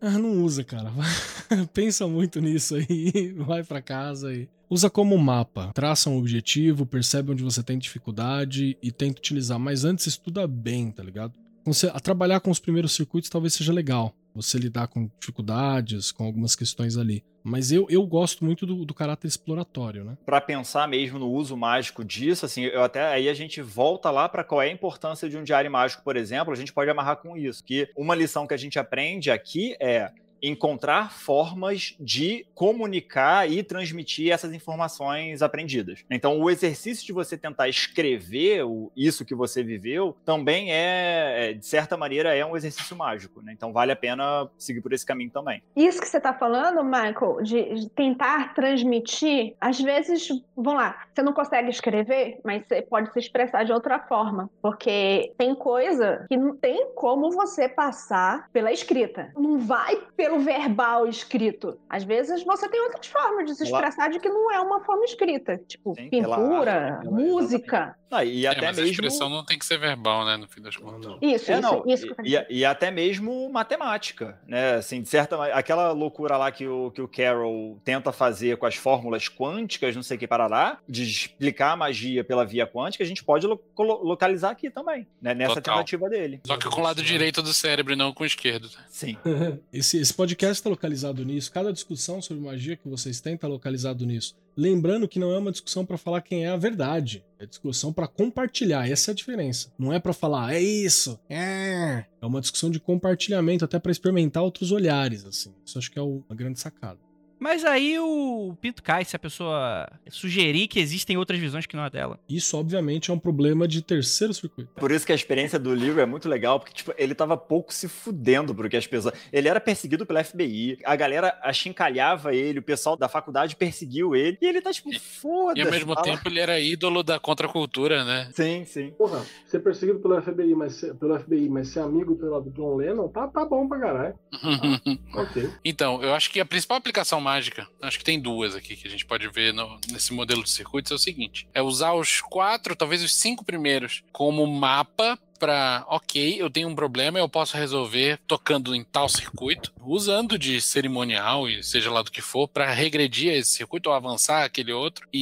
[0.00, 0.90] Ah, não usa, cara.
[1.72, 3.32] Pensa muito nisso aí.
[3.38, 4.48] Vai pra casa e.
[4.68, 5.70] Usa como mapa.
[5.72, 9.60] Traça um objetivo, percebe onde você tem dificuldade e tenta utilizar.
[9.60, 11.34] Mas antes estuda bem, tá ligado?
[11.64, 14.12] Você, a trabalhar com os primeiros circuitos talvez seja legal.
[14.34, 17.24] Você lidar com dificuldades, com algumas questões ali.
[17.44, 20.16] Mas eu, eu gosto muito do, do caráter exploratório, né?
[20.24, 24.28] Para pensar mesmo no uso mágico disso, assim, eu até aí a gente volta lá
[24.28, 27.16] para qual é a importância de um diário mágico, por exemplo, a gente pode amarrar
[27.16, 30.12] com isso, que uma lição que a gente aprende aqui é
[30.42, 36.04] encontrar formas de comunicar e transmitir essas informações aprendidas.
[36.10, 38.64] Então, o exercício de você tentar escrever
[38.96, 43.40] isso que você viveu também é, é, de certa maneira, é um exercício mágico.
[43.42, 43.52] Né?
[43.52, 45.62] Então, vale a pena seguir por esse caminho também.
[45.76, 51.32] Isso que você tá falando, Michael, de tentar transmitir, às vezes, vamos lá, você não
[51.32, 54.50] consegue escrever, mas você pode se expressar de outra forma.
[54.60, 59.30] Porque tem coisa que não tem como você passar pela escrita.
[59.36, 61.78] Não vai pelo verbal escrito.
[61.88, 64.80] Às vezes você tem outras formas de se Ela- expressar de que não é uma
[64.80, 65.58] forma escrita.
[65.66, 67.96] Tipo, Sim, pintura, arte, pela- música.
[68.12, 70.36] Ah, e É, até mas a mesmo expressão não tem que ser verbal, né?
[70.36, 71.12] No fim das contas.
[71.22, 74.74] Isso, É, isso, não, isso que eu e, e- e até mesmo matemática, né?
[74.74, 78.74] Assim, de certa aquela loucura lá que o, que o Carroll tenta fazer com as
[78.76, 83.02] fórmulas quânticas, não sei o que para lá, de explicar a magia pela via quântica,
[83.02, 85.34] a gente pode lo- localizar aqui também, né?
[85.34, 85.74] Nessa Total.
[85.76, 86.40] tentativa dele.
[86.46, 88.64] Só que com o lado direito do cérebro e não com o esquerdo.
[88.64, 88.84] né?
[88.88, 89.16] Sim.
[89.72, 91.50] Esse, esse podcast está localizado nisso.
[91.50, 94.36] Cada discussão sobre magia que vocês têm está localizado nisso.
[94.56, 97.24] Lembrando que não é uma discussão para falar quem é a verdade.
[97.38, 98.88] É discussão para compartilhar.
[98.88, 99.72] Essa é a diferença.
[99.78, 101.18] Não é para falar, é isso.
[101.28, 102.04] É.
[102.20, 105.24] É uma discussão de compartilhamento, até para experimentar outros olhares.
[105.24, 105.54] assim.
[105.64, 106.98] Isso acho que é uma grande sacada.
[107.42, 111.82] Mas aí o pinto cai se a pessoa sugerir que existem outras visões que não
[111.82, 112.16] a dela.
[112.28, 114.70] Isso, obviamente, é um problema de terceiro circuito.
[114.76, 117.74] Por isso que a experiência do livro é muito legal, porque tipo, ele tava pouco
[117.74, 119.12] se fudendo porque as pessoas.
[119.32, 124.38] Ele era perseguido pela FBI, a galera achincalhava ele, o pessoal da faculdade perseguiu ele,
[124.40, 125.58] e ele tá tipo, foda-se.
[125.60, 128.28] E ao mesmo fala- tempo ele era ídolo da contracultura, né?
[128.32, 128.90] Sim, sim.
[128.92, 132.76] Porra, ser perseguido pelo FBI, mas ser, pelo FBI, mas ser amigo pela do John
[132.76, 134.14] Lennon, tá, tá bom pra caralho.
[135.14, 135.50] Ok.
[135.64, 138.90] então, eu acho que a principal aplicação mágica, acho que tem duas aqui que a
[138.90, 142.76] gente pode ver no- nesse modelo de circuitos, é o seguinte: é usar os quatro,
[142.76, 148.20] talvez os cinco primeiros, como mapa para, ok, eu tenho um problema, eu posso resolver
[148.28, 153.32] tocando em tal circuito, usando de cerimonial e seja lá do que for, para regredir
[153.34, 155.18] esse circuito ou avançar aquele outro e,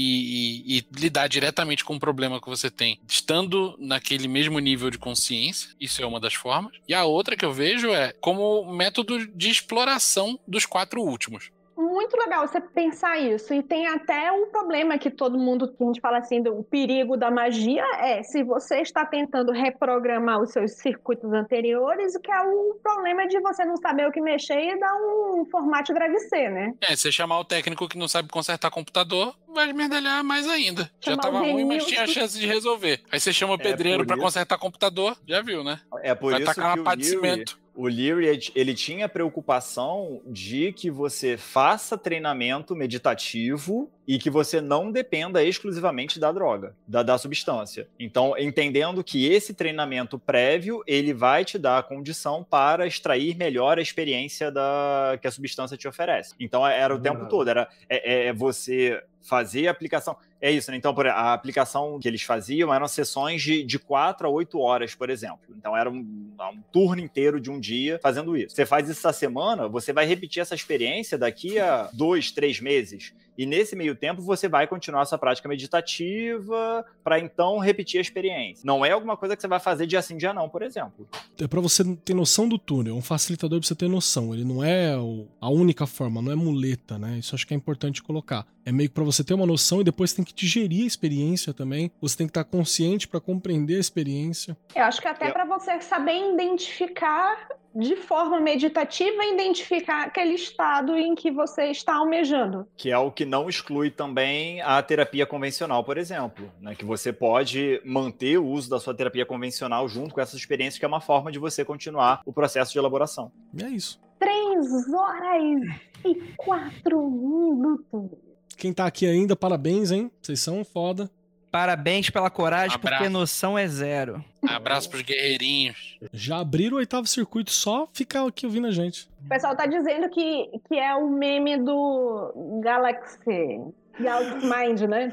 [0.77, 4.99] e- e lidar diretamente com o problema que você tem, estando naquele mesmo nível de
[4.99, 5.70] consciência.
[5.81, 6.73] Isso é uma das formas.
[6.87, 11.51] E a outra que eu vejo é como método de exploração dos quatro últimos.
[11.81, 13.55] Muito legal você pensar isso.
[13.55, 17.16] E tem até um problema que todo mundo, que a gente fala assim, do perigo
[17.16, 22.74] da magia é se você está tentando reprogramar os seus circuitos anteriores, que é o
[22.82, 26.74] problema de você não saber o que mexer e dar um formato grave C, né?
[26.82, 30.90] É, você chamar o técnico que não sabe consertar computador, vai merdalhar mais ainda.
[31.01, 33.01] já Chamar tava o ruim, mas tinha a chance de resolver.
[33.11, 35.81] Aí você chama o É, pedreiro pra isso- consertar computador, já viu, né?
[36.02, 37.59] É por vai isso tacar que uma o pá de Leary, cimento.
[37.75, 44.91] O Leary, ele tinha preocupação de que você faça treinamento meditativo e que você não
[44.91, 47.89] dependa exclusivamente da droga, da, da substância.
[47.99, 53.79] Então, entendendo que esse treinamento prévio, ele vai te dar a condição para extrair melhor
[53.79, 56.35] a experiência da, que a substância te oferece.
[56.41, 60.17] Então, era o tempo todo, era é, é você fazer a aplicação.
[60.41, 60.77] É isso, né?
[60.77, 65.11] Então, a aplicação que eles faziam eram sessões de, de 4 a 8 horas, por
[65.11, 65.55] exemplo.
[65.57, 68.55] Então, era um, um turno inteiro de um dia fazendo isso.
[68.55, 73.13] Você faz isso essa semana, você vai repetir essa experiência daqui a dois, três meses.
[73.41, 78.03] E nesse meio tempo, você vai continuar a sua prática meditativa para então repetir a
[78.03, 78.67] experiência.
[78.67, 81.09] Não é alguma coisa que você vai fazer dia sim, dia não, por exemplo.
[81.41, 84.35] É pra você ter noção do túnel, é um facilitador pra você ter noção.
[84.35, 84.93] Ele não é
[85.41, 87.17] a única forma, não é muleta, né?
[87.19, 88.47] Isso acho que é importante colocar.
[88.62, 91.55] É meio que pra você ter uma noção e depois tem que digerir a experiência
[91.55, 91.91] também.
[92.03, 94.55] Você tem que estar consciente pra compreender a experiência.
[94.77, 101.15] Eu acho que até para você saber identificar de forma meditativa, identificar aquele estado em
[101.15, 102.67] que você está almejando.
[102.77, 106.51] Que é o que não exclui também a terapia convencional, por exemplo.
[106.61, 106.75] Né?
[106.75, 110.85] Que você pode manter o uso da sua terapia convencional junto com essa experiência, que
[110.85, 113.31] é uma forma de você continuar o processo de elaboração.
[113.55, 114.01] E é isso.
[114.19, 115.63] Três horas
[116.05, 118.19] e quatro minutos.
[118.57, 120.11] Quem tá aqui ainda, parabéns, hein?
[120.21, 121.11] Vocês são foda.
[121.51, 123.11] Parabéns pela coragem, porque Abraço.
[123.11, 124.25] noção é zero.
[124.47, 125.99] Abraço pros guerreirinhos.
[126.13, 129.09] Já abriram o oitavo circuito, só ficar aqui ouvindo a gente.
[129.25, 133.61] O pessoal tá dizendo que, que é o meme do Galaxy.
[133.99, 135.13] Galaxy Mind, né?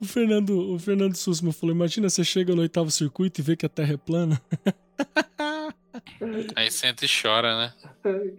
[0.00, 3.66] O Fernando, o Fernando Sussman falou: imagina você chega no oitavo circuito e vê que
[3.66, 4.40] a Terra é plana.
[6.56, 7.72] Aí senta e chora, né?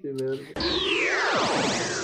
[0.02, 1.99] Que merda.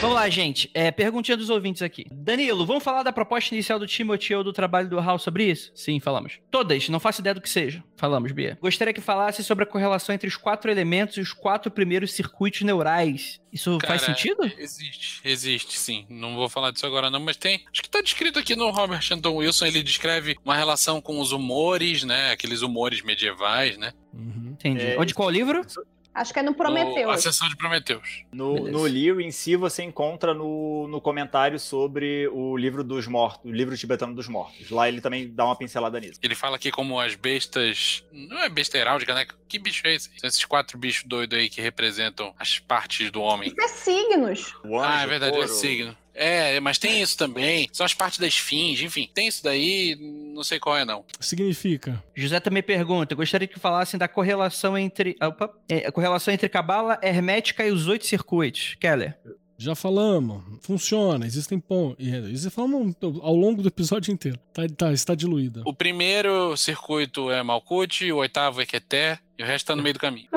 [0.00, 0.68] Vamos lá, gente.
[0.74, 2.06] É, perguntinha dos ouvintes aqui.
[2.10, 5.70] Danilo, vamos falar da proposta inicial do Timothy ou do trabalho do Hal sobre isso?
[5.74, 6.40] Sim, falamos.
[6.50, 7.84] Todas, não faço ideia do que seja.
[7.96, 8.58] Falamos, Bia.
[8.60, 12.62] Gostaria que falasse sobre a correlação entre os quatro elementos e os quatro primeiros circuitos
[12.62, 13.40] neurais.
[13.52, 14.50] Isso faz Cara, sentido?
[14.58, 16.04] Existe, existe, sim.
[16.08, 17.64] Não vou falar disso agora, não, mas tem.
[17.70, 19.66] Acho que tá descrito aqui no Robert Anton Wilson.
[19.66, 22.32] Ele descreve uma relação com os humores, né?
[22.32, 23.92] Aqueles humores medievais, né?
[24.12, 24.50] Uhum.
[24.52, 24.82] Entendi.
[24.82, 25.64] É, Onde qual livro?
[26.14, 27.10] Acho que é no No- Prometeu.
[27.10, 28.24] A sessão de Prometeus.
[28.32, 28.72] No, Beleza.
[28.72, 33.54] no Leary em si, você encontra no, no comentário sobre o livro dos mortos, o
[33.54, 34.70] livro tibetano dos mortos.
[34.70, 36.18] Lá ele também dá uma pincelada nisso.
[36.22, 38.04] Ele fala aqui como as bestas.
[38.12, 39.26] Não é besta heráldica, né?
[39.48, 40.10] Que bicho é esse?
[40.18, 43.48] São esses quatro bichos doidos aí que representam as partes do homem.
[43.48, 44.54] Isso é signos.
[44.64, 45.96] O ah, anjo, é verdade, é signo.
[46.14, 47.68] É, mas tem isso também.
[47.72, 49.10] São as partes da esfinge, enfim.
[49.12, 49.96] Tem isso daí,
[50.32, 51.04] não sei qual é, não.
[51.20, 52.02] Significa.
[52.14, 53.14] José também pergunta.
[53.14, 55.16] Gostaria que falassem da correlação entre.
[55.22, 58.76] Opa, é, a correlação entre cabala hermética e os oito circuitos.
[58.80, 59.16] Keller.
[59.58, 62.04] Já falamos, funciona, existem pontos.
[62.32, 64.38] Isso falamos ao longo do episódio inteiro.
[64.52, 65.62] Tá, tá, está diluída.
[65.64, 69.92] O primeiro circuito é Malkuth, o oitavo é Keter, e o resto tá no meio
[69.94, 70.28] do caminho.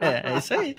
[0.00, 0.74] é, é isso aí.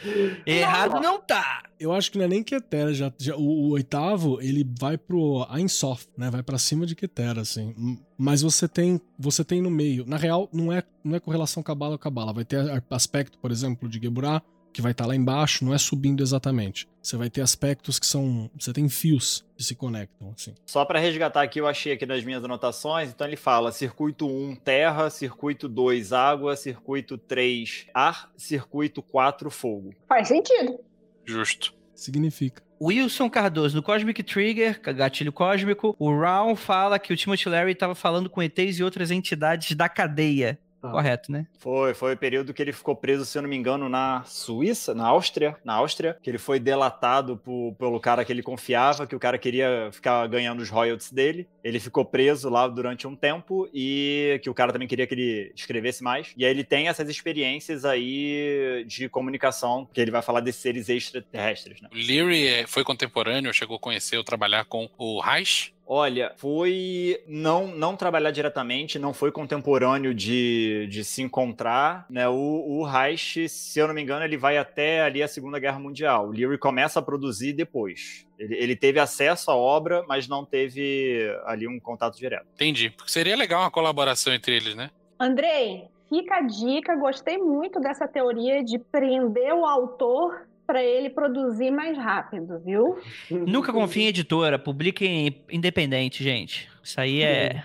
[0.45, 1.63] Errado não tá.
[1.79, 5.45] Eu acho que não é nem Ketera, já, já- o, o oitavo, ele vai pro
[5.49, 6.29] Ainsof, né?
[6.29, 7.73] Vai pra cima de Ketera, assim.
[8.17, 10.05] Mas você tem, você tem no meio.
[10.05, 12.33] Na real, não é, não é correlação cabala com cabala.
[12.33, 14.41] Vai ter a- aspecto, por exemplo, de Geburah,
[14.71, 16.87] que vai estar lá embaixo, não é subindo exatamente.
[17.01, 20.53] Você vai ter aspectos que são, você tem fios que se conectam, assim.
[20.65, 23.09] Só para resgatar aqui, eu achei aqui nas minhas anotações.
[23.09, 29.93] Então ele fala circuito 1, terra, circuito 2, água, circuito 3, ar, circuito 4, fogo.
[30.07, 30.79] Faz sentido.
[31.25, 31.73] Justo.
[31.95, 32.63] Significa.
[32.81, 35.95] Wilson Cardoso, do Cosmic Trigger, gatilho cósmico.
[35.99, 39.89] O Raul fala que o Timothy Larry estava falando com ETs e outras entidades da
[39.89, 40.57] cadeia.
[40.81, 40.91] Tá.
[40.91, 41.45] Correto, né?
[41.59, 44.93] Foi, foi o período que ele ficou preso, se eu não me engano, na Suíça,
[44.93, 49.15] na Áustria, na Áustria, que ele foi delatado por- pelo cara que ele confiava, que
[49.15, 51.47] o cara queria ficar ganhando os royalties dele.
[51.63, 55.51] Ele ficou preso lá durante um tempo e que o cara também queria que ele
[55.55, 56.33] escrevesse mais.
[56.37, 60.87] E aí ele tem essas experiências aí de comunicação, que ele vai falar desses seres
[60.89, 61.89] extraterrestres, né?
[61.91, 65.73] O Leary é- foi contemporâneo, chegou a conhecer ou trabalhar com o Reich.
[65.91, 72.29] Olha, foi não não trabalhar diretamente, não foi contemporâneo de, de se encontrar, né?
[72.29, 75.79] O, o Reich, se eu não me engano, ele vai até ali a Segunda Guerra
[75.79, 76.27] Mundial.
[76.27, 78.27] O Leary começa a produzir depois.
[78.37, 82.45] Ele, ele teve acesso à obra, mas não teve ali um contato direto.
[82.53, 82.91] Entendi.
[82.91, 84.91] Porque seria legal uma colaboração entre eles, né?
[85.19, 86.95] Andrei, fica a dica.
[86.97, 92.99] Gostei muito dessa teoria de prender o autor para ele produzir mais rápido, viu?
[93.31, 96.69] Nunca confie em editora, publiquem independente, gente.
[96.83, 97.63] Isso aí é.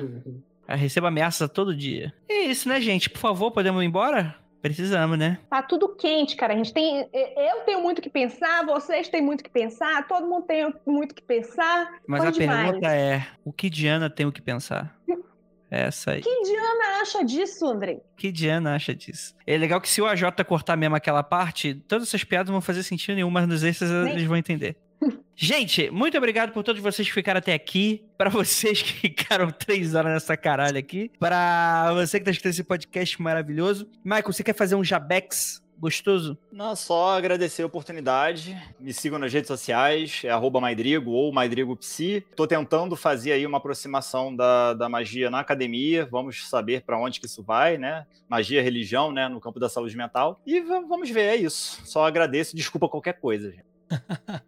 [0.66, 2.14] Eu recebo ameaça todo dia.
[2.26, 3.10] É isso, né, gente?
[3.10, 4.34] Por favor, podemos ir embora?
[4.62, 5.36] Precisamos, né?
[5.50, 6.54] Tá tudo quente, cara.
[6.54, 7.06] A gente tem.
[7.12, 11.20] Eu tenho muito que pensar, vocês têm muito que pensar, todo mundo tem muito que
[11.22, 11.98] pensar.
[12.08, 12.62] Mas Bom a demais.
[12.70, 14.96] pergunta é: o que Diana tem o que pensar?
[15.74, 16.20] Essa aí.
[16.22, 18.00] Que Diana acha disso, Andrei?
[18.16, 19.34] Que Diana acha disso?
[19.46, 22.60] É legal que se o AJ cortar mesmo aquela parte, todas essas piadas não vão
[22.60, 24.76] fazer sentido nenhum, mas nos extras Nem- eles vão entender.
[25.36, 28.04] Gente, muito obrigado por todos vocês que ficaram até aqui.
[28.16, 31.10] Pra vocês que ficaram três horas nessa caralho aqui.
[31.18, 33.88] Pra você que tá escutando esse podcast maravilhoso.
[34.04, 36.36] Michael, você quer fazer um jabex gostoso?
[36.50, 38.56] Não, só agradecer a oportunidade.
[38.80, 40.30] Me sigam nas redes sociais, é
[40.60, 42.24] Maidrigo ou Maidrigo Psi.
[42.34, 46.06] Tô tentando fazer aí uma aproximação da, da magia na academia.
[46.10, 48.06] Vamos saber para onde que isso vai, né?
[48.28, 49.28] Magia, religião, né?
[49.28, 50.40] No campo da saúde mental.
[50.46, 51.80] E va- vamos ver, é isso.
[51.84, 53.73] Só agradeço, desculpa qualquer coisa, gente.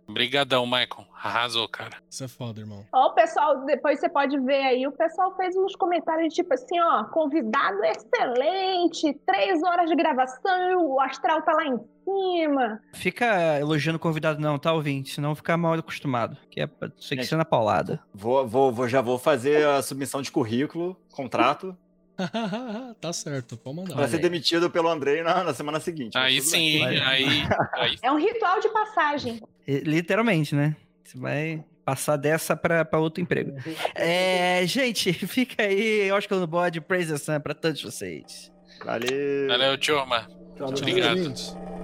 [0.09, 1.07] Obrigadão, Michael.
[1.23, 1.97] Arrasou, cara.
[2.09, 2.85] Isso é foda, irmão.
[2.93, 6.79] Ó, o pessoal, depois você pode ver aí, o pessoal fez uns comentários tipo assim,
[6.81, 12.81] ó, convidado excelente, três horas de gravação, e o astral tá lá em cima.
[12.93, 15.15] Fica elogiando o convidado, não, tá, ouvinte?
[15.15, 16.37] Senão fica mal acostumado.
[16.51, 17.27] Que é pra isso aqui Gente.
[17.29, 18.01] ser na paulada.
[18.15, 21.77] Vou, vou, vou- já vou fazer a submissão de currículo, contrato.
[23.01, 23.95] tá certo, pode mandar.
[23.95, 26.17] Vai ser demitido pelo Andrei na, na semana seguinte.
[26.17, 26.85] Aí sim?
[26.85, 29.41] Aí, aí É um ritual de passagem.
[29.67, 30.77] Literalmente, né?
[31.05, 33.57] Você vai passar dessa pra, pra outro emprego.
[33.95, 38.51] É, gente, fica aí, Oscar no bode, Praise the Sun pra todos vocês.
[38.85, 39.49] Valeu.
[39.49, 40.27] Valeu, turma.
[40.57, 41.76] Tchau, Tchau, Obrigado.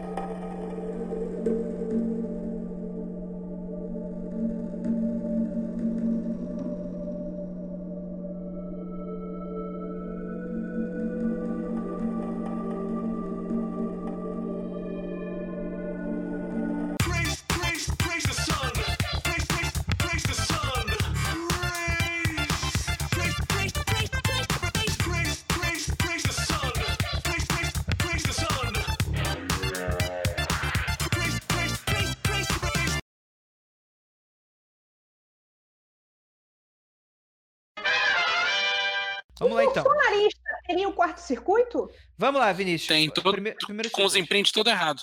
[41.37, 41.89] Circuito?
[42.19, 42.89] Vamos lá, Vinícius.
[42.89, 45.03] Tem tudo Prime- primeiro com os imprints tudo errado.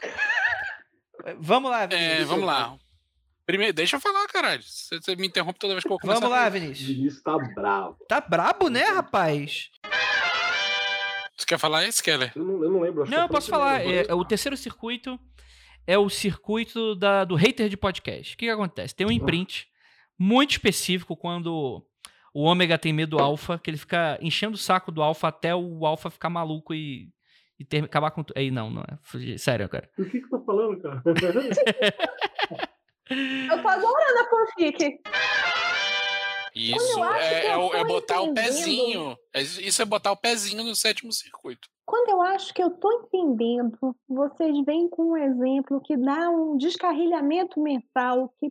[1.38, 2.20] Vamos lá, Vinícius.
[2.20, 2.76] É, vamos lá.
[3.44, 4.62] Primeiro, deixa eu falar, caralho.
[4.62, 6.88] Você, você me interrompe toda vez que eu começar Vamos lá, Vinícius.
[6.88, 7.96] Vinícius tá bravo.
[8.08, 9.70] Tá brabo, né, rapaz?
[11.36, 12.32] Você quer falar esse, Keller?
[12.36, 13.02] Eu não, eu não lembro.
[13.02, 13.84] acho que Não, eu posso primeiro, falar.
[13.84, 14.04] né?
[14.08, 15.18] é, o terceiro circuito
[15.86, 18.34] é o circuito da, do hater de podcast.
[18.34, 18.94] O que, que acontece?
[18.94, 19.66] Tem um imprint
[20.18, 21.84] muito específico quando
[22.38, 25.54] o ômega tem medo do alfa, que ele fica enchendo o saco do alfa até
[25.54, 27.08] o alfa ficar maluco e,
[27.58, 28.22] e ter- acabar com.
[28.22, 29.38] tu- Aí não, não é.
[29.38, 29.88] Sério, cara.
[29.98, 31.02] O que que tá falando, cara?
[33.08, 35.00] Eu tô adorando a fanfic.
[36.54, 39.16] Isso é, que é é botar o pezinho.
[39.32, 41.68] É- Isso é botar o pezinho no sétimo circuito.
[41.84, 46.56] Quando eu acho que eu tô entendendo, vocês vêm com um exemplo que dá um
[46.56, 48.34] descarrilhamento mental.
[48.40, 48.50] Que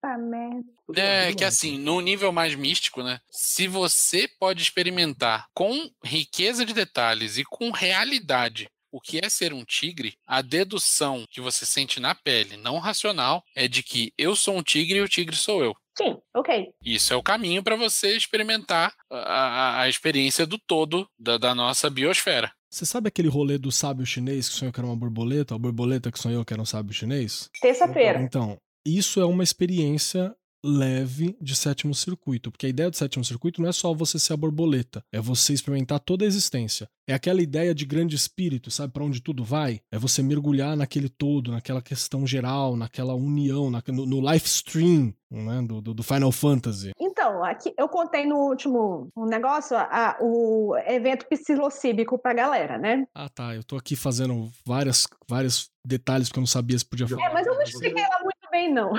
[0.00, 0.64] puta merda.
[1.00, 3.20] É que assim, no nível mais místico, né?
[3.30, 9.52] Se você pode experimentar com riqueza de detalhes e com realidade o que é ser
[9.52, 14.34] um tigre, a dedução que você sente na pele, não racional, é de que eu
[14.34, 15.76] sou um tigre e o tigre sou eu.
[15.96, 16.70] Sim, ok.
[16.84, 21.54] Isso é o caminho para você experimentar a, a- a experiência do todo da, da
[21.54, 22.50] nossa biosfera.
[22.68, 25.54] Você sabe aquele rolê do sábio chinês que sonhou que era uma borboleta?
[25.54, 27.48] A borboleta que sonhou que era um sábio chinês?
[27.60, 28.20] Terça-feira.
[28.22, 28.58] Então,
[28.98, 33.68] isso é uma experiência leve de sétimo circuito, porque a ideia do sétimo circuito não
[33.70, 36.86] é só você ser a borboleta, é você experimentar toda a existência.
[37.08, 39.80] É aquela ideia de grande espírito, sabe para onde tudo vai?
[39.90, 45.14] É você mergulhar naquele todo, naquela questão geral, naquela união, na- no, no live stream
[45.30, 46.90] né, do, do- Final Fantasy.
[47.00, 53.06] Então, aqui eu contei no último um negócio a- o evento psilocíbico pra galera, né?
[53.14, 53.54] Ah, tá.
[53.54, 57.30] Eu tô aqui fazendo várias, vários detalhes que eu não sabia se podia falar.
[57.30, 58.92] É, mas não expliquei lá muito bem, não.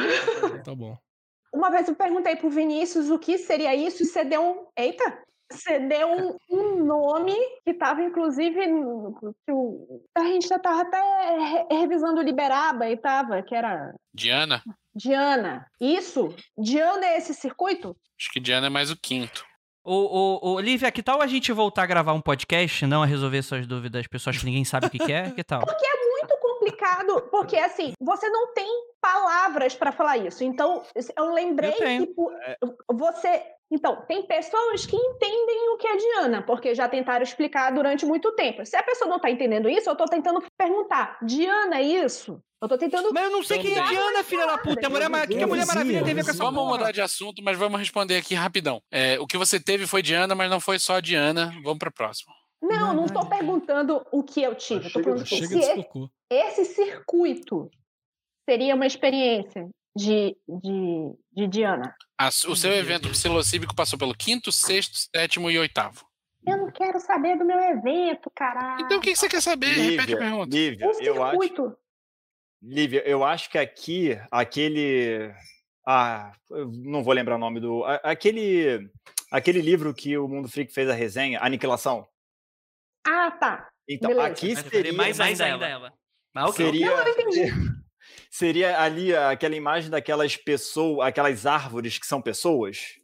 [0.64, 0.98] Tá bom.
[1.54, 4.66] Uma vez eu perguntei pro Vinícius o que seria isso e você deu um.
[4.78, 5.22] Eita!
[5.52, 7.36] Você deu um, um nome
[7.66, 9.14] que estava, inclusive, no-
[9.46, 13.94] que o- a gente já estava até re- revisando o Liberaba e tava, que era
[14.14, 14.64] Diana?
[14.96, 15.68] Diana.
[15.80, 16.34] Isso?
[16.58, 17.94] Diana é esse circuito?
[18.18, 19.44] Acho que Diana é mais o quinto.
[19.84, 23.06] Ô, ô, ô, Olivia, que tal a gente voltar a gravar um podcast, não a
[23.06, 25.32] resolver suas dúvidas pessoas que ninguém sabe o que, que é?
[25.32, 25.60] Que tal?
[25.66, 25.84] muito
[26.62, 28.68] complicado, porque assim, você não tem
[29.02, 30.44] palavras para falar isso.
[30.44, 30.84] Então,
[31.18, 32.14] eu lembrei Eu que
[32.94, 33.44] você.
[33.74, 38.34] Então, tem pessoas que entendem o que é Diana, porque já tentaram explicar durante muito
[38.34, 38.66] tempo.
[38.66, 42.42] Se a pessoa não tá entendendo isso, eu tô tentando perguntar: Diana é isso?
[42.62, 43.12] Eu tô tentando.
[43.14, 43.82] Mas eu não sei quem é.
[43.82, 44.90] Diana, filha da puta.
[44.90, 46.78] Mulher, Mar- o que, que a Mulher Maravilha ver com essa Vamos porra?
[46.78, 48.82] mudar de assunto, mas vamos responder aqui rapidão.
[48.92, 51.52] É, o que você teve foi Diana, mas não foi só Diana.
[51.64, 52.34] Vamos pra próxima.
[52.62, 54.84] Não, não tô perguntando o que eu tive.
[54.90, 55.90] Chega perguntando de- se Chega esse-
[56.30, 57.70] esse circuito
[58.48, 61.96] seria uma experiência de, de, de Diana.
[62.18, 66.06] A o seu evento psilocíbico passou pelo quinto, sexto, sétimo e oitavo.
[66.46, 68.84] Eu não quero saber do meu evento, caralho.
[68.86, 69.68] Então o que você quer saber?
[69.74, 70.56] Repete a Lívia, pergunta.
[70.56, 71.78] Lívia, O eu acho, circuito.
[72.64, 75.32] Lívia, eu acho que aqui, aquele.
[75.86, 77.84] Ah, eu não vou lembrar o nome do.
[78.04, 78.88] Aquele,
[79.32, 82.08] aquele livro que o Mundo Freak fez a resenha, Aniquilação.
[83.06, 83.70] Ah, tá.
[83.88, 84.28] Então, Beleza.
[84.28, 84.94] aqui seria.
[84.94, 85.94] mais ainda ela.
[86.34, 86.66] Mas ok.
[86.66, 87.54] seria, Não, eu entendi.
[88.30, 92.96] seria ali aquela imagem daquelas pessoas, aquelas árvores que são pessoas.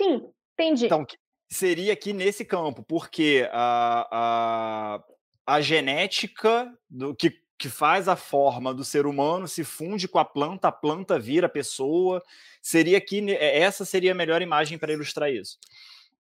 [0.00, 0.86] Sim, entendi.
[0.86, 1.06] Então,
[1.50, 8.72] seria aqui nesse campo, porque a, a, a genética do que, que faz a forma
[8.72, 12.22] do ser humano se funde com a planta, a planta vira pessoa.
[12.62, 15.58] Seria aqui, é, essa seria a melhor imagem para ilustrar isso.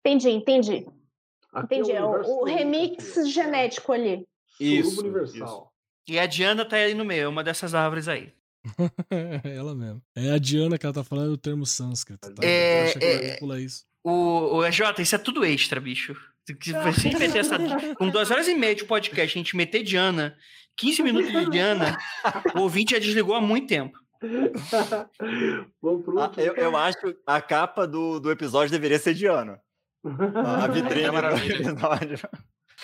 [0.05, 0.87] Entendi, entendi.
[1.53, 1.93] Aqui Entendi.
[1.93, 3.31] é É o o, remix aqui.
[3.31, 4.27] genético ali.
[4.59, 5.73] Isso, universal.
[6.09, 8.33] E a Diana tá aí no meio, é uma dessas árvores aí.
[9.45, 10.03] É ela mesmo.
[10.17, 12.33] É a Diana que ela tá falando o termo sânscrito.
[12.35, 12.47] Tá?
[12.47, 13.85] É, é, isso.
[14.05, 16.17] O, o Jota, isso é tudo extra, bicho.
[16.45, 17.57] Se você meter essa.
[17.97, 20.37] Com duas horas e meia de podcast, a gente meter Diana,
[20.77, 21.97] 15 minutos de Diana,
[22.57, 23.97] o ouvinte já desligou há muito tempo.
[25.81, 29.27] Vamos pro Ah, eu, eu acho que a capa do, do episódio deveria ser de
[30.05, 31.55] A vitrine do maravilha.
[31.69, 32.19] episódio.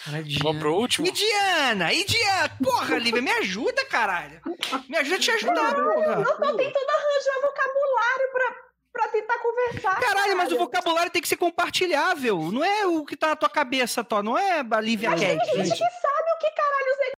[0.05, 1.07] Cara, Vamos pro último?
[1.07, 1.93] E Diana?
[1.93, 2.51] E Diana?
[2.63, 4.41] Porra, Lívia, me ajuda, caralho.
[4.89, 6.13] Me ajuda a te ajudar, porra.
[6.21, 8.55] Eu tô tentando arranjar vocabulário pra,
[8.93, 10.01] pra tentar conversar.
[10.01, 12.39] Caralho, mas o vocabulário tem que ser compartilhável.
[12.53, 14.23] Não é o que tá na tua cabeça, Tó.
[14.23, 15.21] Não é a Lívia Cat.
[15.21, 16.68] gente Gente, que sabe o que caralho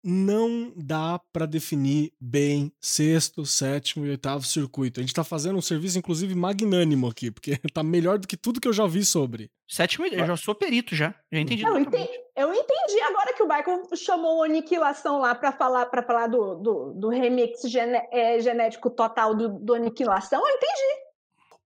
[0.02, 4.98] não dá pra definir bem sexto, sétimo e oitavo circuito.
[5.01, 8.60] A gente tá fazendo um serviço, inclusive, magnânimo aqui, porque tá melhor do que tudo
[8.60, 9.51] que eu já vi sobre.
[9.68, 11.14] Sétimo, eu já sou perito já.
[11.31, 11.62] Já entendi.
[11.62, 12.09] Não, entendi.
[12.36, 16.55] Eu entendi agora que o Michael chamou o Aniquilação lá pra falar, pra falar do,
[16.56, 20.40] do, do remix gene- é, genético total do, do Aniquilação.
[20.40, 21.01] Eu entendi.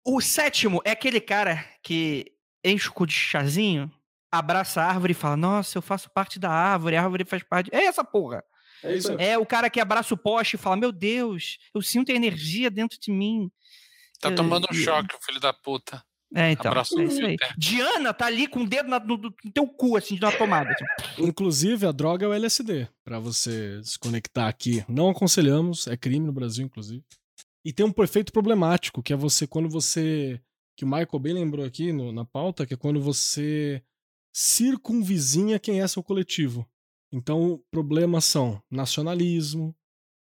[0.06, 2.26] O sétimo é aquele cara que
[2.62, 3.90] enche o cu de chazinho,
[4.38, 7.70] abraça a árvore e fala: Nossa, eu faço parte da árvore, a árvore faz parte.
[7.72, 8.42] É essa porra.
[8.82, 9.16] É isso aí.
[9.28, 12.98] É o cara que abraça o poste e fala: Meu Deus, eu sinto energia dentro
[13.00, 13.50] de mim.
[14.20, 16.02] Tá É, tomando um e- choque, o filho da puta.
[16.36, 16.68] É, então.
[16.70, 17.36] Abraço é no isso aí.
[17.56, 20.70] Diana tá ali com o dedo na- no, no teu cu, assim, de uma tomada.
[20.72, 21.22] assim.
[21.22, 24.84] Inclusive, a droga é o LSD, pra você se conectar aqui.
[24.88, 27.04] Não aconselhamos, é crime no Brasil, inclusive.
[27.64, 30.40] E tem um efeito problemático, que é você, quando você.
[30.76, 33.80] Que o Michael bem lembrou aqui no- na pauta, que é quando você
[34.34, 36.68] circunvizinha quem é seu coletivo.
[37.12, 39.74] Então, problemas são nacionalismo,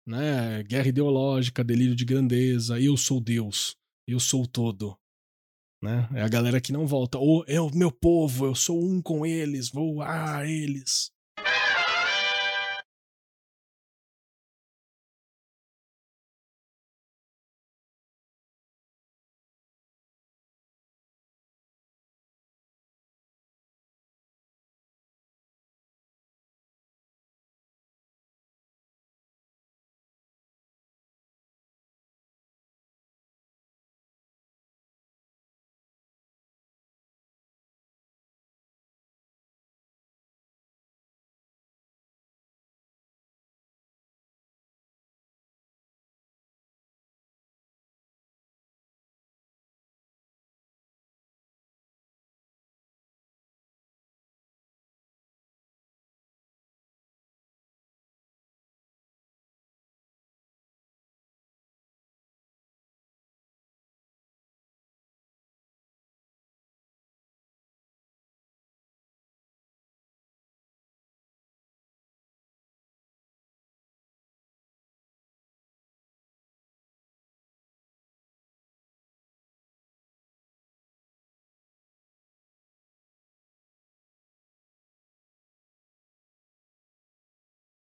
[0.05, 4.97] né, guerra ideológica, delírio de grandeza, eu sou Deus, eu sou todo.
[5.81, 6.09] Né?
[6.13, 7.17] É a galera que não volta.
[7.17, 11.12] Ou é o meu povo, eu sou um com eles, vou a eles.